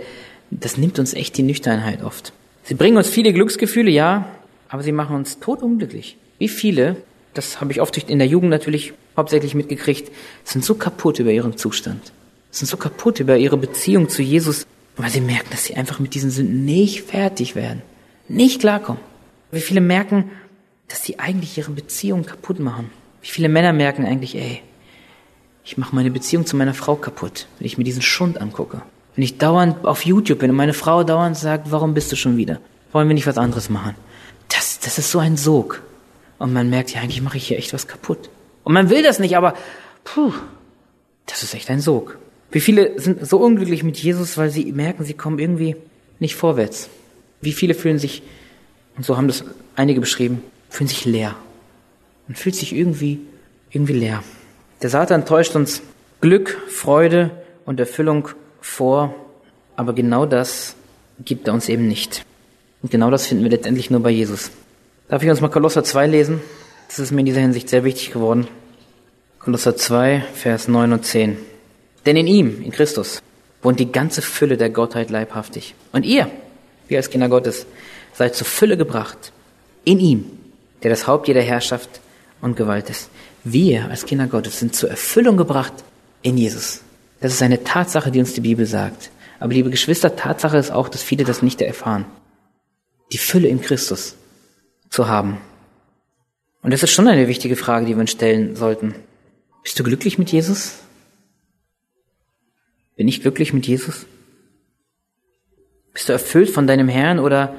das 0.51 0.77
nimmt 0.77 0.99
uns 0.99 1.13
echt 1.13 1.37
die 1.37 1.43
Nüchternheit 1.43 2.03
oft. 2.03 2.33
Sie 2.63 2.75
bringen 2.75 2.97
uns 2.97 3.09
viele 3.09 3.33
Glücksgefühle, 3.33 3.91
ja, 3.91 4.27
aber 4.69 4.83
sie 4.83 4.91
machen 4.91 5.15
uns 5.15 5.39
totunglücklich. 5.39 6.17
Wie 6.37 6.47
viele, 6.47 6.97
das 7.33 7.61
habe 7.61 7.71
ich 7.71 7.81
oft 7.81 7.97
in 7.97 8.19
der 8.19 8.27
Jugend 8.27 8.49
natürlich 8.49 8.93
hauptsächlich 9.17 9.55
mitgekriegt, 9.55 10.11
sind 10.43 10.63
so 10.63 10.75
kaputt 10.75 11.19
über 11.19 11.31
ihren 11.31 11.57
Zustand, 11.57 12.11
sind 12.51 12.67
so 12.67 12.77
kaputt 12.77 13.19
über 13.19 13.37
ihre 13.37 13.57
Beziehung 13.57 14.09
zu 14.09 14.21
Jesus, 14.21 14.65
weil 14.97 15.09
sie 15.09 15.21
merken, 15.21 15.47
dass 15.51 15.65
sie 15.65 15.75
einfach 15.75 15.99
mit 15.99 16.13
diesen 16.13 16.31
Sünden 16.31 16.65
nicht 16.65 17.03
fertig 17.03 17.55
werden, 17.55 17.81
nicht 18.27 18.61
klarkommen. 18.61 19.01
Wie 19.51 19.61
viele 19.61 19.81
merken, 19.81 20.31
dass 20.87 21.03
sie 21.03 21.19
eigentlich 21.19 21.57
ihre 21.57 21.71
Beziehung 21.71 22.25
kaputt 22.25 22.59
machen. 22.59 22.89
Wie 23.23 23.29
viele 23.29 23.49
Männer 23.49 23.73
merken 23.73 24.05
eigentlich, 24.05 24.35
ey, 24.35 24.61
ich 25.63 25.77
mache 25.77 25.95
meine 25.95 26.11
Beziehung 26.11 26.45
zu 26.45 26.57
meiner 26.57 26.73
Frau 26.73 26.95
kaputt, 26.95 27.47
wenn 27.57 27.65
ich 27.65 27.77
mir 27.77 27.85
diesen 27.85 28.01
Schund 28.01 28.39
angucke. 28.39 28.81
Wenn 29.15 29.23
ich 29.23 29.37
dauernd 29.37 29.85
auf 29.85 30.05
YouTube 30.05 30.39
bin 30.39 30.49
und 30.49 30.57
meine 30.57 30.73
Frau 30.73 31.03
dauernd 31.03 31.37
sagt, 31.37 31.71
warum 31.71 31.93
bist 31.93 32.11
du 32.11 32.17
schon 32.17 32.35
wieder? 32.35 32.59
Wollen 32.91 33.07
wir 33.07 33.13
nicht 33.13 33.27
was 33.27 33.37
anderes 33.37 33.69
machen? 33.69 33.95
Das, 34.49 34.79
das 34.79 34.97
ist 34.97 35.09
so 35.09 35.19
ein 35.19 35.37
Sog. 35.37 35.81
Und 36.37 36.51
man 36.51 36.69
merkt, 36.69 36.91
ja, 36.91 37.01
eigentlich 37.01 37.21
mache 37.21 37.37
ich 37.37 37.47
hier 37.47 37.57
echt 37.57 37.73
was 37.73 37.87
kaputt. 37.87 38.29
Und 38.65 38.73
man 38.73 38.89
will 38.89 39.03
das 39.03 39.19
nicht, 39.19 39.37
aber 39.37 39.53
puh, 40.03 40.33
das 41.25 41.43
ist 41.43 41.53
echt 41.53 41.69
ein 41.69 41.79
Sog. 41.79 42.17
Wie 42.51 42.59
viele 42.59 42.99
sind 42.99 43.25
so 43.25 43.37
unglücklich 43.37 43.83
mit 43.83 43.97
Jesus, 43.97 44.37
weil 44.37 44.49
sie 44.49 44.71
merken, 44.73 45.05
sie 45.05 45.13
kommen 45.13 45.39
irgendwie 45.39 45.77
nicht 46.19 46.35
vorwärts? 46.35 46.89
Wie 47.39 47.53
viele 47.53 47.73
fühlen 47.73 47.99
sich 47.99 48.21
und 48.97 49.05
so 49.05 49.15
haben 49.15 49.27
das 49.27 49.45
einige 49.75 50.01
beschrieben, 50.01 50.43
fühlen 50.69 50.87
sich 50.87 51.05
leer. 51.05 51.35
Man 52.27 52.35
fühlt 52.35 52.55
sich 52.55 52.73
irgendwie, 52.73 53.19
irgendwie 53.71 53.93
leer. 53.93 54.23
Der 54.81 54.89
Satan 54.89 55.25
täuscht 55.25 55.55
uns 55.55 55.81
Glück, 56.21 56.57
Freude 56.69 57.31
und 57.65 57.79
Erfüllung 57.79 58.29
vor, 58.61 59.13
aber 59.75 59.93
genau 59.93 60.25
das 60.25 60.75
gibt 61.19 61.47
er 61.47 61.53
uns 61.53 61.69
eben 61.69 61.87
nicht. 61.87 62.25
Und 62.81 62.91
genau 62.91 63.09
das 63.09 63.27
finden 63.27 63.43
wir 63.43 63.51
letztendlich 63.51 63.89
nur 63.89 64.01
bei 64.01 64.09
Jesus. 64.09 64.51
Darf 65.07 65.23
ich 65.23 65.29
uns 65.29 65.41
mal 65.41 65.49
Kolosser 65.49 65.83
2 65.83 66.07
lesen? 66.07 66.41
Das 66.87 66.99
ist 66.99 67.11
mir 67.11 67.21
in 67.21 67.25
dieser 67.25 67.41
Hinsicht 67.41 67.69
sehr 67.69 67.83
wichtig 67.83 68.11
geworden. 68.11 68.47
Kolosser 69.39 69.75
2, 69.75 70.23
Vers 70.33 70.67
9 70.67 70.93
und 70.93 71.05
10. 71.05 71.37
Denn 72.05 72.17
in 72.17 72.27
ihm, 72.27 72.61
in 72.61 72.71
Christus, 72.71 73.21
wohnt 73.61 73.79
die 73.79 73.91
ganze 73.91 74.21
Fülle 74.21 74.57
der 74.57 74.69
Gottheit 74.69 75.09
leibhaftig. 75.09 75.75
Und 75.91 76.05
ihr, 76.05 76.29
wir 76.87 76.97
als 76.97 77.09
Kinder 77.09 77.29
Gottes, 77.29 77.65
seid 78.13 78.35
zur 78.35 78.47
Fülle 78.47 78.77
gebracht. 78.77 79.31
In 79.85 79.99
ihm, 79.99 80.25
der 80.83 80.89
das 80.89 81.07
Haupt 81.07 81.27
jeder 81.27 81.41
Herrschaft 81.41 82.01
und 82.43 82.55
Gewalt 82.55 82.89
ist. 82.89 83.09
Wir 83.43 83.89
als 83.89 84.05
Kinder 84.05 84.27
Gottes 84.27 84.59
sind 84.59 84.75
zur 84.75 84.89
Erfüllung 84.89 85.37
gebracht 85.37 85.73
in 86.21 86.37
Jesus. 86.37 86.81
Das 87.21 87.33
ist 87.33 87.41
eine 87.41 87.63
Tatsache, 87.63 88.11
die 88.11 88.19
uns 88.19 88.33
die 88.33 88.41
Bibel 88.41 88.65
sagt. 88.65 89.11
Aber 89.39 89.53
liebe 89.53 89.69
Geschwister, 89.69 90.15
Tatsache 90.15 90.57
ist 90.57 90.71
auch, 90.71 90.89
dass 90.89 91.03
viele 91.03 91.23
das 91.23 91.41
nicht 91.41 91.61
erfahren. 91.61 92.05
Die 93.11 93.17
Fülle 93.17 93.47
in 93.47 93.61
Christus 93.61 94.15
zu 94.89 95.07
haben. 95.07 95.37
Und 96.61 96.71
das 96.71 96.83
ist 96.83 96.91
schon 96.91 97.07
eine 97.07 97.27
wichtige 97.27 97.55
Frage, 97.55 97.85
die 97.85 97.93
wir 97.95 98.01
uns 98.01 98.11
stellen 98.11 98.55
sollten. 98.55 98.93
Bist 99.63 99.79
du 99.79 99.83
glücklich 99.83 100.17
mit 100.17 100.31
Jesus? 100.31 100.75
Bin 102.95 103.07
ich 103.07 103.21
glücklich 103.21 103.53
mit 103.53 103.67
Jesus? 103.67 104.05
Bist 105.93 106.09
du 106.09 106.13
erfüllt 106.13 106.49
von 106.49 106.67
deinem 106.67 106.89
Herrn 106.89 107.19
oder 107.19 107.55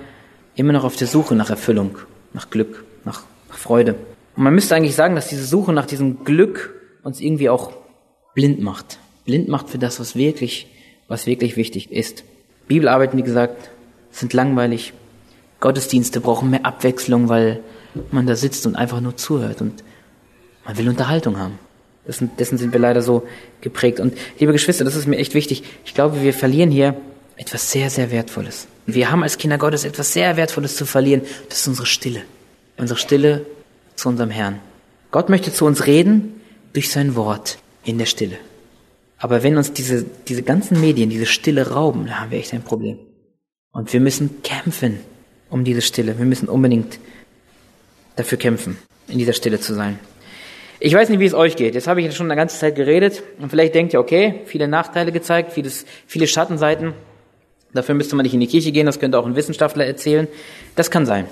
immer 0.57 0.73
noch 0.73 0.85
auf 0.85 0.97
der 0.97 1.07
Suche 1.07 1.35
nach 1.35 1.51
Erfüllung, 1.51 1.99
nach 2.33 2.51
Glück, 2.51 2.85
nach, 3.05 3.23
nach 3.49 3.59
Freude. 3.59 3.97
Und 4.37 4.43
man 4.43 4.55
müsste 4.55 4.75
eigentlich 4.75 4.95
sagen, 4.95 5.15
dass 5.15 5.29
diese 5.29 5.45
Suche 5.45 5.73
nach 5.73 5.87
diesem 5.87 6.25
Glück 6.25 6.75
uns 7.03 7.21
irgendwie 7.21 7.49
auch 7.49 7.73
blind 8.35 8.61
macht. 8.61 8.99
Blind 9.25 9.49
macht 9.49 9.71
für 9.71 9.79
das, 9.79 10.01
was 10.01 10.17
wirklich, 10.17 10.67
was 11.09 11.27
wirklich 11.27 11.57
wichtig 11.57 11.93
ist. 11.93 12.25
Bibelarbeiten, 12.67 13.19
wie 13.19 13.23
gesagt, 13.23 13.71
sind 14.11 14.33
langweilig. 14.33 14.93
Gottesdienste 15.61 16.21
brauchen 16.21 16.51
mehr 16.51 16.67
Abwechslung, 16.67 17.29
weil 17.29 17.61
man 18.11 18.27
da 18.27 18.37
sitzt 18.37 18.67
und 18.67 18.77
einfach 18.77 19.01
nur 19.01 19.17
zuhört 19.17 19.61
und 19.61 19.85
man 20.65 20.77
will 20.77 20.89
Unterhaltung 20.89 21.39
haben. 21.39 21.59
Dessen, 22.07 22.31
dessen 22.39 22.59
sind 22.59 22.73
wir 22.73 22.81
leider 22.81 23.03
so 23.03 23.27
geprägt. 23.61 24.01
Und 24.01 24.15
liebe 24.39 24.53
Geschwister, 24.53 24.85
das 24.85 24.97
ist 24.97 25.07
mir 25.07 25.17
echt 25.17 25.35
wichtig. 25.35 25.63
Ich 25.87 25.95
glaube, 25.95 26.23
wir 26.23 26.35
verlieren 26.35 26.71
hier 26.71 26.97
etwas 27.37 27.71
sehr, 27.71 27.89
sehr 27.89 28.11
Wertvolles. 28.11 28.67
Wir 28.87 29.11
haben 29.11 29.23
als 29.23 29.39
Kinder 29.39 29.57
Gottes 29.57 29.85
etwas 29.85 30.13
sehr 30.13 30.37
Wertvolles 30.37 30.77
zu 30.77 30.85
verlieren. 30.85 31.23
Das 31.49 31.61
ist 31.61 31.69
unsere 31.69 31.87
Stille. 31.87 32.23
Unsere 32.77 32.99
Stille 32.99 33.47
zu 33.97 34.09
unserem 34.09 34.31
Herrn. 34.31 34.61
Gott 35.11 35.29
möchte 35.29 35.53
zu 35.53 35.65
uns 35.65 35.87
reden 35.87 36.41
durch 36.73 36.91
sein 36.91 37.15
Wort 37.15 37.59
in 37.85 37.99
der 37.99 38.07
Stille. 38.07 38.37
Aber 39.19 39.43
wenn 39.43 39.57
uns 39.57 39.73
diese, 39.73 40.05
diese 40.29 40.43
ganzen 40.43 40.81
Medien 40.81 41.09
diese 41.09 41.27
Stille 41.27 41.71
rauben, 41.71 42.07
dann 42.07 42.21
haben 42.21 42.31
wir 42.31 42.39
echt 42.39 42.53
ein 42.53 42.63
Problem. 42.63 42.99
Und 43.73 43.93
wir 43.93 44.01
müssen 44.01 44.43
kämpfen 44.43 44.99
um 45.51 45.65
diese 45.65 45.83
Stille. 45.83 46.19
Wir 46.19 46.27
müssen 46.27 46.49
unbedingt 46.49 46.99
dafür 48.17 48.39
kämpfen, 48.39 48.77
in 49.09 49.19
dieser 49.19 49.33
Stille 49.33 49.61
zu 49.61 49.75
sein. 49.75 49.99
Ich 50.81 50.93
weiß 50.93 51.09
nicht, 51.09 51.21
wie 51.21 51.27
es 51.27 51.35
euch 51.35 51.57
geht. 51.57 51.75
Jetzt 51.75 51.87
habe 51.87 52.03
ich 52.03 52.15
schon 52.15 52.27
eine 52.27 52.37
ganze 52.37 52.59
Zeit 52.59 52.75
geredet 52.75 53.23
und 53.39 53.51
vielleicht 53.51 53.75
denkt 53.75 53.93
ihr, 53.93 54.01
okay, 54.01 54.41
viele 54.47 54.69
Nachteile 54.69 55.13
gezeigt, 55.13 55.53
vieles, 55.53 55.87
viele 56.07 56.27
Schattenseiten. 56.27 56.93
Dafür 57.73 57.95
müsste 57.95 58.17
man 58.17 58.25
nicht 58.25 58.35
in 58.35 58.41
die 58.41 58.47
Kirche 58.47 58.73
gehen, 58.73 58.87
das 58.87 59.01
könnte 59.01 59.19
auch 59.19 59.27
ein 59.27 59.37
Wissenschaftler 59.37 59.87
erzählen. 59.87 60.29
Das 60.77 60.91
kann 60.91 61.07
sein. 61.07 61.27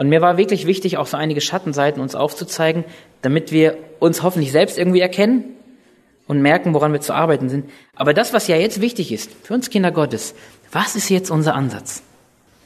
Und 0.00 0.08
mir 0.08 0.22
war 0.22 0.38
wirklich 0.38 0.66
wichtig, 0.66 0.96
auch 0.96 1.06
so 1.06 1.18
einige 1.18 1.42
Schattenseiten 1.42 2.00
uns 2.00 2.14
aufzuzeigen, 2.14 2.84
damit 3.20 3.52
wir 3.52 3.76
uns 3.98 4.22
hoffentlich 4.22 4.50
selbst 4.50 4.78
irgendwie 4.78 5.00
erkennen 5.00 5.44
und 6.26 6.40
merken, 6.40 6.72
woran 6.72 6.94
wir 6.94 7.02
zu 7.02 7.12
arbeiten 7.12 7.50
sind. 7.50 7.68
Aber 7.94 8.14
das, 8.14 8.32
was 8.32 8.48
ja 8.48 8.56
jetzt 8.56 8.80
wichtig 8.80 9.12
ist, 9.12 9.30
für 9.42 9.52
uns 9.52 9.68
Kinder 9.68 9.90
Gottes, 9.92 10.34
was 10.72 10.96
ist 10.96 11.10
jetzt 11.10 11.30
unser 11.30 11.54
Ansatz? 11.54 12.02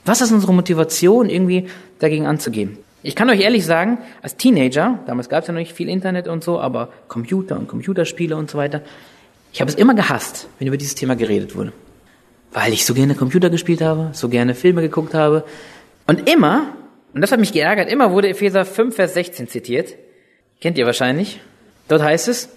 Was 0.04 0.20
ist 0.20 0.30
unsere 0.30 0.54
Motivation, 0.54 1.28
irgendwie 1.28 1.66
dagegen 1.98 2.28
anzugehen? 2.28 2.78
Ich 3.02 3.16
kann 3.16 3.28
euch 3.28 3.40
ehrlich 3.40 3.66
sagen, 3.66 3.98
als 4.22 4.36
Teenager, 4.36 5.00
damals 5.06 5.28
gab 5.28 5.42
es 5.42 5.48
ja 5.48 5.54
noch 5.54 5.58
nicht 5.58 5.72
viel 5.72 5.88
Internet 5.88 6.28
und 6.28 6.44
so, 6.44 6.60
aber 6.60 6.90
Computer 7.08 7.58
und 7.58 7.66
Computerspiele 7.66 8.36
und 8.36 8.48
so 8.48 8.58
weiter, 8.58 8.82
ich 9.52 9.60
habe 9.60 9.68
es 9.68 9.76
immer 9.76 9.94
gehasst, 9.94 10.46
wenn 10.60 10.68
über 10.68 10.76
dieses 10.76 10.94
Thema 10.94 11.16
geredet 11.16 11.56
wurde 11.56 11.72
weil 12.54 12.72
ich 12.72 12.86
so 12.86 12.94
gerne 12.94 13.16
Computer 13.16 13.50
gespielt 13.50 13.82
habe, 13.82 14.10
so 14.12 14.28
gerne 14.28 14.54
Filme 14.54 14.80
geguckt 14.80 15.12
habe. 15.12 15.44
Und 16.06 16.30
immer, 16.30 16.68
Und 17.14 17.20
das 17.20 17.32
hat 17.32 17.40
mich 17.40 17.52
geärgert. 17.52 17.88
Immer 17.88 18.10
wurde 18.10 18.28
Epheser 18.28 18.64
5, 18.64 18.94
Vers 18.94 19.14
16 19.14 19.48
zitiert. 19.48 19.94
Kennt 20.60 20.76
ihr 20.76 20.84
wahrscheinlich. 20.84 21.40
Dort 21.88 22.02
heißt 22.02 22.28
es, 22.28 22.48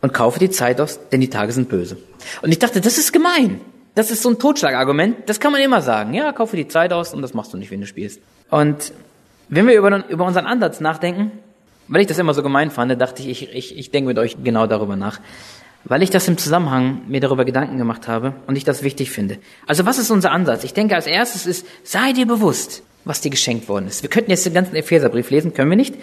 und 0.00 0.14
kaufe 0.14 0.38
die 0.38 0.50
Zeit 0.50 0.80
aus, 0.80 1.00
denn 1.10 1.20
die 1.20 1.28
Tage 1.28 1.52
sind 1.52 1.68
böse. 1.68 1.98
Und 2.42 2.50
ich 2.50 2.58
dachte, 2.58 2.80
das 2.80 2.98
ist 2.98 3.12
gemein. 3.12 3.60
Das 3.94 4.10
ist 4.10 4.22
so 4.22 4.30
ein 4.30 4.38
Totschlagargument. 4.38 5.28
Das 5.28 5.40
kann 5.40 5.52
man 5.52 5.60
immer 5.60 5.82
sagen. 5.82 6.14
Ja, 6.14 6.32
kaufe 6.32 6.56
die 6.56 6.68
Zeit 6.68 6.92
aus 6.92 7.12
und 7.12 7.22
das 7.22 7.34
machst 7.34 7.52
du 7.52 7.58
nicht, 7.58 7.70
wenn 7.70 7.80
du 7.80 7.86
spielst. 7.86 8.20
Und 8.48 8.92
wenn 9.48 9.66
wir 9.66 9.76
über, 9.76 10.08
über 10.08 10.24
unseren 10.24 10.46
Ansatz 10.46 10.80
nachdenken, 10.80 11.32
weil 11.88 12.00
ich 12.02 12.06
das 12.06 12.18
immer 12.18 12.34
so 12.34 12.42
gemein 12.42 12.70
fand, 12.70 12.98
dachte 13.00 13.22
ich, 13.22 13.42
ich, 13.42 13.54
ich, 13.54 13.78
ich 13.78 13.90
denke 13.90 14.08
mit 14.08 14.18
euch 14.18 14.36
genau 14.42 14.66
darüber 14.66 14.96
nach. 14.96 15.20
Weil 15.84 16.02
ich 16.02 16.10
das 16.10 16.28
im 16.28 16.38
Zusammenhang 16.38 17.02
mir 17.08 17.20
darüber 17.20 17.44
Gedanken 17.44 17.78
gemacht 17.78 18.06
habe 18.06 18.34
und 18.46 18.56
ich 18.56 18.64
das 18.64 18.82
wichtig 18.82 19.10
finde. 19.10 19.38
Also 19.66 19.86
was 19.86 19.98
ist 19.98 20.10
unser 20.10 20.30
Ansatz? 20.30 20.62
Ich 20.62 20.74
denke, 20.74 20.94
als 20.94 21.06
erstes 21.06 21.46
ist, 21.46 21.66
sei 21.82 22.12
dir 22.12 22.26
bewusst, 22.26 22.82
was 23.04 23.20
dir 23.20 23.30
geschenkt 23.30 23.68
worden 23.68 23.86
ist. 23.86 24.02
Wir 24.02 24.10
könnten 24.10 24.30
jetzt 24.30 24.46
den 24.46 24.54
ganzen 24.54 24.76
Epheserbrief 24.76 25.30
lesen, 25.30 25.54
können 25.54 25.70
wir 25.70 25.76
nicht, 25.76 25.94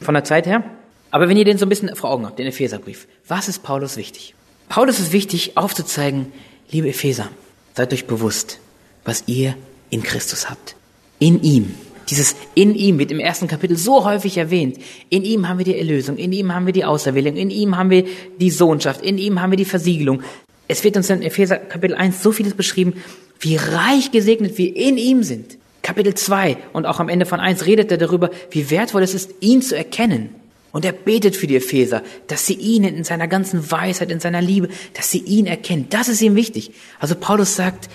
von 0.00 0.14
der 0.14 0.24
Zeit 0.24 0.46
her. 0.46 0.64
Aber 1.10 1.28
wenn 1.28 1.36
ihr 1.36 1.44
den 1.44 1.58
so 1.58 1.66
ein 1.66 1.68
bisschen 1.68 1.94
vor 1.96 2.10
Augen 2.10 2.26
habt, 2.26 2.38
den 2.38 2.46
Epheserbrief, 2.46 3.06
was 3.26 3.48
ist 3.48 3.62
Paulus 3.62 3.96
wichtig? 3.96 4.34
Paulus 4.68 4.98
ist 4.98 5.12
wichtig, 5.12 5.56
aufzuzeigen, 5.56 6.32
liebe 6.70 6.88
Epheser, 6.88 7.28
seid 7.74 7.92
euch 7.92 8.06
bewusst, 8.06 8.60
was 9.04 9.24
ihr 9.26 9.54
in 9.90 10.02
Christus 10.02 10.50
habt. 10.50 10.76
In 11.18 11.42
ihm. 11.42 11.74
Dieses 12.10 12.36
in 12.54 12.74
ihm 12.74 12.98
wird 12.98 13.10
im 13.10 13.20
ersten 13.20 13.48
Kapitel 13.48 13.76
so 13.76 14.04
häufig 14.04 14.38
erwähnt. 14.38 14.78
In 15.10 15.24
ihm 15.24 15.48
haben 15.48 15.58
wir 15.58 15.64
die 15.64 15.78
Erlösung, 15.78 16.16
in 16.16 16.32
ihm 16.32 16.54
haben 16.54 16.66
wir 16.66 16.72
die 16.72 16.84
Auserwählung, 16.84 17.36
in 17.36 17.50
ihm 17.50 17.76
haben 17.76 17.90
wir 17.90 18.04
die 18.38 18.50
Sohnschaft, 18.50 19.02
in 19.02 19.18
ihm 19.18 19.40
haben 19.40 19.50
wir 19.50 19.58
die 19.58 19.66
Versiegelung. 19.66 20.22
Es 20.68 20.84
wird 20.84 20.96
uns 20.96 21.10
in 21.10 21.22
Epheser 21.22 21.56
Kapitel 21.56 21.96
1 21.96 22.22
so 22.22 22.32
vieles 22.32 22.54
beschrieben, 22.54 22.94
wie 23.40 23.56
reich 23.56 24.10
gesegnet 24.10 24.56
wir 24.58 24.74
in 24.74 24.96
ihm 24.96 25.22
sind. 25.22 25.57
Kapitel 25.88 26.12
2 26.12 26.58
und 26.74 26.84
auch 26.84 27.00
am 27.00 27.08
Ende 27.08 27.24
von 27.24 27.40
1 27.40 27.64
redet 27.64 27.90
er 27.90 27.96
darüber, 27.96 28.28
wie 28.50 28.68
wertvoll 28.68 29.02
es 29.02 29.14
ist, 29.14 29.30
ihn 29.40 29.62
zu 29.62 29.74
erkennen. 29.74 30.34
Und 30.70 30.84
er 30.84 30.92
betet 30.92 31.34
für 31.34 31.46
die 31.46 31.56
Epheser, 31.56 32.02
dass 32.26 32.44
sie 32.44 32.52
ihn 32.52 32.84
in 32.84 33.04
seiner 33.04 33.26
ganzen 33.26 33.70
Weisheit, 33.70 34.10
in 34.10 34.20
seiner 34.20 34.42
Liebe, 34.42 34.68
dass 34.92 35.10
sie 35.10 35.20
ihn 35.20 35.46
erkennen. 35.46 35.86
Das 35.88 36.10
ist 36.10 36.20
ihm 36.20 36.34
wichtig. 36.34 36.72
Also 37.00 37.14
Paulus 37.14 37.56
sagt, 37.56 37.88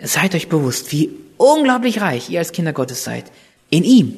seid 0.00 0.34
euch 0.34 0.48
bewusst, 0.48 0.90
wie 0.90 1.10
unglaublich 1.36 2.00
reich 2.00 2.28
ihr 2.28 2.40
als 2.40 2.50
Kinder 2.50 2.72
Gottes 2.72 3.04
seid. 3.04 3.26
In 3.70 3.84
ihm. 3.84 4.16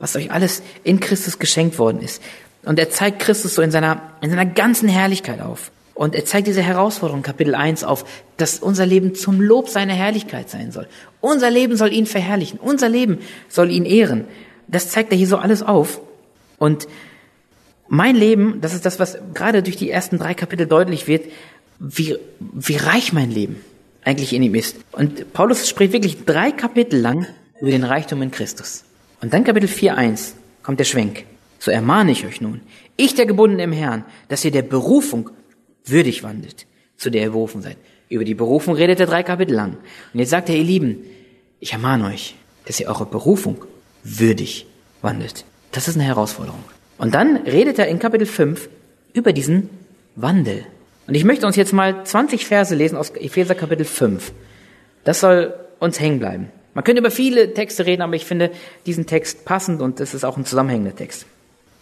Was 0.00 0.16
euch 0.16 0.32
alles 0.32 0.62
in 0.82 0.98
Christus 0.98 1.38
geschenkt 1.38 1.78
worden 1.78 2.02
ist. 2.02 2.20
Und 2.64 2.80
er 2.80 2.90
zeigt 2.90 3.20
Christus 3.20 3.54
so 3.54 3.62
in 3.62 3.70
seiner, 3.70 4.14
in 4.20 4.30
seiner 4.30 4.46
ganzen 4.46 4.88
Herrlichkeit 4.88 5.40
auf. 5.40 5.70
Und 5.98 6.14
er 6.14 6.24
zeigt 6.24 6.46
diese 6.46 6.62
Herausforderung, 6.62 7.22
Kapitel 7.22 7.56
1 7.56 7.82
auf, 7.82 8.04
dass 8.36 8.60
unser 8.60 8.86
Leben 8.86 9.16
zum 9.16 9.40
Lob 9.40 9.68
seiner 9.68 9.94
Herrlichkeit 9.94 10.48
sein 10.48 10.70
soll. 10.70 10.86
Unser 11.20 11.50
Leben 11.50 11.76
soll 11.76 11.92
ihn 11.92 12.06
verherrlichen. 12.06 12.60
Unser 12.60 12.88
Leben 12.88 13.18
soll 13.48 13.68
ihn 13.72 13.84
ehren. 13.84 14.26
Das 14.68 14.90
zeigt 14.90 15.10
er 15.10 15.18
hier 15.18 15.26
so 15.26 15.38
alles 15.38 15.64
auf. 15.64 16.00
Und 16.56 16.86
mein 17.88 18.14
Leben, 18.14 18.60
das 18.60 18.74
ist 18.74 18.86
das, 18.86 19.00
was 19.00 19.18
gerade 19.34 19.64
durch 19.64 19.74
die 19.74 19.90
ersten 19.90 20.20
drei 20.20 20.34
Kapitel 20.34 20.68
deutlich 20.68 21.08
wird, 21.08 21.24
wie, 21.80 22.16
wie 22.38 22.76
reich 22.76 23.12
mein 23.12 23.32
Leben 23.32 23.56
eigentlich 24.04 24.32
in 24.32 24.44
ihm 24.44 24.54
ist. 24.54 24.76
Und 24.92 25.32
Paulus 25.32 25.68
spricht 25.68 25.92
wirklich 25.92 26.24
drei 26.24 26.52
Kapitel 26.52 27.00
lang 27.00 27.26
über 27.60 27.72
den 27.72 27.82
Reichtum 27.82 28.22
in 28.22 28.30
Christus. 28.30 28.84
Und 29.20 29.32
dann 29.32 29.42
Kapitel 29.42 29.68
4.1 29.68 30.34
kommt 30.62 30.78
der 30.78 30.84
Schwenk. 30.84 31.24
So 31.58 31.72
ermahne 31.72 32.12
ich 32.12 32.24
euch 32.24 32.40
nun, 32.40 32.60
ich 32.96 33.16
der 33.16 33.26
Gebundene 33.26 33.64
im 33.64 33.72
Herrn, 33.72 34.04
dass 34.28 34.44
ihr 34.44 34.52
der 34.52 34.62
Berufung 34.62 35.30
würdig 35.90 36.22
wandelt, 36.22 36.66
zu 36.96 37.10
der 37.10 37.22
ihr 37.22 37.30
berufen 37.30 37.62
seid. 37.62 37.76
Über 38.08 38.24
die 38.24 38.34
Berufung 38.34 38.74
redet 38.74 39.00
er 39.00 39.06
drei 39.06 39.22
Kapitel 39.22 39.54
lang. 39.54 39.76
Und 40.12 40.20
jetzt 40.20 40.30
sagt 40.30 40.48
er, 40.48 40.56
ihr 40.56 40.64
Lieben, 40.64 41.04
ich 41.60 41.72
ermahne 41.72 42.06
euch, 42.06 42.36
dass 42.64 42.80
ihr 42.80 42.88
eure 42.88 43.06
Berufung 43.06 43.64
würdig 44.02 44.66
wandelt. 45.02 45.44
Das 45.72 45.88
ist 45.88 45.96
eine 45.96 46.04
Herausforderung. 46.04 46.64
Und 46.96 47.14
dann 47.14 47.36
redet 47.36 47.78
er 47.78 47.88
in 47.88 47.98
Kapitel 47.98 48.26
5 48.26 48.68
über 49.12 49.32
diesen 49.32 49.68
Wandel. 50.16 50.64
Und 51.06 51.14
ich 51.14 51.24
möchte 51.24 51.46
uns 51.46 51.56
jetzt 51.56 51.72
mal 51.72 52.04
20 52.04 52.46
Verse 52.46 52.74
lesen 52.74 52.96
aus 52.96 53.10
Epheser 53.10 53.54
Kapitel 53.54 53.84
5. 53.84 54.32
Das 55.04 55.20
soll 55.20 55.54
uns 55.78 56.00
hängen 56.00 56.18
bleiben. 56.18 56.50
Man 56.74 56.84
könnte 56.84 57.00
über 57.00 57.10
viele 57.10 57.54
Texte 57.54 57.86
reden, 57.86 58.02
aber 58.02 58.14
ich 58.14 58.24
finde 58.24 58.50
diesen 58.86 59.06
Text 59.06 59.44
passend 59.44 59.80
und 59.80 60.00
es 60.00 60.14
ist 60.14 60.24
auch 60.24 60.36
ein 60.36 60.44
zusammenhängender 60.44 60.94
Text. 60.94 61.26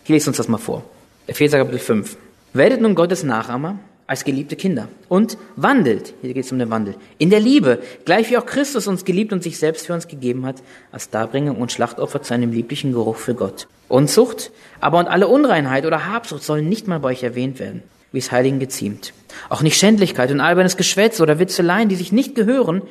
Ich 0.04 0.10
lese 0.10 0.30
uns 0.30 0.36
das 0.36 0.48
mal 0.48 0.58
vor. 0.58 0.84
Epheser 1.26 1.58
Kapitel 1.58 1.80
5. 1.80 2.16
Werdet 2.52 2.80
nun 2.80 2.94
Gottes 2.94 3.22
Nachahmer 3.24 3.78
als 4.06 4.24
geliebte 4.24 4.56
Kinder 4.56 4.88
und 5.08 5.36
wandelt, 5.56 6.14
hier 6.22 6.34
geht 6.34 6.44
es 6.44 6.52
um 6.52 6.58
den 6.58 6.70
Wandel, 6.70 6.94
in 7.18 7.30
der 7.30 7.40
Liebe, 7.40 7.80
gleich 8.04 8.30
wie 8.30 8.36
auch 8.36 8.46
Christus 8.46 8.86
uns 8.86 9.04
geliebt 9.04 9.32
und 9.32 9.42
sich 9.42 9.58
selbst 9.58 9.86
für 9.86 9.94
uns 9.94 10.06
gegeben 10.06 10.46
hat, 10.46 10.62
als 10.92 11.10
Darbringung 11.10 11.56
und 11.56 11.72
Schlachtopfer 11.72 12.22
zu 12.22 12.34
einem 12.34 12.52
lieblichen 12.52 12.92
Geruch 12.92 13.16
für 13.16 13.34
Gott. 13.34 13.66
Unzucht, 13.88 14.52
aber 14.80 14.98
und 14.98 15.08
alle 15.08 15.28
Unreinheit 15.28 15.86
oder 15.86 16.06
Habsucht 16.06 16.42
sollen 16.42 16.68
nicht 16.68 16.86
mal 16.86 17.00
bei 17.00 17.10
euch 17.10 17.22
erwähnt 17.22 17.58
werden, 17.58 17.82
wie 18.12 18.18
es 18.18 18.32
Heiligen 18.32 18.60
geziemt. 18.60 19.12
Auch 19.48 19.62
nicht 19.62 19.78
Schändlichkeit 19.78 20.30
und 20.30 20.40
albernes 20.40 20.76
Geschwätz 20.76 21.20
oder 21.20 21.38
Witzeleien, 21.38 21.88
die 21.88 21.96
sich 21.96 22.12
nicht 22.12 22.34
gehören, 22.34 22.82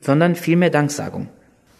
sondern 0.00 0.34
vielmehr 0.34 0.70
Danksagung. 0.70 1.28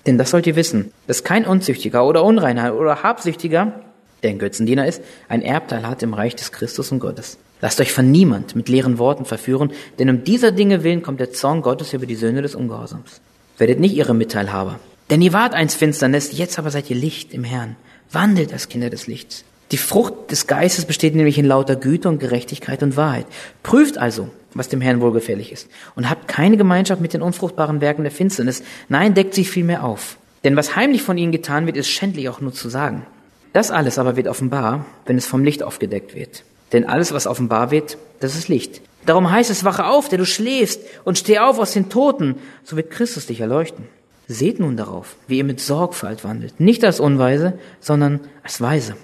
Denn 0.07 0.19
das 0.19 0.31
sollt 0.31 0.47
ihr 0.47 0.57
wissen, 0.57 0.93
dass 1.07 1.25
kein 1.25 1.47
Unzüchtiger 1.47 2.07
oder 2.07 2.25
Unreinheit 2.25 2.73
oder 2.73 3.03
Habsüchtiger, 3.03 3.81
der 4.23 4.31
ein 4.31 4.39
Götzendiener 4.39 4.87
ist, 4.87 5.03
ein 5.29 5.43
Erbteil 5.43 5.87
hat 5.87 6.03
im 6.03 6.15
Reich 6.15 6.35
des 6.35 6.53
Christus 6.53 6.93
und 6.93 7.01
Gottes. 7.01 7.39
Lasst 7.63 7.81
euch 7.81 7.93
von 7.93 8.11
niemand 8.11 8.57
mit 8.57 8.69
leeren 8.69 8.99
Worten 8.99 9.25
verführen, 9.25 9.71
denn 10.01 10.11
um 10.11 10.25
dieser 10.25 10.51
Dinge 10.51 10.83
willen 10.83 11.01
kommt 11.01 11.21
der 11.21 11.31
Zorn 11.31 11.63
Gottes 11.63 11.93
über 11.93 12.07
die 12.07 12.17
Söhne 12.17 12.43
des 12.43 12.57
Ungehorsams. 12.57 13.21
Werdet 13.57 13.79
nicht 13.79 13.95
ihre 13.95 14.15
Mitteilhaber. 14.15 14.81
Denn 15.11 15.23
ihr 15.23 15.33
wart 15.33 15.55
einst 15.55 15.77
Finsternis, 15.77 16.37
jetzt 16.37 16.59
aber 16.59 16.73
seid 16.73 16.91
ihr 16.91 16.97
Licht 16.97 17.33
im 17.33 17.45
Herrn. 17.45 17.77
Wandelt 18.11 18.53
als 18.53 18.69
Kinder 18.69 18.91
des 18.91 19.07
Lichts. 19.07 19.45
Die 19.71 19.77
Frucht 19.77 20.33
des 20.33 20.49
Geistes 20.49 20.87
besteht 20.87 21.15
nämlich 21.15 21.39
in 21.39 21.45
lauter 21.45 21.77
Güte 21.77 22.09
und 22.09 22.19
Gerechtigkeit 22.19 22.83
und 22.83 22.97
Wahrheit. 22.97 23.27
Prüft 23.63 23.97
also, 23.97 24.29
was 24.55 24.69
dem 24.69 24.81
Herrn 24.81 25.01
wohlgefällig 25.01 25.53
ist. 25.53 25.69
Und 25.95 26.11
habt 26.11 26.27
keine 26.27 26.57
Gemeinschaft 26.57 27.01
mit 27.01 27.15
den 27.15 27.23
unfruchtbaren 27.23 27.81
Werken 27.81 28.03
der 28.03 28.11
Finsternis. 28.11 28.65
Nein, 28.89 29.15
deckt 29.15 29.35
sich 29.35 29.49
vielmehr 29.49 29.85
auf. 29.85 30.19
Denn 30.43 30.57
was 30.57 30.75
heimlich 30.75 31.03
von 31.03 31.17
ihnen 31.17 31.31
getan 31.31 31.67
wird, 31.67 31.77
ist 31.77 31.89
schändlich 31.89 32.29
auch 32.29 32.41
nur 32.41 32.53
zu 32.53 32.69
sagen. 32.69 33.07
Das 33.53 33.71
alles 33.71 33.99
aber 33.99 34.17
wird 34.17 34.27
offenbar, 34.27 34.85
wenn 35.07 35.17
es 35.17 35.27
vom 35.27 35.45
Licht 35.45 35.63
aufgedeckt 35.63 36.17
wird. 36.17 36.43
Denn 36.73 36.89
alles, 36.89 37.12
was 37.12 37.27
offenbar 37.27 37.70
wird, 37.70 37.99
das 38.20 38.35
ist 38.35 38.49
Licht. 38.49 38.81
Darum 39.05 39.31
heißt 39.31 39.51
es, 39.51 39.64
wache 39.64 39.87
auf, 39.87 40.09
der 40.09 40.18
du 40.18 40.27
schläfst, 40.27 40.81
und 41.05 41.18
steh 41.18 41.39
auf 41.39 41.59
aus 41.59 41.73
den 41.73 41.89
Toten, 41.89 42.37
so 42.64 42.77
wird 42.77 42.91
Christus 42.91 43.27
dich 43.27 43.41
erleuchten. 43.41 43.89
Seht 44.29 44.61
nun 44.61 44.77
darauf, 44.77 45.16
wie 45.27 45.39
ihr 45.39 45.45
mit 45.45 45.61
Sorgfalt 45.61 46.25
wandelt, 46.25 46.61
nicht 46.61 46.85
als 46.85 47.01
Unweise, 47.01 47.59
sondern 47.81 48.20
als 48.43 48.61
Weise. 48.61 48.97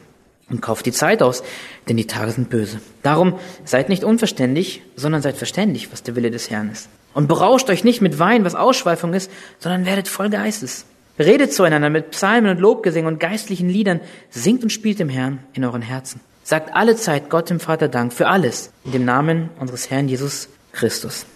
Und 0.49 0.63
kauft 0.63 0.87
die 0.87 0.93
Zeit 0.93 1.23
aus, 1.23 1.43
denn 1.89 1.99
die 1.99 2.07
Tage 2.07 2.31
sind 2.31 2.49
böse. 2.49 2.81
Darum 3.03 3.35
seid 3.65 3.91
nicht 3.91 4.05
unverständlich, 4.05 4.83
sondern 4.97 5.21
seid 5.21 5.37
verständig, 5.37 5.93
was 5.93 6.03
der 6.03 6.17
Wille 6.17 6.31
des 6.31 6.49
Herrn 6.49 6.71
ist. 6.71 6.89
Und 7.13 7.29
berauscht 7.29 7.69
euch 7.69 7.85
nicht 7.85 8.01
mit 8.01 8.19
Wein, 8.19 8.45
was 8.45 8.55
Ausschweifung 8.55 9.13
ist, 9.13 9.31
sondern 9.59 9.85
werdet 9.85 10.09
voll 10.09 10.31
Geistes. 10.31 10.87
Redet 11.19 11.53
zueinander 11.53 11.91
mit 11.91 12.13
Psalmen 12.13 12.53
und 12.53 12.61
Lobgesängen 12.61 13.13
und 13.13 13.21
geistlichen 13.21 13.69
Liedern, 13.69 14.01
singt 14.31 14.63
und 14.63 14.71
spielt 14.71 15.01
dem 15.01 15.09
Herrn 15.09 15.41
in 15.53 15.65
euren 15.65 15.83
Herzen 15.83 16.21
Sagt 16.49 16.75
alle 16.75 16.97
Zeit 16.97 17.29
Gott 17.29 17.51
dem 17.51 17.61
Vater 17.61 17.89
Dank 17.89 18.11
für 18.11 18.27
alles 18.27 18.73
in 18.83 18.93
dem 18.93 19.05
Namen 19.05 19.51
unseres 19.61 19.91
Herrn 19.91 20.09
Jesus 20.09 20.49
Christus. 20.73 21.27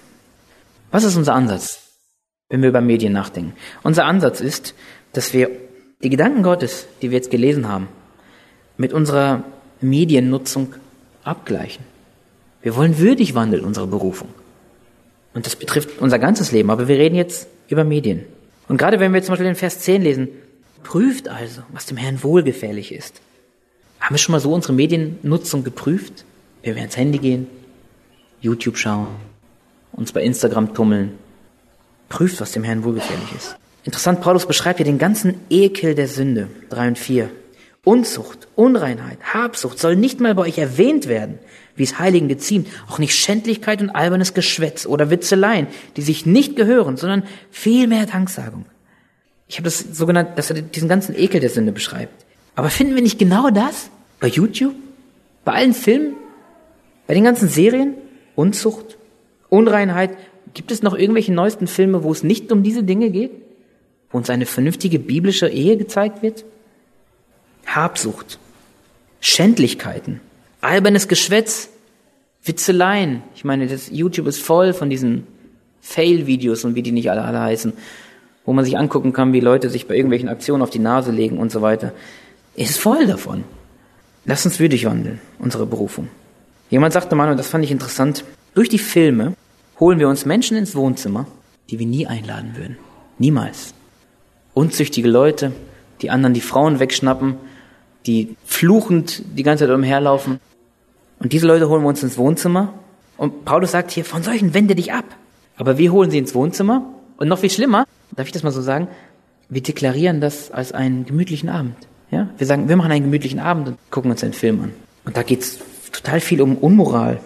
Was 0.90 1.04
ist 1.04 1.16
unser 1.16 1.34
Ansatz, 1.34 1.82
wenn 2.48 2.62
wir 2.62 2.70
über 2.70 2.80
Medien 2.80 3.12
nachdenken? 3.12 3.52
Unser 3.82 4.06
Ansatz 4.06 4.40
ist, 4.40 4.74
dass 5.12 5.34
wir 5.34 5.50
die 6.02 6.08
Gedanken 6.08 6.42
Gottes, 6.42 6.86
die 7.02 7.10
wir 7.10 7.18
jetzt 7.18 7.30
gelesen 7.30 7.68
haben, 7.68 7.88
mit 8.78 8.94
unserer 8.94 9.44
Mediennutzung 9.82 10.76
abgleichen. 11.24 11.84
Wir 12.62 12.74
wollen 12.74 12.96
würdig 12.96 13.34
wandeln, 13.34 13.66
unsere 13.66 13.88
Berufung. 13.88 14.30
Und 15.34 15.44
das 15.44 15.56
betrifft 15.56 16.00
unser 16.00 16.18
ganzes 16.18 16.52
Leben, 16.52 16.70
aber 16.70 16.88
wir 16.88 16.96
reden 16.96 17.16
jetzt 17.16 17.48
über 17.68 17.84
Medien. 17.84 18.24
Und 18.66 18.78
gerade 18.78 18.98
wenn 18.98 19.12
wir 19.12 19.22
zum 19.22 19.32
Beispiel 19.32 19.44
den 19.44 19.56
Vers 19.56 19.80
10 19.80 20.00
lesen, 20.00 20.28
prüft 20.82 21.28
also, 21.28 21.60
was 21.70 21.84
dem 21.84 21.98
Herrn 21.98 22.22
wohlgefällig 22.22 22.92
ist. 22.92 23.20
Haben 24.02 24.14
wir 24.16 24.18
schon 24.18 24.32
mal 24.32 24.40
so 24.40 24.52
unsere 24.52 24.72
Mediennutzung 24.72 25.62
geprüft? 25.62 26.24
Wenn 26.62 26.74
wir 26.74 26.82
ins 26.82 26.96
Handy 26.96 27.18
gehen, 27.18 27.46
YouTube 28.40 28.76
schauen, 28.76 29.06
uns 29.92 30.10
bei 30.10 30.22
Instagram 30.22 30.74
tummeln. 30.74 31.12
Prüft, 32.08 32.40
was 32.40 32.50
dem 32.50 32.64
Herrn 32.64 32.82
wohlgefällig 32.82 33.32
ist. 33.36 33.56
Interessant, 33.84 34.20
Paulus 34.20 34.44
beschreibt 34.46 34.78
hier 34.78 34.84
den 34.84 34.98
ganzen 34.98 35.36
Ekel 35.50 35.94
der 35.94 36.08
Sünde. 36.08 36.48
drei 36.68 36.88
und 36.88 36.98
vier. 36.98 37.30
Unzucht, 37.84 38.48
Unreinheit, 38.56 39.18
Habsucht 39.34 39.78
soll 39.78 39.94
nicht 39.96 40.20
mal 40.20 40.34
bei 40.34 40.42
euch 40.42 40.58
erwähnt 40.58 41.06
werden, 41.08 41.38
wie 41.76 41.84
es 41.84 41.98
Heiligen 42.00 42.28
geziemt, 42.28 42.68
auch 42.88 42.98
nicht 42.98 43.14
Schändlichkeit 43.14 43.80
und 43.80 43.90
albernes 43.90 44.34
Geschwätz 44.34 44.84
oder 44.84 45.10
Witzeleien, 45.10 45.68
die 45.96 46.02
sich 46.02 46.26
nicht 46.26 46.56
gehören, 46.56 46.96
sondern 46.96 47.22
vielmehr 47.50 48.06
Danksagung. 48.06 48.66
Ich 49.46 49.56
habe 49.56 49.64
das 49.64 49.78
so 49.78 50.06
genannt, 50.06 50.30
dass 50.36 50.50
er 50.50 50.60
diesen 50.60 50.88
ganzen 50.88 51.16
Ekel 51.16 51.40
der 51.40 51.50
Sünde 51.50 51.72
beschreibt. 51.72 52.24
Aber 52.54 52.68
finden 52.68 52.94
wir 52.94 53.02
nicht 53.02 53.18
genau 53.18 53.50
das 53.50 53.90
bei 54.22 54.28
YouTube? 54.28 54.74
Bei 55.44 55.52
allen 55.52 55.74
Filmen? 55.74 56.14
Bei 57.06 57.12
den 57.12 57.24
ganzen 57.24 57.48
Serien? 57.48 57.96
Unzucht? 58.36 58.96
Unreinheit? 59.50 60.16
Gibt 60.54 60.70
es 60.70 60.82
noch 60.82 60.94
irgendwelche 60.96 61.32
neuesten 61.34 61.66
Filme, 61.66 62.02
wo 62.04 62.12
es 62.12 62.22
nicht 62.22 62.50
um 62.52 62.62
diese 62.62 62.82
Dinge 62.82 63.10
geht? 63.10 63.32
wo 64.12 64.18
uns 64.18 64.30
eine 64.30 64.46
vernünftige 64.46 64.98
biblische 64.98 65.48
Ehe 65.48 65.76
gezeigt 65.76 66.22
wird? 66.22 66.44
Habsucht, 67.66 68.38
Schändlichkeiten, 69.20 70.20
albernes 70.60 71.08
Geschwätz, 71.08 71.70
Witzeleien. 72.44 73.22
Ich 73.34 73.44
meine, 73.44 73.66
das 73.66 73.90
YouTube 73.90 74.26
ist 74.26 74.42
voll 74.42 74.74
von 74.74 74.90
diesen 74.90 75.26
Fail-Videos 75.80 76.64
und 76.64 76.74
wie 76.74 76.82
die 76.82 76.92
nicht 76.92 77.10
alle, 77.10 77.22
alle 77.22 77.40
heißen, 77.40 77.72
wo 78.44 78.52
man 78.52 78.64
sich 78.64 78.76
angucken 78.76 79.12
kann, 79.12 79.32
wie 79.32 79.40
Leute 79.40 79.70
sich 79.70 79.86
bei 79.86 79.96
irgendwelchen 79.96 80.28
Aktionen 80.28 80.62
auf 80.62 80.70
die 80.70 80.78
Nase 80.78 81.12
legen 81.12 81.38
und 81.38 81.50
so 81.50 81.62
weiter. 81.62 81.92
Ist 82.54 82.78
voll 82.78 83.06
davon. 83.06 83.44
Lass 84.24 84.46
uns 84.46 84.60
würdig 84.60 84.84
wandeln, 84.84 85.20
unsere 85.38 85.66
Berufung. 85.66 86.08
Jemand 86.70 86.92
sagte 86.92 87.16
mal, 87.16 87.30
und 87.30 87.38
das 87.38 87.48
fand 87.48 87.64
ich 87.64 87.70
interessant, 87.70 88.24
durch 88.54 88.68
die 88.68 88.78
Filme 88.78 89.34
holen 89.80 89.98
wir 89.98 90.08
uns 90.08 90.26
Menschen 90.26 90.56
ins 90.56 90.76
Wohnzimmer, 90.76 91.26
die 91.70 91.78
wir 91.78 91.86
nie 91.86 92.06
einladen 92.06 92.56
würden. 92.56 92.76
Niemals. 93.18 93.74
Unzüchtige 94.54 95.08
Leute, 95.08 95.52
die 96.02 96.10
anderen 96.10 96.34
die 96.34 96.40
Frauen 96.40 96.78
wegschnappen, 96.78 97.34
die 98.06 98.36
fluchend 98.44 99.22
die 99.36 99.42
ganze 99.42 99.66
Zeit 99.66 99.74
umherlaufen. 99.74 100.40
Und 101.18 101.32
diese 101.32 101.46
Leute 101.46 101.68
holen 101.68 101.82
wir 101.82 101.88
uns 101.88 102.02
ins 102.02 102.18
Wohnzimmer. 102.18 102.74
Und 103.16 103.44
Paulus 103.44 103.72
sagt 103.72 103.90
hier, 103.90 104.04
von 104.04 104.22
solchen 104.22 104.54
wende 104.54 104.74
dich 104.74 104.92
ab. 104.92 105.04
Aber 105.56 105.78
wir 105.78 105.92
holen 105.92 106.10
sie 106.10 106.18
ins 106.18 106.34
Wohnzimmer. 106.34 106.84
Und 107.16 107.28
noch 107.28 107.38
viel 107.38 107.50
schlimmer, 107.50 107.86
darf 108.14 108.26
ich 108.26 108.32
das 108.32 108.42
mal 108.42 108.50
so 108.50 108.62
sagen, 108.62 108.88
wir 109.48 109.62
deklarieren 109.62 110.20
das 110.20 110.50
als 110.50 110.72
einen 110.72 111.06
gemütlichen 111.06 111.48
Abend. 111.48 111.76
Ja? 112.12 112.28
Wir 112.38 112.46
sagen, 112.46 112.68
wir 112.68 112.76
machen 112.76 112.92
einen 112.92 113.06
gemütlichen 113.06 113.40
Abend 113.40 113.68
und 113.68 113.78
gucken 113.90 114.10
uns 114.10 114.22
einen 114.22 114.34
Film 114.34 114.60
an. 114.60 114.72
Und 115.04 115.16
da 115.16 115.22
geht's 115.22 115.58
total 115.90 116.20
viel 116.20 116.40
um 116.40 116.56
Unmoral, 116.56 117.18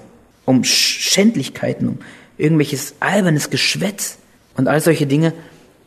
um 0.47 0.65
Schändlichkeiten, 0.65 1.89
um 1.89 1.99
irgendwelches 2.39 2.95
albernes 3.01 3.51
Geschwätz 3.51 4.19
und 4.57 4.69
all 4.69 4.81
solche 4.81 5.07
Dinge. 5.07 5.33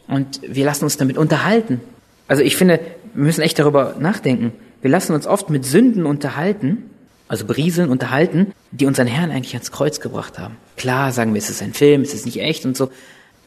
Und 0.08 0.42
wir 0.46 0.66
lassen 0.66 0.84
uns 0.84 0.98
damit 0.98 1.18
unterhalten. 1.18 1.82
Also 2.28 2.44
ich 2.44 2.58
finde, 2.58 2.80
wir 3.14 3.24
müssen 3.24 3.42
echt 3.42 3.58
darüber 3.58 3.96
nachdenken. 4.00 4.52
Wir 4.82 4.92
lassen 4.92 5.14
uns 5.14 5.26
oft 5.26 5.50
mit 5.50 5.66
Sünden 5.66 6.06
unterhalten, 6.06 6.90
also 7.28 7.46
berieseln, 7.46 7.90
unterhalten, 7.90 8.54
die 8.72 8.86
unseren 8.86 9.08
Herrn 9.08 9.32
eigentlich 9.32 9.54
ans 9.54 9.72
Kreuz 9.72 10.00
gebracht 10.00 10.40
haben. 10.40 10.58
Klar, 10.78 11.12
sagen 11.12 11.34
wir, 11.34 11.40
es 11.40 11.50
ist 11.50 11.62
ein 11.62 11.74
Film, 11.74 12.02
es 12.02 12.14
ist 12.14 12.26
nicht 12.26 12.42
echt 12.42 12.66
und 12.66 12.76
so. 12.76 12.92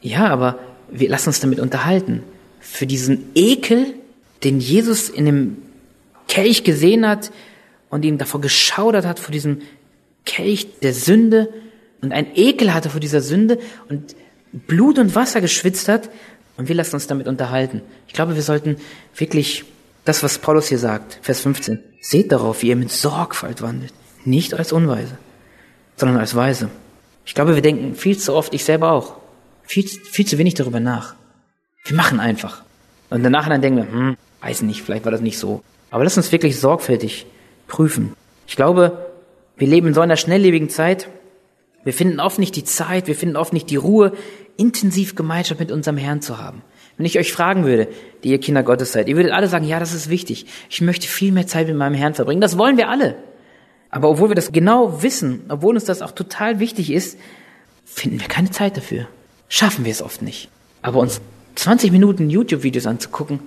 Ja, 0.01 0.27
aber 0.27 0.59
wir 0.89 1.09
lassen 1.09 1.29
uns 1.29 1.39
damit 1.39 1.59
unterhalten. 1.59 2.23
Für 2.59 2.87
diesen 2.87 3.31
Ekel, 3.35 3.93
den 4.43 4.59
Jesus 4.59 5.09
in 5.09 5.25
dem 5.25 5.57
Kelch 6.27 6.63
gesehen 6.63 7.07
hat 7.07 7.31
und 7.89 8.05
ihm 8.05 8.17
davor 8.17 8.41
geschaudert 8.41 9.05
hat, 9.05 9.19
vor 9.19 9.31
diesem 9.31 9.61
Kelch 10.25 10.79
der 10.79 10.93
Sünde 10.93 11.49
und 12.01 12.11
ein 12.11 12.35
Ekel 12.35 12.73
hatte 12.73 12.89
vor 12.89 12.99
dieser 12.99 13.21
Sünde 13.21 13.59
und 13.89 14.15
Blut 14.51 14.99
und 14.99 15.15
Wasser 15.15 15.41
geschwitzt 15.41 15.87
hat 15.87 16.09
und 16.57 16.67
wir 16.67 16.75
lassen 16.75 16.95
uns 16.95 17.07
damit 17.07 17.27
unterhalten. 17.27 17.81
Ich 18.07 18.13
glaube, 18.13 18.35
wir 18.35 18.41
sollten 18.41 18.77
wirklich 19.15 19.65
das, 20.05 20.21
was 20.23 20.37
Paulus 20.37 20.67
hier 20.67 20.79
sagt, 20.79 21.19
Vers 21.21 21.41
15, 21.41 21.79
seht 22.01 22.31
darauf, 22.31 22.61
wie 22.61 22.69
ihr 22.69 22.75
mit 22.75 22.91
Sorgfalt 22.91 23.61
wandelt, 23.61 23.93
nicht 24.25 24.53
als 24.53 24.71
Unweise, 24.71 25.17
sondern 25.95 26.17
als 26.17 26.35
Weise. 26.35 26.69
Ich 27.25 27.35
glaube, 27.35 27.55
wir 27.55 27.61
denken 27.61 27.95
viel 27.95 28.17
zu 28.17 28.33
oft, 28.33 28.53
ich 28.53 28.63
selber 28.63 28.91
auch, 28.91 29.15
viel, 29.63 29.87
viel 29.87 30.27
zu 30.27 30.37
wenig 30.37 30.55
darüber 30.55 30.79
nach. 30.79 31.15
Wir 31.85 31.95
machen 31.95 32.19
einfach. 32.19 32.63
Und 33.09 33.23
danach 33.23 33.47
dann 33.47 33.61
denken 33.61 33.77
wir, 33.77 33.91
hm, 33.91 34.17
weiß 34.43 34.63
nicht, 34.63 34.81
vielleicht 34.81 35.05
war 35.05 35.11
das 35.11 35.21
nicht 35.21 35.39
so. 35.39 35.61
Aber 35.89 36.03
lass 36.03 36.17
uns 36.17 36.31
wirklich 36.31 36.59
sorgfältig 36.59 37.25
prüfen. 37.67 38.13
Ich 38.47 38.55
glaube, 38.55 39.09
wir 39.57 39.67
leben 39.67 39.87
in 39.87 39.93
so 39.93 40.01
einer 40.01 40.17
schnelllebigen 40.17 40.69
Zeit. 40.69 41.07
Wir 41.83 41.93
finden 41.93 42.19
oft 42.19 42.39
nicht 42.39 42.55
die 42.55 42.63
Zeit, 42.63 43.07
wir 43.07 43.15
finden 43.15 43.35
oft 43.35 43.53
nicht 43.53 43.69
die 43.69 43.75
Ruhe, 43.75 44.13
intensiv 44.57 45.15
Gemeinschaft 45.15 45.59
mit 45.59 45.71
unserem 45.71 45.97
Herrn 45.97 46.21
zu 46.21 46.37
haben. 46.37 46.61
Wenn 46.97 47.05
ich 47.05 47.17
euch 47.17 47.33
fragen 47.33 47.65
würde, 47.65 47.87
die 48.23 48.29
ihr 48.29 48.39
Kinder 48.39 48.63
Gottes 48.63 48.91
seid, 48.91 49.07
ihr 49.07 49.15
würdet 49.15 49.31
alle 49.31 49.47
sagen, 49.47 49.65
ja, 49.65 49.79
das 49.79 49.93
ist 49.93 50.09
wichtig. 50.09 50.45
Ich 50.69 50.81
möchte 50.81 51.07
viel 51.07 51.31
mehr 51.31 51.47
Zeit 51.47 51.67
mit 51.67 51.75
meinem 51.75 51.95
Herrn 51.95 52.13
verbringen. 52.13 52.41
Das 52.41 52.57
wollen 52.57 52.77
wir 52.77 52.89
alle. 52.89 53.15
Aber 53.89 54.09
obwohl 54.09 54.29
wir 54.29 54.35
das 54.35 54.51
genau 54.51 55.01
wissen, 55.03 55.43
obwohl 55.49 55.75
uns 55.75 55.85
das 55.85 56.01
auch 56.01 56.11
total 56.11 56.59
wichtig 56.59 56.91
ist, 56.91 57.17
finden 57.85 58.19
wir 58.19 58.27
keine 58.27 58.51
Zeit 58.51 58.77
dafür. 58.77 59.07
Schaffen 59.47 59.85
wir 59.85 59.91
es 59.91 60.01
oft 60.01 60.21
nicht. 60.21 60.49
Aber 60.81 60.99
uns 60.99 61.21
20 61.55 61.91
Minuten 61.91 62.29
YouTube-Videos 62.29 62.87
anzugucken, 62.87 63.39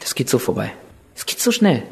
das 0.00 0.14
geht 0.14 0.28
so 0.28 0.38
vorbei. 0.38 0.72
Es 1.14 1.26
geht 1.26 1.40
so 1.40 1.52
schnell. 1.52 1.82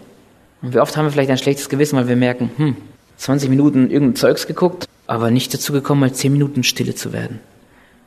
Und 0.62 0.74
wie 0.74 0.78
oft 0.78 0.96
haben 0.96 1.06
wir 1.06 1.12
vielleicht 1.12 1.30
ein 1.30 1.38
schlechtes 1.38 1.68
Gewissen, 1.68 1.96
weil 1.96 2.08
wir 2.08 2.16
merken, 2.16 2.50
hm, 2.56 2.76
20 3.16 3.50
Minuten 3.50 3.90
irgendein 3.90 4.16
Zeugs 4.16 4.46
geguckt, 4.46 4.86
aber 5.06 5.30
nicht 5.30 5.52
dazu 5.52 5.72
gekommen, 5.72 6.00
mal 6.00 6.12
10 6.12 6.32
Minuten 6.32 6.62
stille 6.62 6.94
zu 6.94 7.12
werden. 7.12 7.40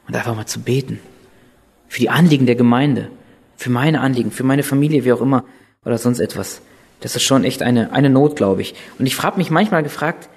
Und 0.07 0.15
einfach 0.15 0.35
mal 0.35 0.45
zu 0.45 0.59
beten. 0.59 0.99
Für 1.87 1.99
die 1.99 2.09
Anliegen 2.09 2.45
der 2.45 2.55
Gemeinde. 2.55 3.09
Für 3.57 3.69
meine 3.69 4.01
Anliegen, 4.01 4.31
für 4.31 4.43
meine 4.43 4.63
Familie, 4.63 5.05
wie 5.05 5.13
auch 5.13 5.21
immer, 5.21 5.45
oder 5.85 5.97
sonst 5.97 6.19
etwas. 6.19 6.61
Das 6.99 7.15
ist 7.15 7.23
schon 7.23 7.43
echt 7.43 7.61
eine, 7.61 7.91
eine 7.91 8.09
Not, 8.09 8.35
glaube 8.35 8.61
ich. 8.61 8.75
Und 8.97 9.05
ich 9.05 9.15
frage 9.15 9.37
mich 9.37 9.51
manchmal 9.51 9.83
gefragt, 9.83 10.29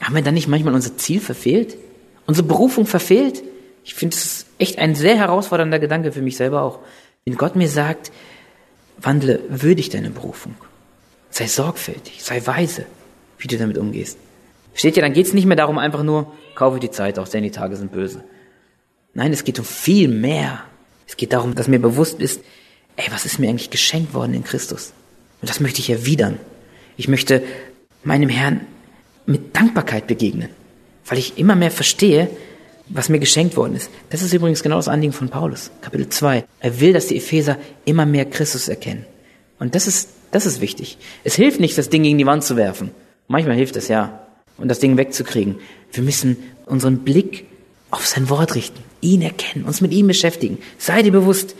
haben 0.00 0.14
wir 0.14 0.22
dann 0.22 0.34
nicht 0.34 0.48
manchmal 0.48 0.74
unser 0.74 0.96
Ziel 0.96 1.20
verfehlt? 1.20 1.76
Unsere 2.26 2.46
Berufung 2.46 2.86
verfehlt? 2.86 3.42
Ich 3.84 3.94
finde 3.94 4.14
es 4.14 4.46
echt 4.58 4.78
ein 4.78 4.94
sehr 4.94 5.16
herausfordernder 5.16 5.78
Gedanke 5.78 6.12
für 6.12 6.22
mich 6.22 6.36
selber 6.36 6.62
auch. 6.62 6.80
Wenn 7.24 7.36
Gott 7.36 7.56
mir 7.56 7.68
sagt, 7.68 8.12
wandle 9.00 9.40
würdig 9.48 9.90
deine 9.90 10.10
Berufung. 10.10 10.54
Sei 11.30 11.46
sorgfältig, 11.46 12.22
sei 12.22 12.44
weise, 12.46 12.86
wie 13.38 13.48
du 13.48 13.58
damit 13.58 13.78
umgehst. 13.78 14.18
Steht 14.74 14.96
ja, 14.96 15.02
dann 15.02 15.12
geht 15.12 15.26
es 15.26 15.34
nicht 15.34 15.46
mehr 15.46 15.56
darum, 15.56 15.78
einfach 15.78 16.02
nur, 16.02 16.32
kaufe 16.54 16.80
die 16.80 16.90
Zeit 16.90 17.18
aus, 17.18 17.30
denn 17.30 17.42
die 17.42 17.50
Tage 17.50 17.76
sind 17.76 17.92
böse. 17.92 18.24
Nein, 19.14 19.32
es 19.32 19.44
geht 19.44 19.58
um 19.58 19.64
viel 19.64 20.08
mehr. 20.08 20.62
Es 21.06 21.16
geht 21.16 21.32
darum, 21.32 21.54
dass 21.54 21.68
mir 21.68 21.80
bewusst 21.80 22.20
ist, 22.20 22.42
ey, 22.96 23.06
was 23.10 23.24
ist 23.24 23.38
mir 23.38 23.48
eigentlich 23.48 23.70
geschenkt 23.70 24.14
worden 24.14 24.34
in 24.34 24.44
Christus? 24.44 24.92
Und 25.40 25.48
das 25.48 25.60
möchte 25.60 25.80
ich 25.80 25.90
erwidern. 25.90 26.38
Ich 26.96 27.08
möchte 27.08 27.42
meinem 28.02 28.28
Herrn 28.28 28.60
mit 29.26 29.56
Dankbarkeit 29.56 30.06
begegnen, 30.06 30.50
weil 31.06 31.18
ich 31.18 31.38
immer 31.38 31.54
mehr 31.54 31.70
verstehe, 31.70 32.28
was 32.88 33.08
mir 33.08 33.18
geschenkt 33.18 33.56
worden 33.56 33.76
ist. 33.76 33.90
Das 34.10 34.22
ist 34.22 34.32
übrigens 34.32 34.62
genau 34.62 34.76
das 34.76 34.88
Anliegen 34.88 35.12
von 35.12 35.28
Paulus, 35.28 35.70
Kapitel 35.80 36.08
2. 36.08 36.44
Er 36.60 36.80
will, 36.80 36.92
dass 36.92 37.08
die 37.08 37.16
Epheser 37.16 37.58
immer 37.84 38.06
mehr 38.06 38.24
Christus 38.24 38.68
erkennen. 38.68 39.04
Und 39.58 39.74
das 39.74 39.86
ist, 39.86 40.10
das 40.30 40.46
ist 40.46 40.60
wichtig. 40.60 40.98
Es 41.24 41.34
hilft 41.34 41.60
nicht, 41.60 41.76
das 41.76 41.90
Ding 41.90 42.02
gegen 42.02 42.18
die 42.18 42.26
Wand 42.26 42.44
zu 42.44 42.56
werfen. 42.56 42.90
Manchmal 43.26 43.56
hilft 43.56 43.76
es 43.76 43.88
ja. 43.88 44.26
Und 44.56 44.68
das 44.68 44.78
Ding 44.78 44.96
wegzukriegen. 44.96 45.56
Wir 45.92 46.02
müssen 46.02 46.36
unseren 46.66 46.98
Blick 47.00 47.46
auf 47.90 48.06
sein 48.06 48.28
Wort 48.28 48.54
richten, 48.54 48.82
ihn 49.00 49.22
erkennen, 49.22 49.64
uns 49.64 49.80
mit 49.80 49.92
ihm 49.92 50.06
beschäftigen. 50.06 50.58
Sei 50.78 51.02
dir 51.02 51.12
bewusst, 51.12 51.54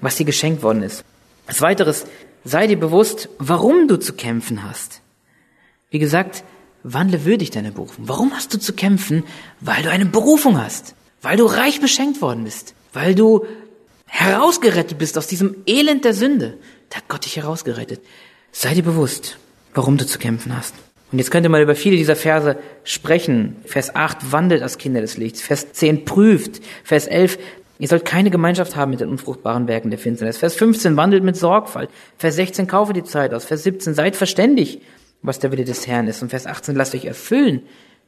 was 0.00 0.16
dir 0.16 0.24
geschenkt 0.24 0.62
worden 0.62 0.82
ist. 0.82 1.04
Als 1.46 1.60
weiteres, 1.60 2.06
sei 2.44 2.66
dir 2.66 2.78
bewusst, 2.78 3.28
warum 3.38 3.88
du 3.88 3.98
zu 3.98 4.14
kämpfen 4.14 4.62
hast. 4.62 5.00
Wie 5.90 5.98
gesagt, 5.98 6.44
wandle 6.84 7.24
würdig 7.24 7.50
deine 7.50 7.72
Berufung. 7.72 8.06
Warum 8.06 8.32
hast 8.34 8.54
du 8.54 8.58
zu 8.58 8.74
kämpfen? 8.74 9.24
Weil 9.60 9.82
du 9.82 9.90
eine 9.90 10.06
Berufung 10.06 10.62
hast. 10.62 10.94
Weil 11.22 11.36
du 11.36 11.46
reich 11.46 11.80
beschenkt 11.80 12.20
worden 12.20 12.44
bist. 12.44 12.74
Weil 12.92 13.14
du 13.14 13.46
herausgerettet 14.06 14.98
bist 14.98 15.18
aus 15.18 15.26
diesem 15.26 15.56
Elend 15.66 16.04
der 16.04 16.14
Sünde. 16.14 16.58
Da 16.90 16.98
hat 16.98 17.08
Gott 17.08 17.24
dich 17.24 17.36
herausgerettet. 17.36 18.00
Sei 18.52 18.74
dir 18.74 18.84
bewusst, 18.84 19.38
warum 19.72 19.96
du 19.96 20.06
zu 20.06 20.18
kämpfen 20.18 20.56
hast. 20.56 20.74
Und 21.10 21.18
jetzt 21.18 21.30
könnte 21.30 21.48
man 21.48 21.62
über 21.62 21.74
viele 21.74 21.96
dieser 21.96 22.16
Verse 22.16 22.56
sprechen. 22.84 23.56
Vers 23.64 23.94
8, 23.94 24.32
wandelt 24.32 24.62
als 24.62 24.78
Kinder 24.78 25.00
des 25.00 25.16
Lichts. 25.16 25.40
Vers 25.40 25.72
10, 25.72 26.04
prüft. 26.04 26.60
Vers 26.82 27.06
11, 27.06 27.38
ihr 27.78 27.88
sollt 27.88 28.04
keine 28.04 28.30
Gemeinschaft 28.30 28.76
haben 28.76 28.90
mit 28.90 29.00
den 29.00 29.08
unfruchtbaren 29.08 29.66
Werken 29.66 29.90
der 29.90 29.98
Finsternis. 29.98 30.36
Vers 30.36 30.54
15, 30.54 30.96
wandelt 30.96 31.24
mit 31.24 31.36
Sorgfalt. 31.36 31.88
Vers 32.18 32.36
16, 32.36 32.66
kaufe 32.66 32.92
die 32.92 33.04
Zeit 33.04 33.32
aus. 33.32 33.44
Vers 33.44 33.62
17, 33.62 33.94
seid 33.94 34.16
verständig, 34.16 34.80
was 35.24 35.38
der 35.38 35.50
Wille 35.50 35.64
des 35.64 35.86
Herrn 35.86 36.06
ist. 36.06 36.22
Und 36.22 36.28
Vers 36.28 36.46
18, 36.46 36.76
lasst 36.76 36.94
euch 36.94 37.06
erfüllen 37.06 37.62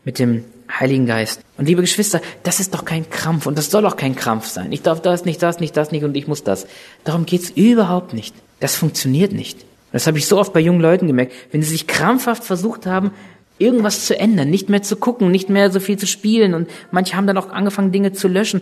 mit 0.04 0.20
dem 0.20 0.44
Heiligen 0.70 1.06
Geist. 1.06 1.40
Und 1.56 1.66
liebe 1.66 1.80
Geschwister, 1.80 2.20
das 2.44 2.60
ist 2.60 2.74
doch 2.74 2.84
kein 2.84 3.10
Krampf 3.10 3.46
und 3.46 3.58
das 3.58 3.70
soll 3.70 3.84
auch 3.86 3.96
kein 3.96 4.14
Krampf 4.14 4.46
sein. 4.46 4.70
Ich 4.70 4.82
darf 4.82 5.02
das 5.02 5.24
nicht, 5.24 5.42
das 5.42 5.58
nicht, 5.58 5.76
das 5.76 5.90
nicht 5.90 6.04
und 6.04 6.16
ich 6.16 6.28
muss 6.28 6.44
das. 6.44 6.66
Darum 7.02 7.26
geht's 7.26 7.50
überhaupt 7.50 8.12
nicht. 8.12 8.34
Das 8.60 8.76
funktioniert 8.76 9.32
nicht. 9.32 9.64
Das 9.90 10.06
habe 10.06 10.18
ich 10.18 10.26
so 10.26 10.38
oft 10.38 10.52
bei 10.52 10.60
jungen 10.60 10.80
Leuten 10.80 11.06
gemerkt. 11.06 11.32
Wenn 11.50 11.62
sie 11.62 11.70
sich 11.70 11.86
krampfhaft 11.86 12.44
versucht 12.44 12.86
haben, 12.86 13.10
irgendwas 13.58 14.06
zu 14.06 14.18
ändern, 14.18 14.50
nicht 14.50 14.68
mehr 14.68 14.82
zu 14.82 14.96
gucken, 14.96 15.30
nicht 15.30 15.48
mehr 15.48 15.70
so 15.70 15.80
viel 15.80 15.98
zu 15.98 16.06
spielen 16.06 16.54
und 16.54 16.68
manche 16.90 17.16
haben 17.16 17.26
dann 17.26 17.38
auch 17.38 17.50
angefangen, 17.50 17.92
Dinge 17.92 18.12
zu 18.12 18.28
löschen. 18.28 18.60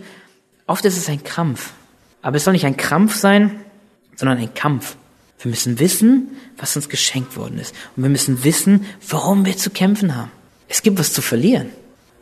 Oft 0.66 0.84
ist 0.84 0.96
es 0.96 1.08
ein 1.08 1.24
Krampf. 1.24 1.72
Aber 2.22 2.36
es 2.36 2.44
soll 2.44 2.52
nicht 2.52 2.64
ein 2.64 2.76
Krampf 2.76 3.16
sein, 3.16 3.60
sondern 4.16 4.38
ein 4.38 4.54
Kampf. 4.54 4.96
Wir 5.44 5.50
müssen 5.50 5.78
wissen, 5.78 6.28
was 6.56 6.74
uns 6.74 6.88
geschenkt 6.88 7.36
worden 7.36 7.58
ist. 7.58 7.74
Und 7.96 8.02
wir 8.02 8.08
müssen 8.08 8.44
wissen, 8.44 8.86
warum 9.06 9.44
wir 9.44 9.58
zu 9.58 9.68
kämpfen 9.68 10.16
haben. 10.16 10.30
Es 10.68 10.80
gibt 10.80 10.98
was 10.98 11.12
zu 11.12 11.20
verlieren. 11.20 11.68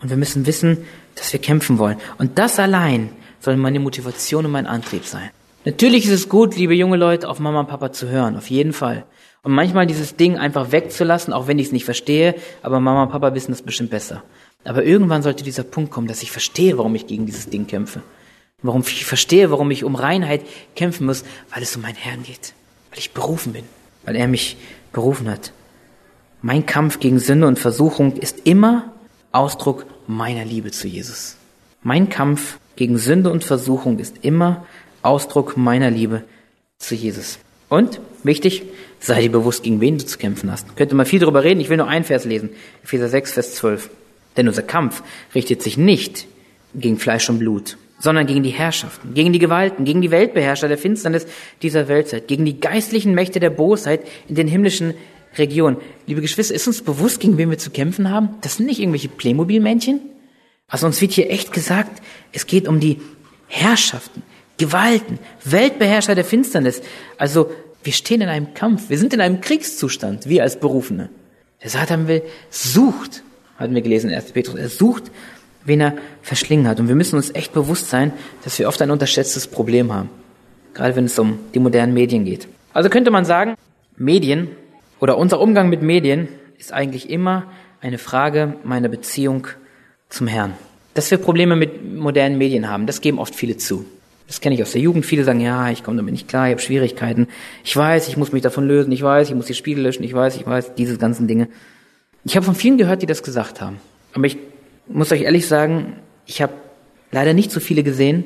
Und 0.01 0.11
wir 0.11 0.17
müssen 0.17 0.45
wissen, 0.45 0.79
dass 1.15 1.33
wir 1.33 1.41
kämpfen 1.41 1.79
wollen. 1.79 1.99
Und 2.19 2.41
das 2.41 2.59
allein 2.59 3.11
soll 3.39 3.57
meine 3.57 3.79
Motivation 3.79 4.45
und 4.45 4.51
mein 4.51 4.67
Antrieb 4.67 5.05
sein. 5.05 5.31
Natürlich 5.65 6.07
ist 6.07 6.11
es 6.11 6.29
gut, 6.29 6.57
liebe 6.57 6.75
junge 6.75 6.97
Leute, 6.97 7.29
auf 7.29 7.39
Mama 7.39 7.61
und 7.61 7.69
Papa 7.69 7.93
zu 7.93 8.09
hören, 8.09 8.37
auf 8.37 8.51
jeden 8.51 8.73
Fall. 8.73 9.05
Und 9.45 9.53
manchmal 9.53 9.87
dieses 9.87 10.17
Ding 10.17 10.37
einfach 10.37 10.73
wegzulassen, 10.73 11.33
auch 11.33 11.47
wenn 11.47 11.61
ich 11.61 11.67
es 11.67 11.73
nicht 11.73 11.85
verstehe, 11.85 12.35
aber 12.63 12.81
Mama 12.81 13.05
und 13.05 13.11
Papa 13.11 13.35
wissen 13.37 13.53
das 13.53 13.63
bestimmt 13.63 13.91
besser. 13.91 14.25
Aber 14.65 14.83
irgendwann 14.83 15.23
sollte 15.23 15.45
dieser 15.45 15.63
Punkt 15.63 15.93
kommen, 15.93 16.09
dass 16.09 16.25
ich 16.25 16.33
verstehe, 16.33 16.77
warum 16.77 16.97
ich 16.97 17.07
gegen 17.07 17.27
dieses 17.27 17.49
Ding 17.49 17.69
kämpfe. 17.69 18.03
Warum 18.63 18.83
ich 18.83 19.05
verstehe, 19.05 19.53
warum 19.53 19.71
ich 19.71 19.85
um 19.85 19.95
Reinheit 19.95 20.43
kämpfen 20.75 21.07
muss, 21.07 21.23
weil 21.55 21.63
es 21.63 21.77
um 21.77 21.83
meinen 21.83 21.95
Herrn 21.95 22.25
geht. 22.25 22.55
Weil 22.93 22.99
ich 22.99 23.13
berufen 23.13 23.53
bin. 23.53 23.65
Weil 24.05 24.17
er 24.17 24.29
mich 24.29 24.57
berufen 24.93 25.29
hat. 25.29 25.53
Mein 26.43 26.67
Kampf 26.67 27.01
gegen 27.01 27.19
Sünde 27.19 27.47
und 27.47 27.59
Versuchung 27.59 28.17
ist 28.17 28.47
immer 28.47 28.93
Ausdruck 29.33 29.87
meiner 30.07 30.45
Liebe 30.45 30.71
zu 30.71 30.87
Jesus. 30.87 31.37
Mein 31.83 32.09
Kampf 32.09 32.59
gegen 32.77 32.99
Sünde 32.99 33.31
und 33.31 33.45
Versuchung 33.45 33.99
ist 33.99 34.17
immer 34.23 34.67
Ausdruck 35.03 35.57
meiner 35.57 35.91
Liebe 35.91 36.23
zu 36.79 36.95
Jesus. 36.95 37.39
Und, 37.69 38.01
wichtig, 38.23 38.65
sei 39.01 39.23
dir 39.23 39.33
bewusst, 39.33 39.63
gegen 39.63 39.81
wen 39.81 39.99
du 39.99 40.05
zu 40.05 40.19
kämpfen 40.19 40.51
hast. 40.51 40.77
Könnte 40.77 40.95
man 40.95 41.07
viel 41.07 41.21
darüber 41.21 41.43
reden, 41.43 41.61
ich 41.61 41.71
will 41.71 41.79
nur 41.79 41.89
einen 41.89 42.05
Vers 42.05 42.25
lesen. 42.25 42.51
Epheser 42.85 43.09
6, 43.09 43.33
Vers 43.33 43.55
12. 43.55 43.91
Denn 44.37 44.49
unser 44.49 44.63
Kampf 44.63 45.03
richtet 45.35 45.63
sich 45.63 45.77
nicht 45.77 46.27
gegen 46.75 46.99
Fleisch 46.99 47.29
und 47.31 47.39
Blut, 47.39 47.79
sondern 48.03 48.27
gegen 48.27 48.43
die 48.43 48.51
Herrschaften, 48.51 49.15
gegen 49.15 49.33
die 49.33 49.39
Gewalten, 49.39 49.85
gegen 49.85 50.03
die 50.03 50.11
Weltbeherrscher 50.11 50.67
der 50.67 50.77
Finsternis 50.77 51.25
dieser 51.63 51.87
Weltzeit, 51.87 52.27
gegen 52.27 52.45
die 52.45 52.59
geistlichen 52.59 53.15
Mächte 53.15 53.39
der 53.39 53.51
Bosheit 53.51 54.01
in 54.29 54.35
den 54.35 54.49
himmlischen 54.49 54.95
Regionen. 55.39 55.77
Liebe 56.09 56.21
Geschwister, 56.21 56.53
ist 56.53 56.67
uns 56.67 56.83
bewusst, 56.83 57.21
gegen 57.21 57.39
wen 57.39 57.49
wir 57.49 57.59
zu 57.59 57.71
kämpfen 57.71 58.11
haben? 58.11 58.31
Das 58.41 58.57
sind 58.57 58.67
nicht 58.67 58.81
irgendwelche 58.81 59.09
Playmobil-Männchen. 59.09 60.01
Also 60.67 60.87
uns 60.87 61.01
wird 61.01 61.13
hier 61.13 61.31
echt 61.31 61.53
gesagt, 61.53 62.03
es 62.33 62.49
geht 62.49 62.67
um 62.67 62.81
die 62.81 63.01
Herrschaften, 63.47 64.25
Gewalten, 64.59 65.21
Weltbeherrscher 65.45 66.17
der 66.17 66.25
Finsternis. 66.25 66.83
Also 67.19 67.53
wir 67.85 67.93
stehen 67.93 68.21
in 68.21 68.29
einem 68.29 68.53
Kampf, 68.53 68.91
wir 68.91 68.99
sind 68.99 69.15
in 69.15 69.21
einem 69.21 69.41
Kriegszustand, 69.41 70.29
wir 70.29 70.43
als 70.43 70.59
Berufene. 70.59 71.09
Der 71.63 71.71
Satan 71.71 72.09
will, 72.09 72.23
sucht, 72.51 73.23
hatten 73.59 73.77
wir 73.77 73.83
gelesen 73.83 74.11
in 74.11 74.17
1. 74.17 74.33
Petrus, 74.33 74.57
er 74.57 74.69
sucht, 74.69 75.05
wen 75.65 75.81
er 75.81 75.95
verschlingen 76.23 76.69
hat. 76.69 76.81
Und 76.81 76.89
wir 76.89 76.95
müssen 76.95 77.17
uns 77.17 77.35
echt 77.35 77.53
bewusst 77.53 77.91
sein, 77.91 78.13
dass 78.45 78.59
wir 78.59 78.69
oft 78.69 78.81
ein 78.83 78.91
unterschätztes 78.91 79.47
Problem 79.47 79.93
haben. 79.93 80.09
Gerade 80.75 80.97
wenn 80.97 81.05
es 81.05 81.19
um 81.19 81.39
die 81.55 81.59
modernen 81.59 81.95
Medien 81.95 82.25
geht. 82.25 82.49
Also 82.73 82.89
könnte 82.89 83.11
man 83.11 83.25
sagen, 83.25 83.55
Medien 83.97 84.49
oder 85.01 85.19
unser 85.19 85.41
Umgang 85.41 85.69
mit 85.69 85.83
Medien 85.83 86.29
ist 86.59 86.73
eigentlich 86.73 87.11
immer 87.11 87.45
eine 87.81 87.99
Frage 87.99 88.55
meiner 88.65 88.89
Beziehung 88.89 89.49
zum 90.09 90.27
Herrn. 90.27 90.55
Dass 90.95 91.11
wir 91.11 91.19
Probleme 91.19 91.57
mit 91.57 91.95
modernen 91.95 92.39
Medien 92.39 92.69
haben, 92.69 92.87
das 92.87 93.01
geben 93.01 93.19
oft 93.19 93.35
viele 93.35 93.57
zu. 93.57 93.85
Das 94.27 94.41
kenne 94.41 94.55
ich 94.55 94.63
aus 94.63 94.73
der 94.73 94.81
Jugend. 94.81 95.05
Viele 95.05 95.25
sagen, 95.25 95.41
ja, 95.41 95.71
ich 95.71 95.85
komme 95.85 95.99
damit 95.99 96.13
nicht 96.13 96.29
klar, 96.29 96.47
ich 96.47 96.53
habe 96.53 96.63
Schwierigkeiten. 96.63 97.29
Ich 97.65 97.77
weiß, 97.77 98.09
ich 98.09 98.17
muss 98.17 98.33
mich 98.33 98.43
davon 98.43 98.67
lösen. 98.67 98.91
Ich 98.93 99.03
weiß, 99.03 99.29
ich 99.29 99.35
muss 99.35 99.47
die 99.47 99.55
Spiegel 99.55 99.83
löschen. 99.83 100.05
Ich 100.05 100.15
weiß, 100.15 100.37
ich 100.37 100.47
weiß, 100.47 100.75
diese 100.75 100.97
ganzen 100.97 101.29
Dinge. 101.29 101.49
Ich 102.25 102.37
habe 102.37 102.47
von 102.47 102.55
vielen 102.55 102.79
gehört, 102.79 103.03
die 103.03 103.07
das 103.07 103.23
gesagt 103.23 103.61
haben. 103.61 103.79
Aber 104.15 104.25
ich 104.25 104.39
muss 104.87 105.13
euch 105.13 105.23
ehrlich 105.23 105.47
sagen, 105.47 105.97
ich 106.27 106.43
habe 106.43 106.53
leider 107.11 107.35
nicht 107.35 107.51
so 107.51 107.61
viele 107.61 107.83
gesehen, 107.83 108.25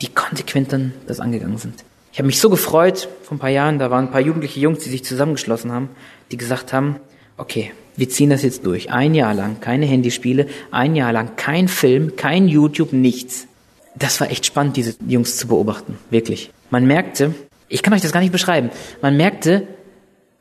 die 0.00 0.08
konsequent 0.08 0.72
dann 0.72 0.92
das 1.06 1.20
angegangen 1.20 1.58
sind. 1.58 1.84
Ich 2.12 2.18
habe 2.18 2.26
mich 2.26 2.40
so 2.40 2.50
gefreut 2.50 3.08
vor 3.22 3.36
ein 3.36 3.40
paar 3.40 3.50
Jahren, 3.50 3.78
da 3.78 3.90
waren 3.90 4.06
ein 4.06 4.10
paar 4.10 4.20
jugendliche 4.20 4.60
Jungs, 4.60 4.80
die 4.80 4.90
sich 4.90 5.04
zusammengeschlossen 5.04 5.70
haben, 5.72 5.90
die 6.32 6.36
gesagt 6.36 6.72
haben, 6.72 6.96
okay, 7.36 7.72
wir 7.96 8.08
ziehen 8.08 8.30
das 8.30 8.42
jetzt 8.42 8.66
durch. 8.66 8.90
Ein 8.90 9.14
Jahr 9.14 9.34
lang 9.34 9.60
keine 9.60 9.86
Handyspiele, 9.86 10.46
ein 10.70 10.96
Jahr 10.96 11.12
lang 11.12 11.36
kein 11.36 11.68
Film, 11.68 12.16
kein 12.16 12.48
YouTube, 12.48 12.92
nichts 12.92 13.46
das 13.94 14.20
war 14.20 14.30
echt 14.30 14.46
spannend, 14.46 14.76
diese 14.76 14.94
Jungs 15.06 15.36
zu 15.36 15.48
beobachten. 15.48 15.98
Wirklich. 16.10 16.50
Man 16.70 16.86
merkte, 16.86 17.34
ich 17.68 17.82
kann 17.82 17.92
euch 17.92 18.02
das 18.02 18.12
gar 18.12 18.20
nicht 18.20 18.32
beschreiben, 18.32 18.70
man 19.02 19.16
merkte, 19.16 19.66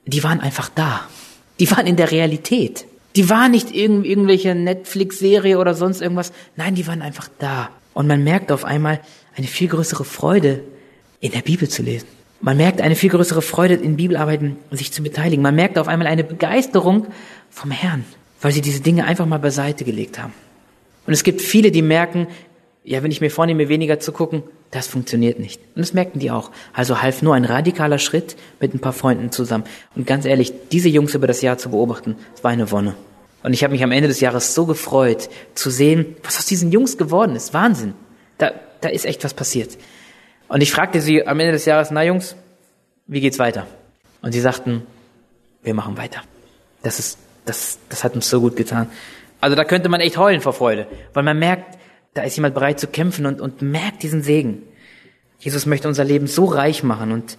die 0.06 0.24
waren 0.24 0.40
einfach 0.40 0.70
da. 0.74 1.08
Die 1.60 1.70
waren 1.72 1.88
in 1.88 1.96
der 1.96 2.12
Realität. 2.12 2.86
Die 3.20 3.30
waren 3.30 3.52
nicht 3.52 3.76
irgend, 3.76 4.06
irgendwelche 4.06 4.56
Netflix-Serie 4.56 5.60
oder 5.60 5.74
sonst 5.74 6.02
irgendwas. 6.02 6.32
Nein, 6.56 6.76
die 6.76 6.88
waren 6.88 7.02
einfach 7.02 7.28
da. 7.38 7.70
Und 7.94 8.08
man 8.08 8.24
merkte 8.24 8.54
auf 8.54 8.64
einmal 8.64 9.02
eine 9.36 9.46
viel 9.46 9.68
größere 9.68 10.06
Freude, 10.06 10.62
in 11.20 11.34
der 11.34 11.42
Bibel 11.42 11.68
zu 11.68 11.84
lesen. 11.84 12.08
Man 12.40 12.56
merkt 12.56 12.80
eine 12.80 12.96
viel 12.96 13.10
größere 13.10 13.42
Freude, 13.42 13.74
in 13.74 13.98
Bibelarbeiten 13.98 14.56
sich 14.72 14.94
zu 14.94 15.04
beteiligen. 15.04 15.44
Man 15.44 15.54
merkt 15.54 15.78
auf 15.78 15.90
einmal 15.90 16.08
eine 16.08 16.24
Begeisterung 16.24 17.08
vom 17.50 17.72
Herrn, 17.72 18.06
weil 18.40 18.54
sie 18.54 18.62
diese 18.62 18.80
Dinge 18.80 19.04
einfach 19.04 19.26
mal 19.26 19.40
beiseite 19.40 19.84
gelegt 19.84 20.18
haben. 20.18 20.32
Und 21.06 21.12
es 21.12 21.24
gibt 21.24 21.42
viele, 21.42 21.72
die 21.72 21.82
merken, 21.82 22.28
ja, 22.86 23.04
wenn 23.04 23.12
ich 23.12 23.20
mir 23.20 23.32
vornehme, 23.32 23.68
weniger 23.68 24.00
zu 24.00 24.14
gucken, 24.14 24.44
das 24.72 24.88
funktioniert 24.88 25.40
nicht. 25.40 25.60
Und 25.76 25.82
das 25.82 25.94
merkten 25.94 26.22
die 26.22 26.32
auch. 26.32 26.52
Also 26.72 27.02
half 27.02 27.22
nur 27.22 27.36
ein 27.36 27.44
radikaler 27.44 28.00
Schritt 28.00 28.38
mit 28.62 28.74
ein 28.74 28.80
paar 28.80 28.94
Freunden 28.94 29.30
zusammen. 29.34 29.66
Und 29.98 30.08
ganz 30.08 30.24
ehrlich, 30.24 30.54
diese 30.72 30.88
Jungs 30.88 31.16
über 31.16 31.28
das 31.28 31.42
Jahr 31.42 31.58
zu 31.58 31.72
beobachten, 31.72 32.16
das 32.32 32.46
war 32.46 32.52
eine 32.52 32.72
Wonne. 32.72 32.96
Und 33.44 33.54
ich 33.54 33.64
habe 33.64 33.72
mich 33.72 33.84
am 33.84 33.92
Ende 33.92 34.08
des 34.08 34.20
Jahres 34.20 34.54
so 34.54 34.66
gefreut, 34.66 35.30
zu 35.56 35.70
sehen, 35.70 36.16
was 36.24 36.38
aus 36.38 36.46
diesen 36.46 36.72
Jungs 36.72 36.98
geworden 36.98 37.36
ist. 37.36 37.54
Wahnsinn. 37.54 37.94
Da, 38.38 38.52
da 38.82 38.90
ist 38.90 39.06
echt 39.06 39.24
was 39.24 39.34
passiert. 39.34 39.78
Und 40.48 40.62
ich 40.62 40.72
fragte 40.72 41.00
sie 41.00 41.26
am 41.26 41.40
Ende 41.40 41.54
des 41.54 41.66
Jahres, 41.66 41.92
na 41.92 42.04
Jungs, 42.04 42.36
wie 43.08 43.22
geht's 43.22 43.40
weiter? 43.40 43.68
Und 44.22 44.34
sie 44.34 44.42
sagten, 44.42 44.84
wir 45.64 45.74
machen 45.74 45.98
weiter. 45.98 46.22
Das 46.84 47.00
ist, 47.00 47.18
das, 47.46 47.80
das 47.90 48.04
hat 48.04 48.16
uns 48.16 48.30
so 48.30 48.42
gut 48.42 48.56
getan. 48.56 48.88
Also 49.42 49.56
da 49.56 49.64
könnte 49.64 49.90
man 49.90 50.02
echt 50.02 50.18
heulen 50.18 50.42
vor 50.42 50.54
Freude, 50.54 50.88
weil 51.14 51.24
man 51.24 51.40
merkt, 51.40 51.78
da 52.14 52.24
ist 52.24 52.36
jemand 52.36 52.56
bereit 52.56 52.80
zu 52.80 52.88
kämpfen 52.88 53.26
und, 53.26 53.40
und 53.40 53.62
merkt 53.62 54.04
diesen 54.04 54.22
Segen. 54.22 54.64
Jesus 55.40 55.66
möchte 55.66 55.88
unser 55.88 56.04
Leben 56.04 56.28
so 56.28 56.46
reich 56.46 56.84
machen 56.84 57.12
und 57.12 57.38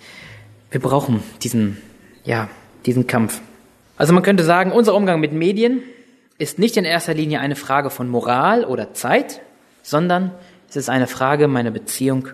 wir 0.71 0.81
brauchen 0.81 1.23
diesen, 1.43 1.77
ja, 2.25 2.49
diesen 2.87 3.07
Kampf. 3.07 3.43
Also 4.01 4.15
man 4.15 4.23
könnte 4.23 4.45
sagen, 4.45 4.73
unser 4.73 4.95
Umgang 4.95 5.21
mit 5.21 5.35
Medien 5.35 5.83
ist 6.39 6.59
nicht 6.59 6.79
in 6.79 6.87
erster 6.87 7.13
Linie 7.13 7.41
eine 7.41 7.55
Frage 7.55 7.91
von 7.91 8.09
Moral 8.09 8.65
oder 8.65 8.95
Zeit, 8.95 9.43
sondern 9.83 10.31
es 10.71 10.77
ist 10.77 10.89
eine 10.89 11.07
Frage 11.07 11.49
meiner 11.49 11.71
Beziehung 11.71 12.29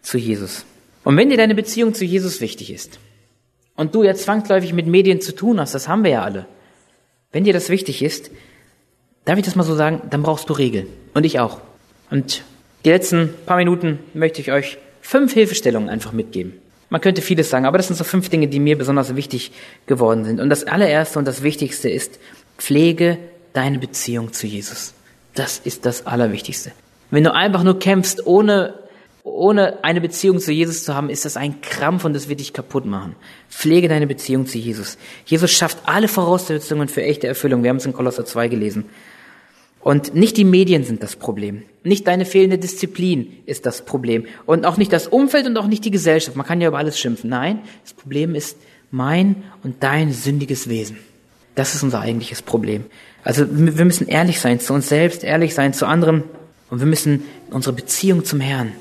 zu 0.00 0.16
Jesus. 0.16 0.64
Und 1.02 1.16
wenn 1.16 1.28
dir 1.28 1.36
deine 1.36 1.56
Beziehung 1.56 1.92
zu 1.92 2.04
Jesus 2.04 2.40
wichtig 2.40 2.72
ist 2.72 3.00
und 3.74 3.96
du 3.96 4.04
jetzt 4.04 4.22
zwangsläufig 4.22 4.72
mit 4.74 4.86
Medien 4.86 5.20
zu 5.20 5.34
tun 5.34 5.58
hast, 5.58 5.74
das 5.74 5.88
haben 5.88 6.04
wir 6.04 6.12
ja 6.12 6.22
alle, 6.22 6.46
wenn 7.32 7.42
dir 7.42 7.52
das 7.52 7.68
wichtig 7.68 8.00
ist, 8.00 8.30
darf 9.24 9.38
ich 9.38 9.44
das 9.44 9.56
mal 9.56 9.64
so 9.64 9.74
sagen, 9.74 10.02
dann 10.10 10.22
brauchst 10.22 10.48
du 10.48 10.52
Regeln. 10.52 10.86
Und 11.14 11.26
ich 11.26 11.40
auch. 11.40 11.60
Und 12.12 12.44
die 12.84 12.90
letzten 12.90 13.34
paar 13.44 13.56
Minuten 13.56 13.98
möchte 14.14 14.40
ich 14.40 14.52
euch 14.52 14.78
fünf 15.00 15.34
Hilfestellungen 15.34 15.88
einfach 15.88 16.12
mitgeben. 16.12 16.52
Man 16.90 17.00
könnte 17.00 17.20
vieles 17.20 17.50
sagen, 17.50 17.66
aber 17.66 17.76
das 17.76 17.88
sind 17.88 17.96
so 17.96 18.04
fünf 18.04 18.28
Dinge, 18.30 18.48
die 18.48 18.60
mir 18.60 18.78
besonders 18.78 19.14
wichtig 19.14 19.52
geworden 19.86 20.24
sind. 20.24 20.40
Und 20.40 20.48
das 20.48 20.64
allererste 20.64 21.18
und 21.18 21.26
das 21.26 21.42
wichtigste 21.42 21.90
ist, 21.90 22.18
pflege 22.56 23.18
deine 23.52 23.78
Beziehung 23.78 24.32
zu 24.32 24.46
Jesus. 24.46 24.94
Das 25.34 25.58
ist 25.58 25.84
das 25.84 26.06
Allerwichtigste. 26.06 26.72
Wenn 27.10 27.24
du 27.24 27.34
einfach 27.34 27.62
nur 27.62 27.78
kämpfst, 27.78 28.26
ohne, 28.26 28.74
ohne 29.22 29.84
eine 29.84 30.00
Beziehung 30.00 30.40
zu 30.40 30.52
Jesus 30.52 30.84
zu 30.84 30.94
haben, 30.94 31.10
ist 31.10 31.24
das 31.24 31.36
ein 31.36 31.60
Krampf 31.60 32.04
und 32.04 32.14
das 32.14 32.28
wird 32.28 32.40
dich 32.40 32.52
kaputt 32.52 32.86
machen. 32.86 33.16
Pflege 33.50 33.88
deine 33.88 34.06
Beziehung 34.06 34.46
zu 34.46 34.58
Jesus. 34.58 34.98
Jesus 35.26 35.50
schafft 35.50 35.78
alle 35.84 36.08
Voraussetzungen 36.08 36.88
für 36.88 37.02
echte 37.02 37.26
Erfüllung. 37.26 37.62
Wir 37.62 37.70
haben 37.70 37.76
es 37.76 37.86
in 37.86 37.92
Kolosser 37.92 38.24
2 38.24 38.48
gelesen. 38.48 38.86
Und 39.80 40.14
nicht 40.14 40.36
die 40.36 40.44
Medien 40.44 40.84
sind 40.84 41.02
das 41.02 41.16
Problem. 41.16 41.62
Nicht 41.84 42.06
deine 42.06 42.24
fehlende 42.24 42.58
Disziplin 42.58 43.38
ist 43.46 43.64
das 43.64 43.84
Problem. 43.84 44.26
Und 44.44 44.66
auch 44.66 44.76
nicht 44.76 44.92
das 44.92 45.06
Umfeld 45.06 45.46
und 45.46 45.56
auch 45.56 45.66
nicht 45.66 45.84
die 45.84 45.90
Gesellschaft. 45.90 46.36
Man 46.36 46.46
kann 46.46 46.60
ja 46.60 46.68
über 46.68 46.78
alles 46.78 46.98
schimpfen. 46.98 47.30
Nein, 47.30 47.60
das 47.84 47.94
Problem 47.94 48.34
ist 48.34 48.58
mein 48.90 49.44
und 49.62 49.82
dein 49.82 50.12
sündiges 50.12 50.68
Wesen. 50.68 50.98
Das 51.54 51.74
ist 51.74 51.82
unser 51.82 52.00
eigentliches 52.00 52.42
Problem. 52.42 52.84
Also 53.24 53.46
wir 53.50 53.84
müssen 53.84 54.08
ehrlich 54.08 54.40
sein 54.40 54.60
zu 54.60 54.74
uns 54.74 54.88
selbst, 54.88 55.24
ehrlich 55.24 55.54
sein 55.54 55.72
zu 55.72 55.86
anderen. 55.86 56.24
Und 56.70 56.80
wir 56.80 56.86
müssen 56.86 57.24
unsere 57.50 57.74
Beziehung 57.74 58.24
zum 58.24 58.40
Herrn 58.40 58.72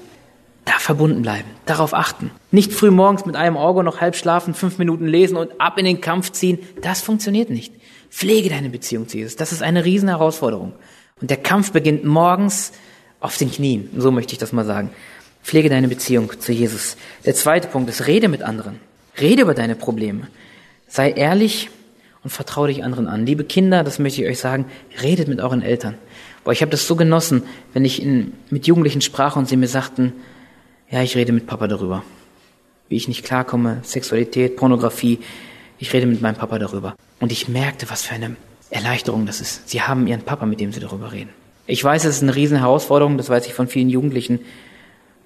da 0.66 0.74
verbunden 0.80 1.22
bleiben, 1.22 1.48
darauf 1.66 1.94
achten. 1.94 2.30
Nicht 2.52 2.74
früh 2.74 2.92
morgens 2.92 3.26
mit 3.26 3.38
einem 3.38 3.56
Auge 3.56 3.84
noch 3.84 4.02
halb 4.02 4.16
schlafen, 4.16 4.54
fünf 4.54 4.78
Minuten 4.78 5.08
lesen 5.08 5.38
und 5.38 5.62
ab 5.62 5.78
in 5.78 5.86
den 5.86 6.02
Kampf 6.02 6.34
ziehen. 6.34 6.60
Das 6.82 7.02
funktioniert 7.02 7.50
nicht. 7.50 7.74
Pflege 8.10 8.50
deine 8.50 8.70
Beziehung 8.70 9.08
zu 9.08 9.18
Jesus. 9.18 9.36
Das 9.36 9.52
ist 9.52 9.62
eine 9.62 9.86
riesen 9.86 10.10
Herausforderung. 10.10 10.74
Und 11.22 11.30
der 11.30 11.38
Kampf 11.38 11.72
beginnt 11.72 12.06
morgens 12.06 12.72
auf 13.20 13.38
den 13.38 13.52
Knien. 13.52 13.90
So 13.98 14.12
möchte 14.12 14.34
ich 14.34 14.40
das 14.40 14.54
mal 14.54 14.66
sagen. 14.66 14.92
Pflege 15.44 15.70
deine 15.70 15.88
Beziehung 15.88 16.32
zu 16.40 16.52
Jesus. 16.52 16.98
Der 17.26 17.34
zweite 17.34 17.68
Punkt 17.68 17.90
ist, 17.90 18.08
rede 18.08 18.28
mit 18.28 18.42
anderen. 18.42 18.80
Rede 19.20 19.44
über 19.44 19.54
deine 19.54 19.76
Probleme. 19.76 20.28
Sei 20.88 21.12
ehrlich 21.12 21.70
und 22.24 22.30
vertraue 22.30 22.68
dich 22.68 22.84
anderen 22.84 23.08
an. 23.08 23.26
Liebe 23.26 23.44
Kinder, 23.44 23.84
das 23.84 24.00
möchte 24.00 24.22
ich 24.22 24.28
euch 24.28 24.40
sagen, 24.40 24.66
redet 25.02 25.28
mit 25.28 25.40
euren 25.40 25.62
Eltern. 25.62 25.96
Boah, 26.44 26.52
ich 26.52 26.62
habe 26.62 26.72
das 26.72 26.88
so 26.88 26.96
genossen, 26.96 27.44
wenn 27.74 27.86
ich 27.86 28.02
in, 28.02 28.34
mit 28.50 28.68
Jugendlichen 28.68 29.02
sprach 29.02 29.36
und 29.36 29.48
sie 29.48 29.58
mir 29.58 29.68
sagten, 29.68 30.14
ja, 30.90 31.02
ich 31.02 31.16
rede 31.16 31.34
mit 31.34 31.48
Papa 31.48 31.68
darüber. 31.68 32.04
Wie 32.90 32.96
ich 32.96 33.08
nicht 33.08 33.26
klarkomme, 33.26 33.80
Sexualität, 33.84 34.56
Pornografie. 34.56 35.20
Ich 35.78 35.92
rede 35.94 36.06
mit 36.06 36.22
meinem 36.22 36.36
Papa 36.36 36.60
darüber. 36.60 36.96
Und 37.20 37.32
ich 37.32 37.48
merkte, 37.48 37.90
was 37.90 38.04
für 38.04 38.16
eine 38.16 38.36
Erleichterung 38.70 39.26
das 39.26 39.42
ist. 39.42 39.70
Sie 39.70 39.82
haben 39.82 40.08
ihren 40.08 40.22
Papa, 40.22 40.46
mit 40.46 40.60
dem 40.60 40.72
sie 40.72 40.80
darüber 40.80 41.12
reden. 41.12 41.30
Ich 41.66 41.84
weiß, 41.84 42.06
es 42.06 42.18
ist 42.18 42.24
eine 42.24 42.36
riesen 42.36 42.60
Herausforderung, 42.60 43.18
das 43.18 43.30
weiß 43.30 43.46
ich 43.48 43.54
von 43.54 43.68
vielen 43.68 43.90
Jugendlichen, 43.90 44.40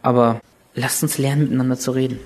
aber 0.01 0.41
lasst 0.73 1.03
uns 1.03 1.17
lernen, 1.17 1.43
miteinander 1.43 1.77
zu 1.77 1.91
reden. 1.91 2.19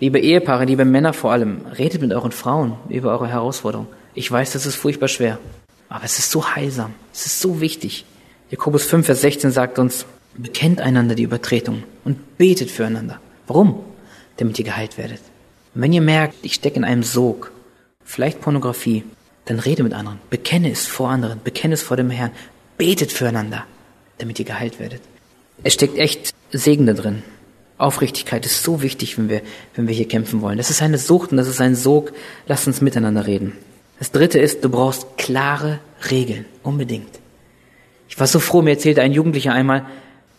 Liebe 0.00 0.18
Ehepaare, 0.18 0.64
liebe 0.64 0.84
Männer 0.84 1.12
vor 1.12 1.32
allem, 1.32 1.62
redet 1.78 2.02
mit 2.02 2.12
euren 2.12 2.32
Frauen 2.32 2.74
über 2.88 3.12
eure 3.12 3.28
Herausforderung. 3.28 3.86
Ich 4.14 4.30
weiß, 4.30 4.52
das 4.52 4.66
ist 4.66 4.76
furchtbar 4.76 5.08
schwer, 5.08 5.38
aber 5.88 6.04
es 6.04 6.18
ist 6.18 6.30
so 6.30 6.54
heilsam, 6.54 6.92
es 7.12 7.24
ist 7.26 7.40
so 7.40 7.60
wichtig. 7.60 8.04
Jakobus 8.50 8.84
5, 8.84 9.06
Vers 9.06 9.20
16 9.22 9.52
sagt 9.52 9.78
uns, 9.78 10.04
Bekennt 10.34 10.80
einander 10.80 11.14
die 11.14 11.24
Übertretung 11.24 11.82
und 12.04 12.38
betet 12.38 12.70
füreinander. 12.70 13.20
Warum? 13.46 13.80
Damit 14.38 14.58
ihr 14.58 14.64
geheilt 14.64 14.96
werdet. 14.96 15.20
Und 15.74 15.82
wenn 15.82 15.92
ihr 15.92 16.00
merkt, 16.00 16.36
ich 16.42 16.54
stecke 16.54 16.76
in 16.76 16.84
einem 16.84 17.02
Sog, 17.02 17.51
vielleicht 18.12 18.42
Pornografie, 18.42 19.04
dann 19.46 19.58
rede 19.58 19.82
mit 19.82 19.94
anderen. 19.94 20.18
Bekenne 20.28 20.70
es 20.70 20.86
vor 20.86 21.08
anderen. 21.08 21.40
Bekenne 21.42 21.72
es 21.74 21.82
vor 21.82 21.96
dem 21.96 22.10
Herrn. 22.10 22.30
Betet 22.76 23.10
füreinander, 23.10 23.64
damit 24.18 24.38
ihr 24.38 24.44
geheilt 24.44 24.78
werdet. 24.78 25.00
Es 25.62 25.72
steckt 25.72 25.96
echt 25.96 26.34
Segen 26.52 26.86
da 26.86 26.92
drin. 26.92 27.22
Aufrichtigkeit 27.78 28.44
ist 28.44 28.62
so 28.62 28.82
wichtig, 28.82 29.16
wenn 29.16 29.30
wir, 29.30 29.40
wenn 29.74 29.88
wir 29.88 29.94
hier 29.94 30.06
kämpfen 30.06 30.42
wollen. 30.42 30.58
Das 30.58 30.68
ist 30.68 30.82
eine 30.82 30.98
Sucht 30.98 31.32
und 31.32 31.38
das 31.38 31.48
ist 31.48 31.60
ein 31.60 31.74
Sog. 31.74 32.12
Lasst 32.46 32.66
uns 32.66 32.82
miteinander 32.82 33.26
reden. 33.26 33.56
Das 33.98 34.12
dritte 34.12 34.38
ist, 34.38 34.62
du 34.62 34.68
brauchst 34.68 35.16
klare 35.16 35.78
Regeln. 36.10 36.44
Unbedingt. 36.62 37.18
Ich 38.10 38.20
war 38.20 38.26
so 38.26 38.40
froh, 38.40 38.60
mir 38.60 38.72
erzählte 38.72 39.00
ein 39.00 39.12
Jugendlicher 39.12 39.54
einmal, 39.54 39.86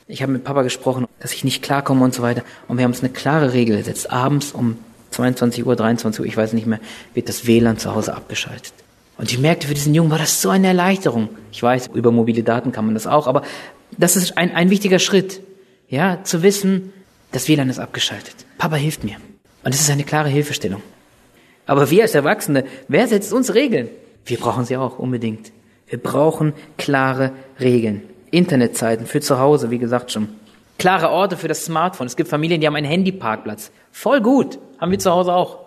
ich 0.08 0.22
habe 0.22 0.32
mit 0.32 0.44
Papa 0.44 0.62
gesprochen, 0.62 1.08
dass 1.20 1.34
ich 1.34 1.44
nicht 1.44 1.64
klarkomme 1.64 2.04
und 2.04 2.14
so 2.14 2.22
weiter. 2.22 2.44
Und 2.68 2.78
wir 2.78 2.84
haben 2.84 2.92
uns 2.92 3.00
eine 3.00 3.12
klare 3.12 3.54
Regel 3.54 3.78
gesetzt. 3.78 4.12
Abends 4.12 4.52
um 4.52 4.78
22 5.14 5.66
Uhr, 5.66 5.76
23 5.76 6.22
Uhr, 6.22 6.26
ich 6.26 6.36
weiß 6.36 6.54
nicht 6.54 6.68
mehr, 6.68 6.80
wird 7.14 7.30
das 7.30 7.48
WLAN 7.48 7.78
zu 7.78 7.96
Hause 7.96 8.16
abgeschaltet. 8.16 8.74
Und 9.18 9.32
ich 9.32 9.40
merkte, 9.40 9.68
für 9.68 9.74
diesen 9.74 9.94
Jungen 9.94 10.12
war 10.12 10.18
das 10.18 10.42
so 10.42 10.50
eine 10.50 10.68
Erleichterung. 10.68 11.30
Ich 11.52 11.62
weiß, 11.62 11.92
über 11.94 12.12
mobile 12.12 12.44
Daten 12.44 12.72
kann 12.72 12.86
man 12.86 12.94
das 12.94 13.08
auch, 13.08 13.28
aber 13.28 13.44
das 13.98 14.16
ist 14.16 14.38
ein, 14.38 14.56
ein 14.56 14.70
wichtiger 14.70 15.00
Schritt. 15.00 15.42
Ja, 15.88 16.24
zu 16.24 16.42
wissen, 16.44 16.92
das 17.32 17.48
WLAN 17.48 17.70
ist 17.70 17.80
abgeschaltet. 17.80 18.36
Papa 18.58 18.76
hilft 18.76 19.04
mir. 19.04 19.18
Und 19.64 19.74
das 19.74 19.82
ist 19.82 19.90
eine 19.90 20.04
klare 20.04 20.30
Hilfestellung. 20.30 20.82
Aber 21.66 21.90
wir 21.90 22.04
als 22.04 22.16
Erwachsene, 22.16 22.66
wer 22.88 23.08
setzt 23.08 23.32
uns 23.32 23.54
Regeln? 23.54 23.90
Wir 24.26 24.38
brauchen 24.38 24.66
sie 24.66 24.78
auch 24.78 25.00
unbedingt. 25.00 25.52
Wir 25.88 26.00
brauchen 26.00 26.54
klare 26.78 27.32
Regeln. 27.60 28.04
Internetzeiten 28.32 29.06
für 29.06 29.22
zu 29.22 29.40
Hause, 29.40 29.70
wie 29.70 29.78
gesagt 29.78 30.12
schon. 30.12 30.30
Klare 30.78 31.10
Orte 31.10 31.38
für 31.38 31.48
das 31.48 31.66
Smartphone. 31.66 32.08
Es 32.08 32.16
gibt 32.16 32.30
Familien, 32.30 32.62
die 32.62 32.68
haben 32.68 32.76
einen 32.76 32.88
Handyparkplatz. 32.88 33.72
Voll 33.92 34.22
gut. 34.22 34.60
Haben 34.80 34.92
wir 34.92 35.00
zu 35.00 35.12
Hause 35.12 35.34
auch. 35.34 35.60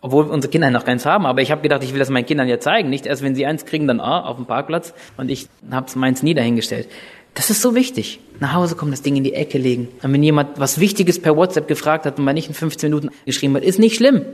Obwohl 0.00 0.26
unsere 0.26 0.50
Kinder 0.50 0.70
noch 0.70 0.84
keins 0.84 1.04
haben. 1.04 1.26
Aber 1.26 1.42
ich 1.42 1.50
habe 1.50 1.62
gedacht, 1.62 1.82
ich 1.82 1.92
will 1.92 1.98
das 1.98 2.10
meinen 2.10 2.26
Kindern 2.26 2.48
ja 2.48 2.60
zeigen. 2.60 2.90
Nicht 2.90 3.06
erst, 3.06 3.22
wenn 3.22 3.34
sie 3.34 3.44
eins 3.44 3.64
kriegen, 3.64 3.86
dann 3.86 4.00
ah, 4.00 4.20
auf 4.20 4.36
dem 4.36 4.46
Parkplatz. 4.46 4.94
Und 5.16 5.30
ich 5.30 5.48
habe 5.70 5.86
meins 5.96 6.22
nie 6.22 6.34
dahingestellt. 6.34 6.88
Das 7.34 7.50
ist 7.50 7.60
so 7.60 7.74
wichtig. 7.74 8.20
Nach 8.40 8.54
Hause 8.54 8.76
kommen, 8.76 8.92
das 8.92 9.02
Ding 9.02 9.16
in 9.16 9.24
die 9.24 9.34
Ecke 9.34 9.58
legen. 9.58 9.88
Und 10.02 10.12
wenn 10.12 10.22
jemand 10.22 10.58
was 10.58 10.80
Wichtiges 10.80 11.20
per 11.20 11.36
WhatsApp 11.36 11.68
gefragt 11.68 12.06
hat 12.06 12.18
und 12.18 12.24
man 12.24 12.34
nicht 12.34 12.48
in 12.48 12.54
15 12.54 12.88
Minuten 12.88 13.10
geschrieben 13.26 13.54
hat, 13.56 13.62
ist 13.62 13.78
nicht 13.78 13.96
schlimm. 13.96 14.24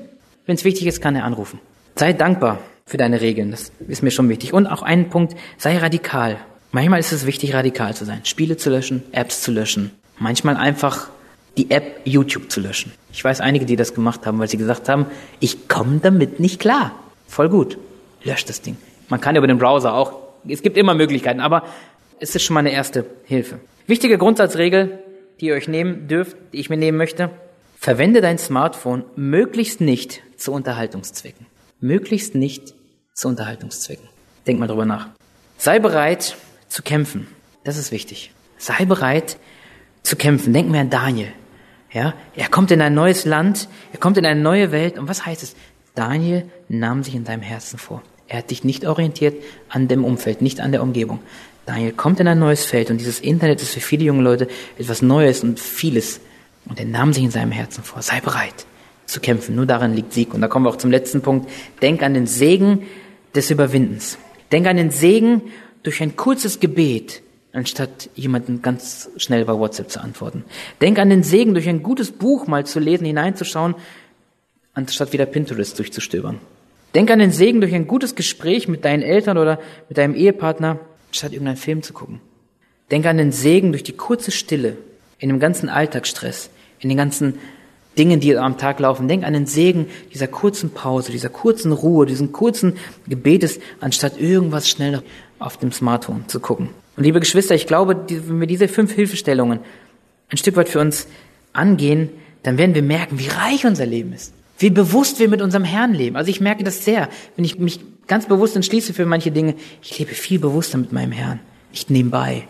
Wenn 0.46 0.54
es 0.54 0.64
wichtig 0.64 0.86
ist, 0.86 1.00
kann 1.00 1.16
er 1.16 1.24
anrufen. 1.24 1.58
Sei 1.96 2.12
dankbar 2.12 2.58
für 2.86 2.96
deine 2.96 3.20
Regeln. 3.20 3.50
Das 3.50 3.72
ist 3.88 4.02
mir 4.02 4.10
schon 4.10 4.28
wichtig. 4.28 4.52
Und 4.52 4.66
auch 4.66 4.82
einen 4.82 5.08
Punkt, 5.08 5.34
sei 5.58 5.78
radikal. 5.78 6.36
Manchmal 6.70 7.00
ist 7.00 7.12
es 7.12 7.26
wichtig, 7.26 7.54
radikal 7.54 7.94
zu 7.94 8.04
sein. 8.04 8.20
Spiele 8.24 8.56
zu 8.56 8.70
löschen, 8.70 9.02
Apps 9.12 9.42
zu 9.42 9.50
löschen. 9.50 9.90
Manchmal 10.22 10.56
einfach 10.56 11.08
die 11.56 11.72
App 11.72 12.00
YouTube 12.04 12.48
zu 12.48 12.60
löschen. 12.60 12.92
Ich 13.12 13.24
weiß 13.24 13.40
einige, 13.40 13.66
die 13.66 13.74
das 13.74 13.92
gemacht 13.92 14.24
haben, 14.24 14.38
weil 14.38 14.46
sie 14.46 14.56
gesagt 14.56 14.88
haben, 14.88 15.06
ich 15.40 15.66
komme 15.66 15.98
damit 16.00 16.38
nicht 16.38 16.60
klar. 16.60 16.94
Voll 17.26 17.48
gut. 17.48 17.76
Löscht 18.22 18.48
das 18.48 18.62
Ding. 18.62 18.76
Man 19.08 19.20
kann 19.20 19.34
über 19.34 19.48
den 19.48 19.58
Browser 19.58 19.94
auch, 19.94 20.16
es 20.46 20.62
gibt 20.62 20.76
immer 20.76 20.94
Möglichkeiten, 20.94 21.40
aber 21.40 21.64
es 22.20 22.36
ist 22.36 22.44
schon 22.44 22.54
mal 22.54 22.60
eine 22.60 22.70
erste 22.70 23.04
Hilfe. 23.24 23.58
Wichtige 23.88 24.16
Grundsatzregel, 24.16 25.00
die 25.40 25.46
ihr 25.46 25.54
euch 25.54 25.66
nehmen 25.66 26.06
dürft, 26.06 26.36
die 26.52 26.60
ich 26.60 26.70
mir 26.70 26.76
nehmen 26.76 26.98
möchte. 26.98 27.30
Verwende 27.76 28.20
dein 28.20 28.38
Smartphone 28.38 29.02
möglichst 29.16 29.80
nicht 29.80 30.22
zu 30.36 30.52
Unterhaltungszwecken. 30.52 31.46
Möglichst 31.80 32.36
nicht 32.36 32.74
zu 33.12 33.26
Unterhaltungszwecken. 33.26 34.08
Denk 34.46 34.60
mal 34.60 34.68
drüber 34.68 34.86
nach. 34.86 35.08
Sei 35.58 35.80
bereit 35.80 36.36
zu 36.68 36.84
kämpfen. 36.84 37.26
Das 37.64 37.76
ist 37.76 37.90
wichtig. 37.90 38.30
Sei 38.56 38.84
bereit 38.84 39.36
zu 40.02 40.16
kämpfen. 40.16 40.52
Denk 40.52 40.70
mir 40.70 40.80
an 40.80 40.90
Daniel. 40.90 41.32
Ja, 41.92 42.14
er 42.34 42.48
kommt 42.48 42.70
in 42.70 42.80
ein 42.80 42.94
neues 42.94 43.26
Land, 43.26 43.68
er 43.92 43.98
kommt 43.98 44.16
in 44.16 44.24
eine 44.24 44.40
neue 44.40 44.72
Welt. 44.72 44.98
Und 44.98 45.08
was 45.08 45.26
heißt 45.26 45.42
es? 45.42 45.54
Daniel 45.94 46.50
nahm 46.68 47.02
sich 47.02 47.14
in 47.14 47.26
seinem 47.26 47.42
Herzen 47.42 47.78
vor. 47.78 48.02
Er 48.28 48.38
hat 48.38 48.50
dich 48.50 48.64
nicht 48.64 48.86
orientiert 48.86 49.42
an 49.68 49.88
dem 49.88 50.04
Umfeld, 50.04 50.40
nicht 50.40 50.60
an 50.60 50.72
der 50.72 50.82
Umgebung. 50.82 51.20
Daniel 51.66 51.92
kommt 51.92 52.18
in 52.18 52.26
ein 52.26 52.38
neues 52.38 52.64
Feld 52.64 52.90
und 52.90 52.98
dieses 52.98 53.20
Internet 53.20 53.60
ist 53.60 53.74
für 53.74 53.80
viele 53.80 54.04
junge 54.04 54.22
Leute 54.22 54.48
etwas 54.78 55.02
Neues 55.02 55.44
und 55.44 55.60
vieles. 55.60 56.20
Und 56.64 56.80
er 56.80 56.86
nahm 56.86 57.12
sich 57.12 57.22
in 57.22 57.30
seinem 57.30 57.52
Herzen 57.52 57.84
vor. 57.84 58.00
Sei 58.00 58.20
bereit 58.20 58.66
zu 59.06 59.20
kämpfen. 59.20 59.54
Nur 59.54 59.66
darin 59.66 59.94
liegt 59.94 60.12
Sieg. 60.12 60.32
Und 60.32 60.40
da 60.40 60.48
kommen 60.48 60.64
wir 60.64 60.70
auch 60.70 60.76
zum 60.76 60.90
letzten 60.90 61.20
Punkt. 61.20 61.50
Denk 61.82 62.02
an 62.02 62.14
den 62.14 62.26
Segen 62.26 62.84
des 63.34 63.50
Überwindens. 63.50 64.18
Denk 64.50 64.66
an 64.66 64.76
den 64.76 64.90
Segen 64.90 65.42
durch 65.82 66.02
ein 66.02 66.16
kurzes 66.16 66.60
Gebet, 66.60 67.22
anstatt 67.52 68.08
jemanden 68.14 68.62
ganz 68.62 69.10
schnell 69.16 69.44
bei 69.44 69.52
WhatsApp 69.54 69.90
zu 69.90 70.00
antworten. 70.00 70.44
Denk 70.80 70.98
an 70.98 71.10
den 71.10 71.22
Segen 71.22 71.54
durch 71.54 71.68
ein 71.68 71.82
gutes 71.82 72.10
Buch 72.10 72.46
mal 72.46 72.64
zu 72.64 72.80
lesen, 72.80 73.04
hineinzuschauen, 73.04 73.74
anstatt 74.74 75.12
wieder 75.12 75.26
Pinterest 75.26 75.78
durchzustöbern. 75.78 76.38
Denk 76.94 77.10
an 77.10 77.18
den 77.18 77.30
Segen 77.30 77.60
durch 77.60 77.74
ein 77.74 77.86
gutes 77.86 78.14
Gespräch 78.14 78.68
mit 78.68 78.84
deinen 78.84 79.02
Eltern 79.02 79.38
oder 79.38 79.58
mit 79.88 79.98
deinem 79.98 80.14
Ehepartner, 80.14 80.78
statt 81.10 81.32
irgendeinen 81.32 81.56
Film 81.56 81.82
zu 81.82 81.92
gucken. 81.92 82.20
Denke 82.90 83.08
an 83.08 83.16
den 83.16 83.32
Segen 83.32 83.72
durch 83.72 83.82
die 83.82 83.92
kurze 83.92 84.30
Stille 84.30 84.76
in 85.18 85.28
dem 85.28 85.40
ganzen 85.40 85.68
Alltagsstress, 85.68 86.50
in 86.80 86.88
den 86.88 86.98
ganzen 86.98 87.38
Dingen, 87.98 88.20
die 88.20 88.36
am 88.36 88.58
Tag 88.58 88.80
laufen. 88.80 89.08
Denk 89.08 89.24
an 89.24 89.34
den 89.34 89.46
Segen 89.46 89.86
dieser 90.12 90.26
kurzen 90.26 90.70
Pause, 90.70 91.12
dieser 91.12 91.28
kurzen 91.28 91.72
Ruhe, 91.72 92.06
diesen 92.06 92.32
kurzen 92.32 92.76
Gebetes, 93.06 93.60
anstatt 93.80 94.18
irgendwas 94.18 94.68
schnell 94.68 95.02
auf 95.38 95.56
dem 95.58 95.72
Smartphone 95.72 96.28
zu 96.28 96.40
gucken. 96.40 96.70
Und 96.96 97.04
liebe 97.04 97.20
Geschwister, 97.20 97.54
ich 97.54 97.66
glaube, 97.66 98.04
wenn 98.08 98.40
wir 98.40 98.46
diese 98.46 98.68
fünf 98.68 98.92
Hilfestellungen 98.92 99.60
ein 100.30 100.36
Stück 100.36 100.56
weit 100.56 100.68
für 100.68 100.80
uns 100.80 101.06
angehen, 101.52 102.10
dann 102.42 102.58
werden 102.58 102.74
wir 102.74 102.82
merken, 102.82 103.18
wie 103.18 103.28
reich 103.28 103.64
unser 103.66 103.86
Leben 103.86 104.12
ist. 104.12 104.34
Wie 104.58 104.70
bewusst 104.70 105.18
wir 105.18 105.28
mit 105.28 105.42
unserem 105.42 105.64
Herrn 105.64 105.94
leben. 105.94 106.16
Also 106.16 106.30
ich 106.30 106.40
merke 106.40 106.64
das 106.64 106.84
sehr, 106.84 107.08
wenn 107.36 107.44
ich 107.44 107.58
mich 107.58 107.80
ganz 108.06 108.26
bewusst 108.26 108.56
entschließe 108.56 108.94
für 108.94 109.06
manche 109.06 109.30
Dinge. 109.30 109.54
Ich 109.82 109.98
lebe 109.98 110.12
viel 110.12 110.38
bewusster 110.38 110.78
mit 110.78 110.92
meinem 110.92 111.12
Herrn. 111.12 111.40
Nicht 111.70 111.90
nebenbei. 111.90 112.46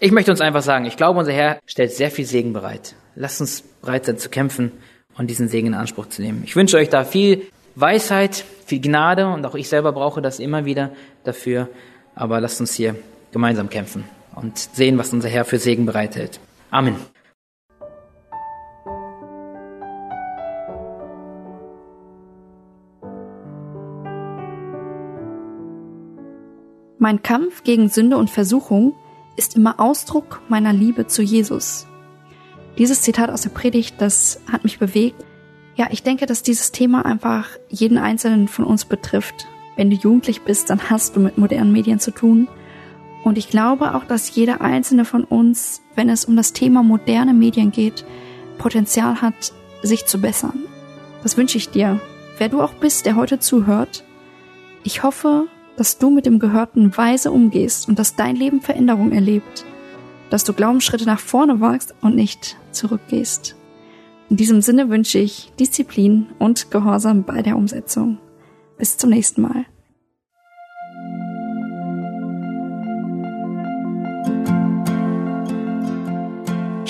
Ich 0.00 0.12
möchte 0.12 0.30
uns 0.30 0.40
einfach 0.40 0.62
sagen, 0.62 0.84
ich 0.84 0.96
glaube, 0.96 1.18
unser 1.18 1.32
Herr 1.32 1.58
stellt 1.66 1.92
sehr 1.92 2.10
viel 2.10 2.24
Segen 2.24 2.52
bereit. 2.52 2.94
Lasst 3.14 3.40
uns 3.40 3.62
bereit 3.82 4.06
sein 4.06 4.18
zu 4.18 4.28
kämpfen 4.28 4.72
und 5.16 5.28
diesen 5.28 5.48
Segen 5.48 5.68
in 5.68 5.74
Anspruch 5.74 6.08
zu 6.08 6.22
nehmen. 6.22 6.42
Ich 6.44 6.54
wünsche 6.54 6.76
euch 6.76 6.88
da 6.88 7.04
viel 7.04 7.42
Weisheit, 7.74 8.44
viel 8.66 8.80
Gnade 8.80 9.26
und 9.26 9.44
auch 9.46 9.54
ich 9.54 9.68
selber 9.68 9.92
brauche 9.92 10.22
das 10.22 10.38
immer 10.38 10.64
wieder 10.64 10.92
dafür. 11.24 11.68
Aber 12.14 12.40
lasst 12.40 12.60
uns 12.60 12.74
hier 12.74 12.96
gemeinsam 13.38 13.70
kämpfen 13.70 14.02
und 14.34 14.58
sehen, 14.58 14.98
was 14.98 15.12
unser 15.12 15.28
Herr 15.28 15.44
für 15.44 15.60
Segen 15.60 15.86
bereithält. 15.86 16.40
Amen. 16.72 16.96
Mein 26.98 27.22
Kampf 27.22 27.62
gegen 27.62 27.88
Sünde 27.88 28.16
und 28.16 28.28
Versuchung 28.28 28.96
ist 29.36 29.54
immer 29.54 29.78
Ausdruck 29.78 30.42
meiner 30.48 30.72
Liebe 30.72 31.06
zu 31.06 31.22
Jesus. 31.22 31.86
Dieses 32.76 33.02
Zitat 33.02 33.30
aus 33.30 33.42
der 33.42 33.50
Predigt, 33.50 34.00
das 34.00 34.40
hat 34.50 34.64
mich 34.64 34.80
bewegt. 34.80 35.24
Ja, 35.76 35.86
ich 35.92 36.02
denke, 36.02 36.26
dass 36.26 36.42
dieses 36.42 36.72
Thema 36.72 37.06
einfach 37.06 37.50
jeden 37.68 37.98
einzelnen 37.98 38.48
von 38.48 38.64
uns 38.64 38.84
betrifft. 38.84 39.46
Wenn 39.76 39.90
du 39.90 39.96
jugendlich 39.96 40.42
bist, 40.42 40.70
dann 40.70 40.90
hast 40.90 41.14
du 41.14 41.20
mit 41.20 41.38
modernen 41.38 41.70
Medien 41.70 42.00
zu 42.00 42.10
tun. 42.10 42.48
Und 43.24 43.38
ich 43.38 43.48
glaube 43.48 43.94
auch, 43.94 44.04
dass 44.04 44.34
jeder 44.34 44.60
einzelne 44.60 45.04
von 45.04 45.24
uns, 45.24 45.82
wenn 45.94 46.08
es 46.08 46.24
um 46.24 46.36
das 46.36 46.52
Thema 46.52 46.82
moderne 46.82 47.34
Medien 47.34 47.72
geht, 47.72 48.04
Potenzial 48.58 49.20
hat, 49.20 49.52
sich 49.82 50.06
zu 50.06 50.20
bessern. 50.20 50.60
Das 51.22 51.36
wünsche 51.36 51.58
ich 51.58 51.70
dir. 51.70 52.00
Wer 52.38 52.48
du 52.48 52.62
auch 52.62 52.74
bist, 52.74 53.06
der 53.06 53.16
heute 53.16 53.38
zuhört. 53.38 54.04
Ich 54.84 55.02
hoffe, 55.02 55.46
dass 55.76 55.98
du 55.98 56.10
mit 56.10 56.26
dem 56.26 56.38
Gehörten 56.38 56.96
weise 56.96 57.30
umgehst 57.30 57.88
und 57.88 57.98
dass 57.98 58.16
dein 58.16 58.36
Leben 58.36 58.60
Veränderung 58.60 59.12
erlebt, 59.12 59.64
dass 60.30 60.44
du 60.44 60.52
Glaubensschritte 60.52 61.04
nach 61.04 61.20
vorne 61.20 61.60
wagst 61.60 61.94
und 62.00 62.14
nicht 62.14 62.56
zurückgehst. 62.72 63.56
In 64.28 64.36
diesem 64.36 64.60
Sinne 64.60 64.90
wünsche 64.90 65.18
ich 65.18 65.52
Disziplin 65.58 66.26
und 66.38 66.70
Gehorsam 66.70 67.24
bei 67.24 67.42
der 67.42 67.56
Umsetzung. 67.56 68.18
Bis 68.76 68.96
zum 68.96 69.10
nächsten 69.10 69.42
Mal. 69.42 69.64